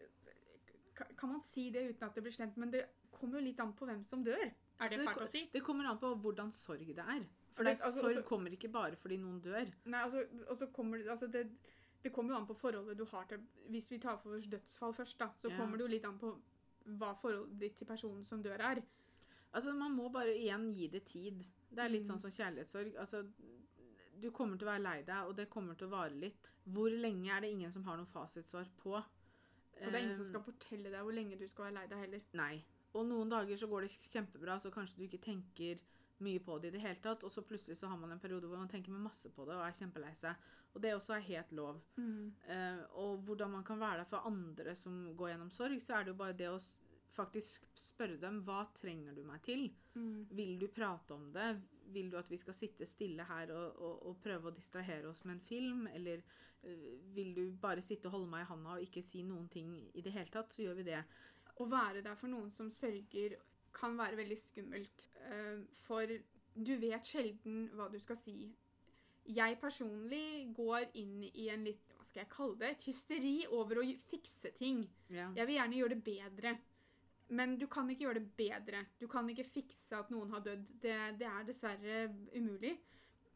Kan 1.18 1.32
man 1.32 1.40
si 1.42 1.64
det 1.74 1.88
uten 1.88 2.06
at 2.06 2.14
det 2.14 2.22
blir 2.22 2.36
slemt? 2.36 2.60
Men 2.60 2.70
det 2.70 2.84
kommer 3.24 3.40
jo 3.40 3.44
litt 3.48 3.60
an 3.64 3.72
på 3.74 3.86
hvem 3.88 4.04
som 4.04 4.24
dør. 4.24 4.44
Er 4.80 4.88
det 4.90 4.98
Altså, 5.00 5.14
fælt 5.14 5.28
å 5.28 5.30
si? 5.32 5.42
det 5.52 5.62
kommer 5.64 5.86
an 5.90 5.98
på 5.98 6.14
hvordan 6.20 6.50
sorg 6.52 6.86
det 6.86 6.98
er. 6.98 7.24
For 7.54 7.64
det- 7.64 7.76
altså, 7.78 8.00
sorg 8.00 8.16
også, 8.16 8.24
kommer 8.28 8.50
ikke 8.50 8.70
bare 8.72 8.96
fordi 8.96 9.16
noen 9.18 9.40
dør. 9.40 9.70
Nei, 9.86 10.00
altså, 10.02 10.24
også 10.50 10.72
kommer 10.72 10.98
altså 11.10 11.30
det, 11.30 11.44
det 12.02 12.12
kommer 12.12 12.34
jo 12.34 12.40
an 12.40 12.46
på 12.46 12.56
forholdet 12.58 12.96
du 12.98 13.04
har 13.04 13.24
til 13.30 13.38
Hvis 13.70 13.90
vi 13.90 13.98
tar 13.98 14.16
for 14.18 14.34
oss 14.36 14.46
dødsfall 14.46 14.92
først, 14.94 15.18
da, 15.18 15.28
så 15.42 15.50
Ja. 15.50 15.56
kommer 15.56 15.76
det 15.78 15.84
jo 15.86 15.90
litt 15.94 16.04
an 16.04 16.18
på 16.18 16.34
hva 16.86 17.14
forholdet 17.16 17.58
ditt 17.58 17.76
til 17.78 17.86
personen 17.86 18.24
som 18.24 18.42
dør, 18.42 18.58
er. 18.60 18.82
Altså 19.54 19.72
Man 19.74 19.92
må 19.96 20.10
bare 20.12 20.34
igjen 20.36 20.74
gi 20.74 20.88
det 20.88 21.04
tid. 21.06 21.38
Det 21.70 21.78
er 21.84 21.88
litt 21.88 22.02
Mm. 22.02 22.08
sånn 22.16 22.20
som 22.20 22.30
kjærlighetssorg. 22.30 22.96
Altså, 22.98 23.24
du 24.20 24.30
kommer 24.30 24.58
til 24.58 24.66
å 24.68 24.72
være 24.72 24.82
lei 24.82 25.02
deg, 25.02 25.26
og 25.28 25.36
det 25.36 25.48
kommer 25.50 25.74
til 25.78 25.86
å 25.88 25.90
vare 25.90 26.10
litt. 26.14 26.48
Hvor 26.68 26.90
lenge 26.90 27.30
er 27.30 27.40
det 27.40 27.50
ingen 27.52 27.70
som 27.72 27.84
har 27.84 27.96
noe 27.96 28.06
fasitsvar 28.06 28.66
på. 28.78 28.94
Og 28.96 29.04
det 29.92 29.94
er 29.94 29.98
ingen 29.98 30.16
som 30.16 30.24
skal 30.24 30.40
fortelle 30.42 30.84
deg 30.90 31.02
hvor 31.02 31.12
lenge 31.12 31.38
du 31.38 31.46
skal 31.48 31.64
være 31.66 31.74
lei 31.74 31.86
deg 31.86 31.98
heller. 31.98 32.20
Nei. 32.32 32.64
Og 32.94 33.06
noen 33.08 33.32
dager 33.32 33.58
så 33.58 33.68
går 33.70 33.84
det 33.84 33.94
kjempebra, 33.96 34.60
så 34.62 34.72
kanskje 34.74 35.00
du 35.00 35.06
ikke 35.08 35.24
tenker 35.24 35.82
mye 36.22 36.40
på 36.40 36.58
det 36.62 36.70
i 36.70 36.76
det 36.76 36.82
hele 36.84 37.00
tatt, 37.02 37.24
og 37.26 37.32
så 37.34 37.42
plutselig 37.46 37.76
så 37.78 37.90
har 37.90 37.98
man 37.98 38.14
en 38.14 38.22
periode 38.22 38.46
hvor 38.46 38.60
man 38.60 38.70
tenker 38.70 38.94
masse 38.94 39.30
på 39.34 39.46
det 39.48 39.56
og 39.56 39.64
er 39.66 39.74
kjempelei 39.76 40.12
seg. 40.18 40.46
Og 40.74 40.82
det 40.82 40.94
også 40.94 41.16
er 41.16 41.26
helt 41.28 41.52
lov. 41.54 41.82
Eh, 42.50 42.80
og 43.02 43.22
hvordan 43.26 43.52
man 43.58 43.66
kan 43.66 43.80
være 43.82 44.02
der 44.02 44.10
for 44.10 44.26
andre 44.26 44.74
som 44.78 45.04
går 45.16 45.34
gjennom 45.34 45.52
sorg, 45.54 45.82
så 45.82 45.98
er 45.98 46.04
det 46.04 46.14
jo 46.14 46.22
bare 46.22 46.38
det 46.38 46.50
å 46.50 46.62
faktisk 47.14 47.68
spørre 47.78 48.18
dem 48.22 48.40
hva 48.46 48.64
trenger 48.74 49.14
du 49.14 49.22
meg 49.26 49.42
til? 49.46 49.68
Mm. 49.94 50.24
Vil 50.34 50.56
du 50.58 50.66
prate 50.74 51.14
om 51.14 51.28
det? 51.34 51.52
Vil 51.94 52.10
du 52.10 52.18
at 52.18 52.30
vi 52.30 52.38
skal 52.40 52.56
sitte 52.56 52.88
stille 52.90 53.26
her 53.28 53.52
og, 53.54 53.78
og, 53.78 54.00
og 54.10 54.18
prøve 54.24 54.50
å 54.50 54.54
distrahere 54.54 55.10
oss 55.10 55.22
med 55.24 55.36
en 55.36 55.44
film? 55.46 55.86
Eller 55.94 56.24
uh, 56.64 56.88
vil 57.14 57.34
du 57.36 57.44
bare 57.60 57.84
sitte 57.84 58.10
og 58.10 58.18
holde 58.18 58.32
meg 58.32 58.46
i 58.46 58.50
handa 58.50 58.74
og 58.74 58.86
ikke 58.86 59.04
si 59.04 59.22
noen 59.26 59.46
ting 59.52 59.76
i 59.94 60.02
det 60.02 60.14
hele 60.16 60.32
tatt, 60.34 60.50
så 60.54 60.66
gjør 60.66 60.80
vi 60.80 60.88
det. 60.90 61.04
Å 61.60 61.66
være 61.70 62.02
der 62.02 62.16
for 62.18 62.30
noen 62.32 62.50
som 62.54 62.70
sørger, 62.74 63.36
kan 63.74 63.96
være 63.98 64.18
veldig 64.18 64.38
skummelt. 64.38 65.08
Eh, 65.28 65.62
For 65.86 66.10
du 66.54 66.76
vet 66.78 67.06
sjelden 67.06 67.68
hva 67.74 67.88
du 67.90 67.98
skal 68.02 68.18
si. 68.20 68.36
Jeg 69.24 69.56
personlig 69.58 70.52
går 70.54 70.90
inn 71.00 71.24
i 71.32 71.48
en 71.50 71.64
litt, 71.66 71.94
hva 71.96 72.04
skal 72.04 72.22
jeg 72.22 72.32
kalle 72.34 72.58
det, 72.60 72.70
et 72.70 72.86
hysteri 72.90 73.34
over 73.48 73.80
å 73.80 73.86
fikse 74.10 74.52
ting. 74.58 74.84
Ja. 75.08 75.30
Jeg 75.34 75.48
vil 75.48 75.58
gjerne 75.58 75.78
gjøre 75.80 75.94
det 75.96 76.04
bedre. 76.06 76.56
Men 77.34 77.56
du 77.58 77.64
kan 77.72 77.88
ikke 77.90 78.04
gjøre 78.04 78.20
det 78.20 78.34
bedre. 78.36 78.82
Du 79.00 79.06
kan 79.08 79.28
ikke 79.32 79.46
fikse 79.48 79.96
at 79.96 80.10
noen 80.12 80.30
har 80.34 80.44
dødd. 80.44 80.66
Det, 80.82 80.98
det 81.22 81.28
er 81.30 81.46
dessverre 81.48 82.02
umulig. 82.36 82.74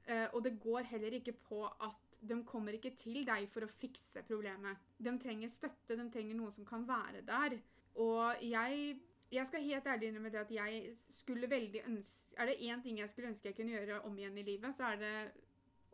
Uh, 0.09 0.29
og 0.37 0.45
det 0.45 0.55
går 0.61 0.87
heller 0.89 1.17
ikke 1.19 1.35
på 1.49 1.65
at 1.69 2.21
de 2.29 2.37
kommer 2.49 2.77
ikke 2.77 2.95
til 3.01 3.25
deg 3.29 3.49
for 3.53 3.65
å 3.65 3.73
fikse 3.81 4.23
problemet. 4.29 4.79
De 4.97 5.13
trenger 5.21 5.51
støtte, 5.53 5.97
de 5.97 6.07
trenger 6.13 6.37
noen 6.39 6.53
som 6.55 6.69
kan 6.69 6.87
være 6.89 7.25
der. 7.29 7.59
Og 7.99 8.43
jeg, 8.47 8.99
jeg 9.35 9.47
skal 9.49 9.65
helt 9.67 9.87
ærlig 9.91 10.09
innrømme 10.09 10.31
det 10.31 10.41
at 10.45 10.51
jeg 10.55 10.97
skulle 11.11 11.51
veldig 11.51 11.83
ønske 11.91 12.39
Er 12.39 12.47
det 12.47 12.61
én 12.63 12.83
ting 12.83 12.99
jeg 13.01 13.11
skulle 13.11 13.29
ønske 13.33 13.49
jeg 13.51 13.57
kunne 13.59 13.75
gjøre 13.75 14.01
om 14.07 14.19
igjen 14.19 14.39
i 14.39 14.45
livet, 14.47 14.75
så 14.77 14.93
er 14.93 15.01
det 15.01 15.15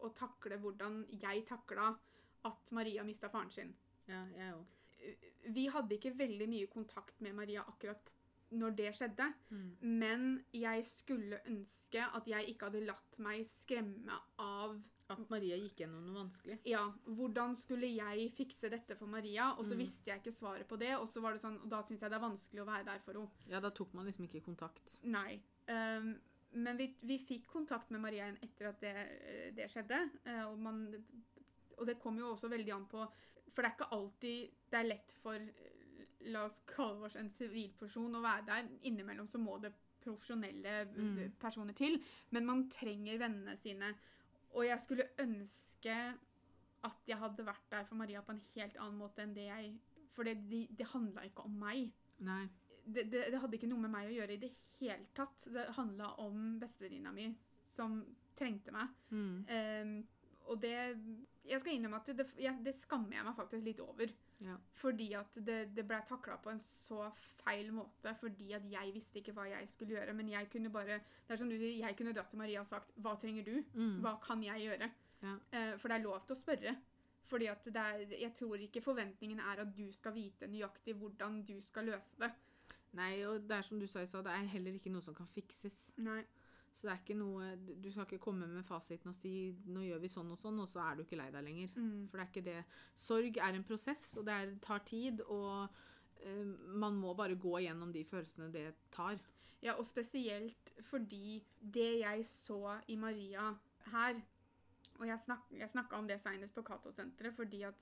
å 0.05 0.11
takle 0.12 0.59
hvordan 0.61 0.98
jeg 1.22 1.44
takla 1.48 1.94
at 2.44 2.72
Maria 2.76 3.05
mista 3.07 3.30
faren 3.32 3.50
sin 3.50 3.70
ja, 4.11 4.26
jeg 4.36 4.52
òg. 4.52 4.66
vi 5.55 5.64
hadde 5.72 5.96
ikke 5.96 6.12
veldig 6.18 6.48
mye 6.48 6.66
kontakt 6.72 7.20
med 7.24 7.32
Maria 7.38 7.64
akkurat 7.64 8.11
når 8.55 8.70
det 8.76 8.90
skjedde, 8.94 9.26
Mm. 9.50 9.76
men 9.80 10.44
jeg 10.52 10.84
skulle 10.84 11.40
ønske 11.48 12.05
at 12.14 12.28
jeg 12.28 12.48
ikke 12.52 12.68
hadde 12.68 12.84
latt 12.86 13.18
meg 13.18 13.46
skremme 13.48 14.18
av 14.38 14.76
At 15.12 15.20
Maria 15.28 15.57
gikk 15.61 15.82
gjennom 15.82 16.05
noe 16.07 16.16
vanskelig. 16.22 16.55
Ja, 16.64 16.82
hvordan 17.05 17.52
skulle 17.61 17.90
jeg 17.92 18.30
fikse 18.38 18.70
dette 18.72 18.96
for 18.96 19.07
Maria? 19.07 19.50
Og 19.59 19.66
så 19.66 19.74
Mm. 19.74 19.78
visste 19.82 20.11
jeg 20.11 20.22
ikke 20.22 20.32
svaret 20.32 20.66
på 20.68 20.78
det, 20.78 20.94
og 20.96 21.09
så 21.09 21.20
var 21.20 21.32
det 21.34 21.42
sånn, 21.42 21.59
og 21.62 21.68
da 21.68 21.82
syns 21.82 22.00
jeg 22.00 22.11
det 22.11 22.16
er 22.16 22.24
vanskelig 22.28 22.62
å 22.62 22.66
være 22.66 22.84
der 22.86 22.98
for 23.05 23.12
henne. 23.12 23.30
Ja, 23.50 23.61
da 23.61 23.70
tok 23.70 23.92
man 23.94 24.07
liksom 24.07 24.24
ikke 24.26 24.40
kontakt. 24.44 24.98
Nei. 25.02 25.40
Um, 25.68 26.18
men 26.52 26.76
vi, 26.78 26.94
vi 27.02 27.18
fikk 27.18 27.46
kontakt 27.46 27.90
med 27.90 28.00
Maria 28.00 28.24
igjen 28.30 28.38
etter 28.42 28.68
at 28.68 28.80
det, 28.80 29.55
det 29.57 29.68
skjedde. 29.70 30.11
eh, 30.24 30.44
og, 30.46 30.59
man, 30.59 31.05
og 31.78 31.86
det 31.86 31.98
kom 32.00 32.16
jo 32.18 32.32
også 32.34 32.48
veldig 32.48 32.72
an 32.72 32.86
på 32.86 33.05
For 33.55 33.62
det 33.62 33.70
er 33.70 33.76
ikke 33.76 33.92
alltid 33.92 34.50
det 34.70 34.78
er 34.80 34.88
lett 34.88 35.12
for 35.22 35.34
eh, 35.34 35.80
La 36.26 36.46
oss 36.46 36.62
kalle 36.66 37.05
oss 37.05 37.16
en 37.16 37.28
sivilperson 37.28 38.14
å 38.16 38.22
være 38.22 38.46
der. 38.46 38.68
Innimellom 38.84 39.28
så 39.28 39.38
må 39.38 39.61
det 39.61 39.74
profesjonelle 40.00 40.86
Mm. 40.96 41.32
personer 41.38 41.74
til, 41.74 41.98
men 42.30 42.46
man 42.46 42.68
trenger 42.70 43.18
vennene 43.18 43.57
sine. 43.59 43.94
Og 44.55 44.66
jeg 44.66 44.80
skulle 44.82 45.09
ønske 45.22 45.96
at 46.84 47.09
jeg 47.09 47.18
hadde 47.18 47.46
vært 47.46 47.70
der 47.72 47.86
for 47.88 47.98
Maria 47.98 48.22
på 48.24 48.34
en 48.34 48.42
helt 48.55 48.76
annen 48.76 49.00
måte 49.00 49.24
enn 49.24 49.34
det 49.36 49.48
jeg 49.48 49.72
For 50.14 50.26
det, 50.26 50.36
det, 50.50 50.66
det 50.78 50.86
handla 50.92 51.24
ikke 51.26 51.46
om 51.48 51.55
meg. 51.59 51.88
Nei. 52.22 52.44
Det, 52.84 53.07
det, 53.11 53.24
det 53.32 53.40
hadde 53.40 53.57
ikke 53.57 53.70
noe 53.70 53.82
med 53.82 53.90
meg 53.90 54.11
å 54.11 54.14
gjøre 54.14 54.36
i 54.36 54.42
det 54.42 54.52
hele 54.76 55.09
tatt. 55.16 55.46
Det 55.50 55.64
handla 55.74 56.12
om 56.22 56.59
bestevenninna 56.61 57.11
mi 57.16 57.32
som 57.66 57.96
trengte 58.38 58.74
meg. 58.74 58.92
Mm. 59.11 59.40
Um, 59.48 59.96
og 60.52 60.61
det 60.62 60.74
Jeg 61.44 61.61
skal 61.61 61.74
innrømme 61.74 61.98
at 61.98 62.12
det, 62.16 62.28
det, 62.64 62.76
skammer 62.80 63.16
jeg 63.16 63.26
meg 63.26 63.36
faktisk 63.36 63.66
litt 63.66 63.82
over. 63.82 64.12
Ja. 64.43 64.57
Fordi 64.74 65.12
at 65.14 65.37
det, 65.47 65.59
det 65.76 65.85
ble 65.87 66.01
takla 66.09 66.37
på 66.43 66.51
en 66.51 66.61
så 66.61 67.07
feil 67.45 67.70
måte. 67.74 68.14
Fordi 68.20 68.53
at 68.57 68.66
jeg 68.70 68.95
visste 68.95 69.20
ikke 69.20 69.35
hva 69.37 69.47
jeg 69.51 69.68
skulle 69.70 69.97
gjøre. 69.97 70.14
Men 70.16 70.32
jeg 70.32 70.51
kunne 70.53 70.72
bare 70.72 70.99
Det 70.99 71.37
er 71.37 71.41
som 71.41 71.51
du 71.51 71.57
sier, 71.57 71.78
jeg 71.87 71.97
kunne 71.97 72.14
dratt 72.16 72.30
til 72.32 72.41
Maria 72.43 72.61
og 72.61 72.70
sagt 72.70 72.91
Hva 72.97 73.14
trenger 73.20 73.47
du? 73.47 73.55
Mm. 73.74 74.01
Hva 74.05 74.16
kan 74.24 74.43
jeg 74.45 74.66
gjøre? 74.66 74.91
Ja. 75.22 75.37
Eh, 75.53 75.78
for 75.78 75.89
det 75.89 75.99
er 75.99 76.07
lov 76.07 76.26
til 76.26 76.37
å 76.37 76.41
spørre. 76.41 76.74
Fordi 77.30 77.47
at 77.47 77.64
det 77.64 77.85
er, 77.85 78.03
Jeg 78.20 78.35
tror 78.35 78.57
ikke 78.61 78.82
forventningen 78.85 79.41
er 79.41 79.62
at 79.64 79.76
du 79.76 79.87
skal 79.93 80.14
vite 80.14 80.51
nøyaktig 80.51 80.97
hvordan 80.99 81.43
du 81.47 81.61
skal 81.64 81.89
løse 81.93 82.18
det. 82.20 82.32
Nei, 82.95 83.24
og 83.26 83.49
det 83.49 83.57
er 83.57 83.62
som 83.66 83.80
du 83.80 83.87
sa 83.91 84.05
i 84.05 84.07
stad, 84.07 84.22
det 84.24 84.32
er 84.32 84.53
heller 84.53 84.76
ikke 84.76 84.93
noe 84.95 85.03
som 85.03 85.14
kan 85.14 85.26
fikses. 85.26 85.89
Nei. 85.97 86.20
Så 86.74 86.88
det 86.88 86.92
er 86.92 87.02
ikke 87.02 87.16
noe 87.18 87.52
Du 87.82 87.90
skal 87.92 88.06
ikke 88.08 88.24
komme 88.24 88.48
med 88.50 88.66
fasiten 88.66 89.12
og 89.12 89.14
si 89.14 89.54
'nå 89.66 89.84
gjør 89.86 90.00
vi 90.02 90.10
sånn 90.10 90.32
og 90.34 90.38
sånn', 90.38 90.60
og 90.60 90.68
så 90.68 90.82
er 90.82 90.96
du 90.96 91.04
ikke 91.04 91.18
lei 91.20 91.30
deg 91.30 91.44
lenger. 91.46 91.70
Mm. 91.76 92.08
For 92.08 92.18
det 92.18 92.24
er 92.24 92.32
ikke 92.32 92.48
det. 92.50 92.64
Sorg 92.96 93.36
er 93.36 93.54
en 93.54 93.64
prosess, 93.64 94.16
og 94.18 94.26
det 94.26 94.34
er, 94.34 94.54
tar 94.60 94.82
tid, 94.84 95.20
og 95.20 95.68
uh, 96.26 96.46
man 96.82 96.98
må 96.98 97.14
bare 97.14 97.38
gå 97.38 97.62
gjennom 97.62 97.92
de 97.92 98.04
følelsene 98.04 98.50
det 98.52 98.74
tar. 98.90 99.18
Ja, 99.64 99.78
og 99.78 99.86
spesielt 99.86 100.74
fordi 100.90 101.42
det 101.58 102.00
jeg 102.02 102.24
så 102.28 102.80
i 102.88 102.96
Maria 102.96 103.54
her 103.92 104.20
Og 105.00 105.08
jeg, 105.08 105.18
snak, 105.18 105.38
jeg 105.50 105.70
snakka 105.70 105.96
om 105.96 106.06
det 106.06 106.20
seinest 106.20 106.54
på 106.54 106.62
Cato-senteret 106.62 107.34
fordi 107.34 107.62
at 107.66 107.74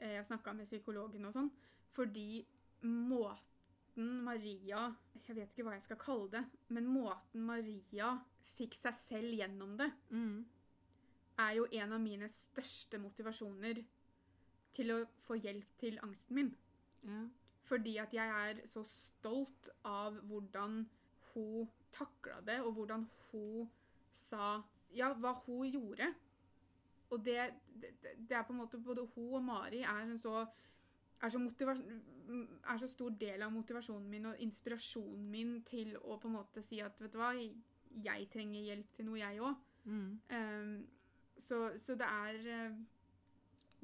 eh, 0.00 0.16
jeg 0.16 0.26
snakka 0.26 0.52
med 0.52 0.66
psykologen 0.66 1.28
og 1.28 1.34
sånn. 1.36 1.50
Fordi 1.94 2.40
måten 2.82 4.24
Maria 4.26 4.88
Jeg 5.28 5.36
vet 5.36 5.52
ikke 5.52 5.62
hva 5.68 5.76
jeg 5.76 5.84
skal 5.84 6.00
kalle 6.00 6.30
det, 6.32 6.42
men 6.68 6.88
måten 6.90 7.44
Maria 7.46 8.16
fikk 8.56 8.76
seg 8.78 8.94
selv 9.08 9.34
gjennom 9.36 9.76
det, 9.78 9.90
Mm. 10.10 10.44
er 11.38 11.54
jo 11.58 11.66
en 11.72 11.92
av 11.92 12.00
mine 12.00 12.28
største 12.28 12.98
motivasjoner 12.98 13.84
til 14.72 14.92
å 14.92 15.06
få 15.26 15.36
hjelp 15.40 15.76
til 15.78 15.98
angsten 16.02 16.34
min. 16.34 16.56
Ja. 17.04 17.26
Fordi 17.66 17.96
at 17.98 18.12
jeg 18.14 18.28
er 18.28 18.66
så 18.66 18.82
stolt 18.84 19.68
av 19.84 20.20
hvordan 20.28 20.86
hun 21.34 21.68
takla 21.92 22.40
det, 22.40 22.60
og 22.60 22.72
hvordan 22.74 23.08
hun 23.32 23.68
sa 24.12 24.62
Ja, 24.94 25.12
hva 25.12 25.32
hun 25.44 25.66
gjorde. 25.66 26.14
Og 27.10 27.24
det, 27.24 27.52
det, 27.74 27.90
det 28.28 28.36
er 28.36 28.44
på 28.46 28.52
en 28.52 28.60
måte 28.60 28.78
Både 28.78 29.04
hun 29.14 29.34
og 29.34 29.42
Mari 29.44 29.82
er 29.82 30.04
en 30.04 30.18
så 30.18 30.46
er 31.22 31.28
så, 31.28 31.38
er 32.70 32.78
så 32.78 32.88
stor 32.88 33.10
del 33.10 33.42
av 33.42 33.52
motivasjonen 33.52 34.08
min 34.10 34.26
og 34.26 34.40
inspirasjonen 34.44 35.30
min 35.30 35.62
til 35.64 35.96
å 35.96 36.18
på 36.20 36.28
en 36.28 36.36
måte 36.36 36.62
si 36.62 36.80
at 36.84 37.00
vet 37.00 37.12
du 37.12 37.18
hva, 37.18 37.32
jeg 38.04 38.28
trenger 38.32 38.68
hjelp 38.70 38.92
til 38.96 39.08
noe, 39.08 39.20
jeg 39.20 39.40
òg. 39.44 39.64
Mm. 39.86 40.12
Um, 40.34 40.76
så, 41.46 41.70
så 41.78 41.94
det 41.94 42.06
er 42.06 42.38
eh, 42.50 42.78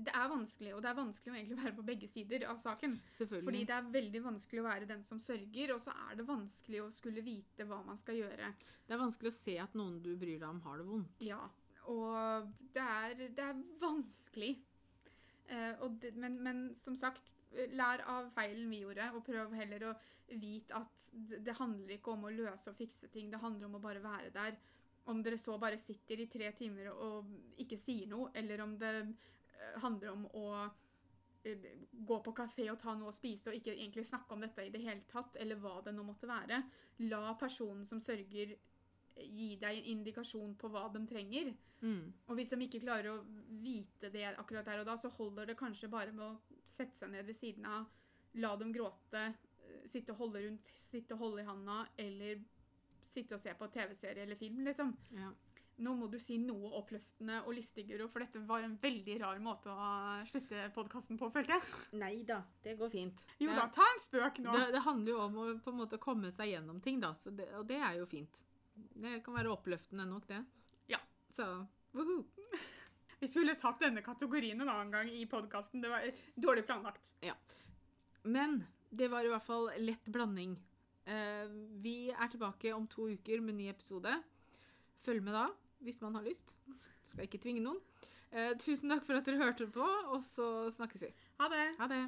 Det 0.03 0.11
er 0.19 0.29
vanskelig, 0.33 0.73
og 0.75 0.81
det 0.83 0.89
er 0.91 0.97
vanskelig 0.99 1.31
å 1.31 1.37
egentlig 1.37 1.59
være 1.61 1.75
på 1.77 1.85
begge 1.87 2.09
sider 2.11 2.47
av 2.51 2.59
saken. 2.59 2.97
Fordi 3.13 3.65
det 3.69 3.75
er 3.77 3.91
veldig 3.95 4.23
vanskelig 4.25 4.63
å 4.63 4.67
være 4.67 4.89
den 4.89 5.05
som 5.07 5.21
sørger, 5.23 5.75
og 5.75 5.83
så 5.85 5.95
er 6.09 6.17
det 6.19 6.27
vanskelig 6.27 6.81
å 6.83 6.91
skulle 6.91 7.23
vite 7.23 7.67
hva 7.69 7.83
man 7.87 8.01
skal 8.01 8.19
gjøre. 8.19 8.51
Det 8.89 8.97
er 8.97 9.03
vanskelig 9.03 9.31
å 9.31 9.37
se 9.37 9.59
at 9.63 9.77
noen 9.79 10.01
du 10.03 10.15
bryr 10.17 10.41
deg 10.41 10.49
om, 10.49 10.63
har 10.65 10.81
det 10.81 10.89
vondt. 10.89 11.23
Ja, 11.23 11.43
og 11.93 12.51
det 12.75 12.83
er, 12.83 13.15
det 13.37 13.47
er 13.47 13.63
vanskelig. 13.83 14.57
Uh, 15.53 15.75
og 15.85 16.01
det, 16.03 16.15
men, 16.17 16.41
men 16.43 16.65
som 16.79 16.97
sagt, 16.99 17.32
lær 17.77 18.03
av 18.09 18.29
feilen 18.35 18.71
vi 18.71 18.83
gjorde, 18.83 19.09
og 19.17 19.25
prøv 19.27 19.55
heller 19.57 19.89
å 19.91 19.95
vite 20.41 20.77
at 20.77 21.09
det, 21.13 21.57
handler 21.59 21.97
ikke 21.97 22.15
om 22.15 22.27
å 22.27 22.33
løse 22.33 22.71
og 22.71 22.79
fikse 22.79 23.11
ting, 23.13 23.31
det 23.31 23.41
handler 23.43 23.69
om 23.69 23.77
å 23.79 23.83
bare 23.83 24.03
være 24.05 24.31
der. 24.35 24.57
Om 25.11 25.23
dere 25.25 25.39
så 25.41 25.59
bare 25.59 25.81
sitter 25.81 26.23
i 26.23 26.29
tre 26.31 26.53
timer 26.57 26.93
og 26.93 27.59
ikke 27.61 27.79
sier 27.81 28.09
noe, 28.11 28.31
eller 28.39 28.63
om 28.65 28.77
det 28.79 28.93
eh, 29.03 29.79
handler 29.83 30.13
om 30.13 30.27
å 30.39 30.47
eh, 31.45 31.67
gå 31.93 32.21
på 32.23 32.35
kafé 32.39 32.69
og 32.71 32.79
ta 32.81 32.95
noe 32.95 33.11
å 33.11 33.17
spise 33.17 33.51
og 33.51 33.59
ikke 33.59 33.75
egentlig 33.75 34.07
snakke 34.07 34.37
om 34.37 34.47
dette 34.47 34.67
i 34.67 34.71
det 34.73 34.85
hele 34.85 35.03
tatt, 35.11 35.37
eller 35.43 35.59
hva 35.61 35.81
det 35.85 35.97
nå 35.97 36.07
måtte 36.07 36.31
være. 36.31 36.63
La 37.11 37.35
personen 37.41 37.85
som 37.89 38.01
sørger 38.01 38.55
eh, 38.55 39.27
gi 39.27 39.57
deg 39.61 39.83
en 39.83 39.93
indikasjon 39.99 40.55
på 40.61 40.71
hva 40.73 40.87
de 40.95 41.03
trenger. 41.11 41.53
Mm. 41.83 42.13
Og 42.31 42.39
hvis 42.39 42.53
de 42.53 42.63
ikke 42.63 42.85
klarer 42.85 43.11
å 43.11 43.21
vite 43.65 44.13
det 44.15 44.29
akkurat 44.37 44.71
der 44.71 44.85
og 44.85 44.87
da, 44.87 44.97
så 44.97 45.11
holder 45.19 45.51
det 45.51 45.59
kanskje 45.59 45.91
bare 45.91 46.15
med 46.15 46.29
å 46.31 46.52
sette 46.71 46.99
seg 46.99 47.13
ned 47.13 47.27
ved 47.29 47.39
siden 47.39 47.67
av, 47.69 47.87
la 48.43 48.55
dem 48.61 48.73
gråte, 48.75 49.25
eh, 49.33 49.87
sitte 49.91 50.15
og 50.15 50.27
holde 50.27 50.45
rundt, 50.47 50.69
sitte 50.79 51.17
og 51.17 51.27
holde 51.27 51.43
i 51.43 51.49
handa, 51.49 51.85
eller 52.01 52.43
sitte 53.13 53.37
og 53.37 53.43
se 53.45 53.55
på 53.59 53.69
TV-serie 53.73 54.25
eller 54.25 54.39
film, 54.41 54.63
liksom. 54.67 54.95
Ja. 55.19 55.33
Nå 55.83 55.95
må 55.97 56.07
du 56.13 56.19
si 56.21 56.37
noe 56.39 56.69
oppløftende 56.79 57.41
og 57.47 57.57
lystig, 57.57 57.87
Guro, 57.89 58.07
for 58.13 58.23
dette 58.23 58.43
var 58.47 58.63
en 58.63 58.77
veldig 58.81 59.17
rar 59.23 59.41
måte 59.43 59.73
å 59.73 59.87
slutte 60.29 60.67
podkasten 60.77 61.19
på, 61.21 61.31
følte 61.33 61.57
jeg. 61.57 61.81
Nei 61.99 62.15
da, 62.29 62.43
det 62.65 62.77
går 62.79 62.93
fint. 62.93 63.25
Jo 63.41 63.51
det, 63.51 63.57
da, 63.59 63.67
ta 63.73 63.87
en 63.89 64.03
spøk 64.05 64.43
nå. 64.45 64.53
det, 64.53 64.67
det 64.77 64.85
handler 64.85 65.15
jo 65.15 65.23
om 65.25 65.41
å 65.43 65.47
på 65.65 65.73
en 65.73 65.81
måte 65.81 66.01
komme 66.03 66.33
seg 66.37 66.53
gjennom 66.53 66.81
ting, 66.85 67.01
da. 67.03 67.15
Så 67.19 67.33
det, 67.35 67.49
og 67.59 67.67
det 67.71 67.81
er 67.81 67.99
jo 67.99 68.07
fint. 68.11 68.43
Det 68.75 69.19
kan 69.25 69.37
være 69.37 69.53
oppløftende 69.53 70.07
nok, 70.09 70.29
det. 70.29 70.43
Ja. 70.93 71.01
Så 71.33 71.49
woho. 71.97 72.21
Vi 73.23 73.29
skulle 73.29 73.55
tatt 73.55 73.79
denne 73.79 74.03
kategorien 74.03 74.59
en 74.61 74.69
annen 74.69 74.89
gang 74.91 75.11
i 75.15 75.21
podkasten. 75.31 75.79
Det 75.79 75.91
var 75.93 76.09
dårlig 76.35 76.65
planlagt. 76.67 77.13
Men 78.23 78.65
det 78.91 79.07
var 79.13 79.23
i 79.23 79.31
hvert 79.31 79.47
fall 79.47 79.69
lett 79.79 80.09
blanding. 80.11 80.57
Eh, 81.07 81.47
vi 81.85 82.11
er 82.11 82.33
tilbake 82.33 82.73
om 82.75 82.89
to 82.91 83.07
uker 83.15 83.39
med 83.47 83.61
ny 83.61 83.69
episode. 83.71 84.17
Følg 85.07 85.23
med 85.23 85.39
da, 85.39 85.45
hvis 85.87 86.03
man 86.03 86.19
har 86.19 86.27
lyst. 86.27 86.57
Skal 87.07 87.29
ikke 87.29 87.39
tvinge 87.47 87.63
noen. 87.63 87.79
Eh, 88.35 88.57
tusen 88.59 88.91
takk 88.91 89.07
for 89.07 89.15
at 89.15 89.31
dere 89.31 89.39
hørte 89.39 89.71
på, 89.71 89.87
og 89.87 90.19
så 90.27 90.67
snakkes 90.75 91.07
vi. 91.07 91.15
Ha 91.39 91.51
det. 91.55 91.67
Ha 91.79 91.91
det. 91.95 92.03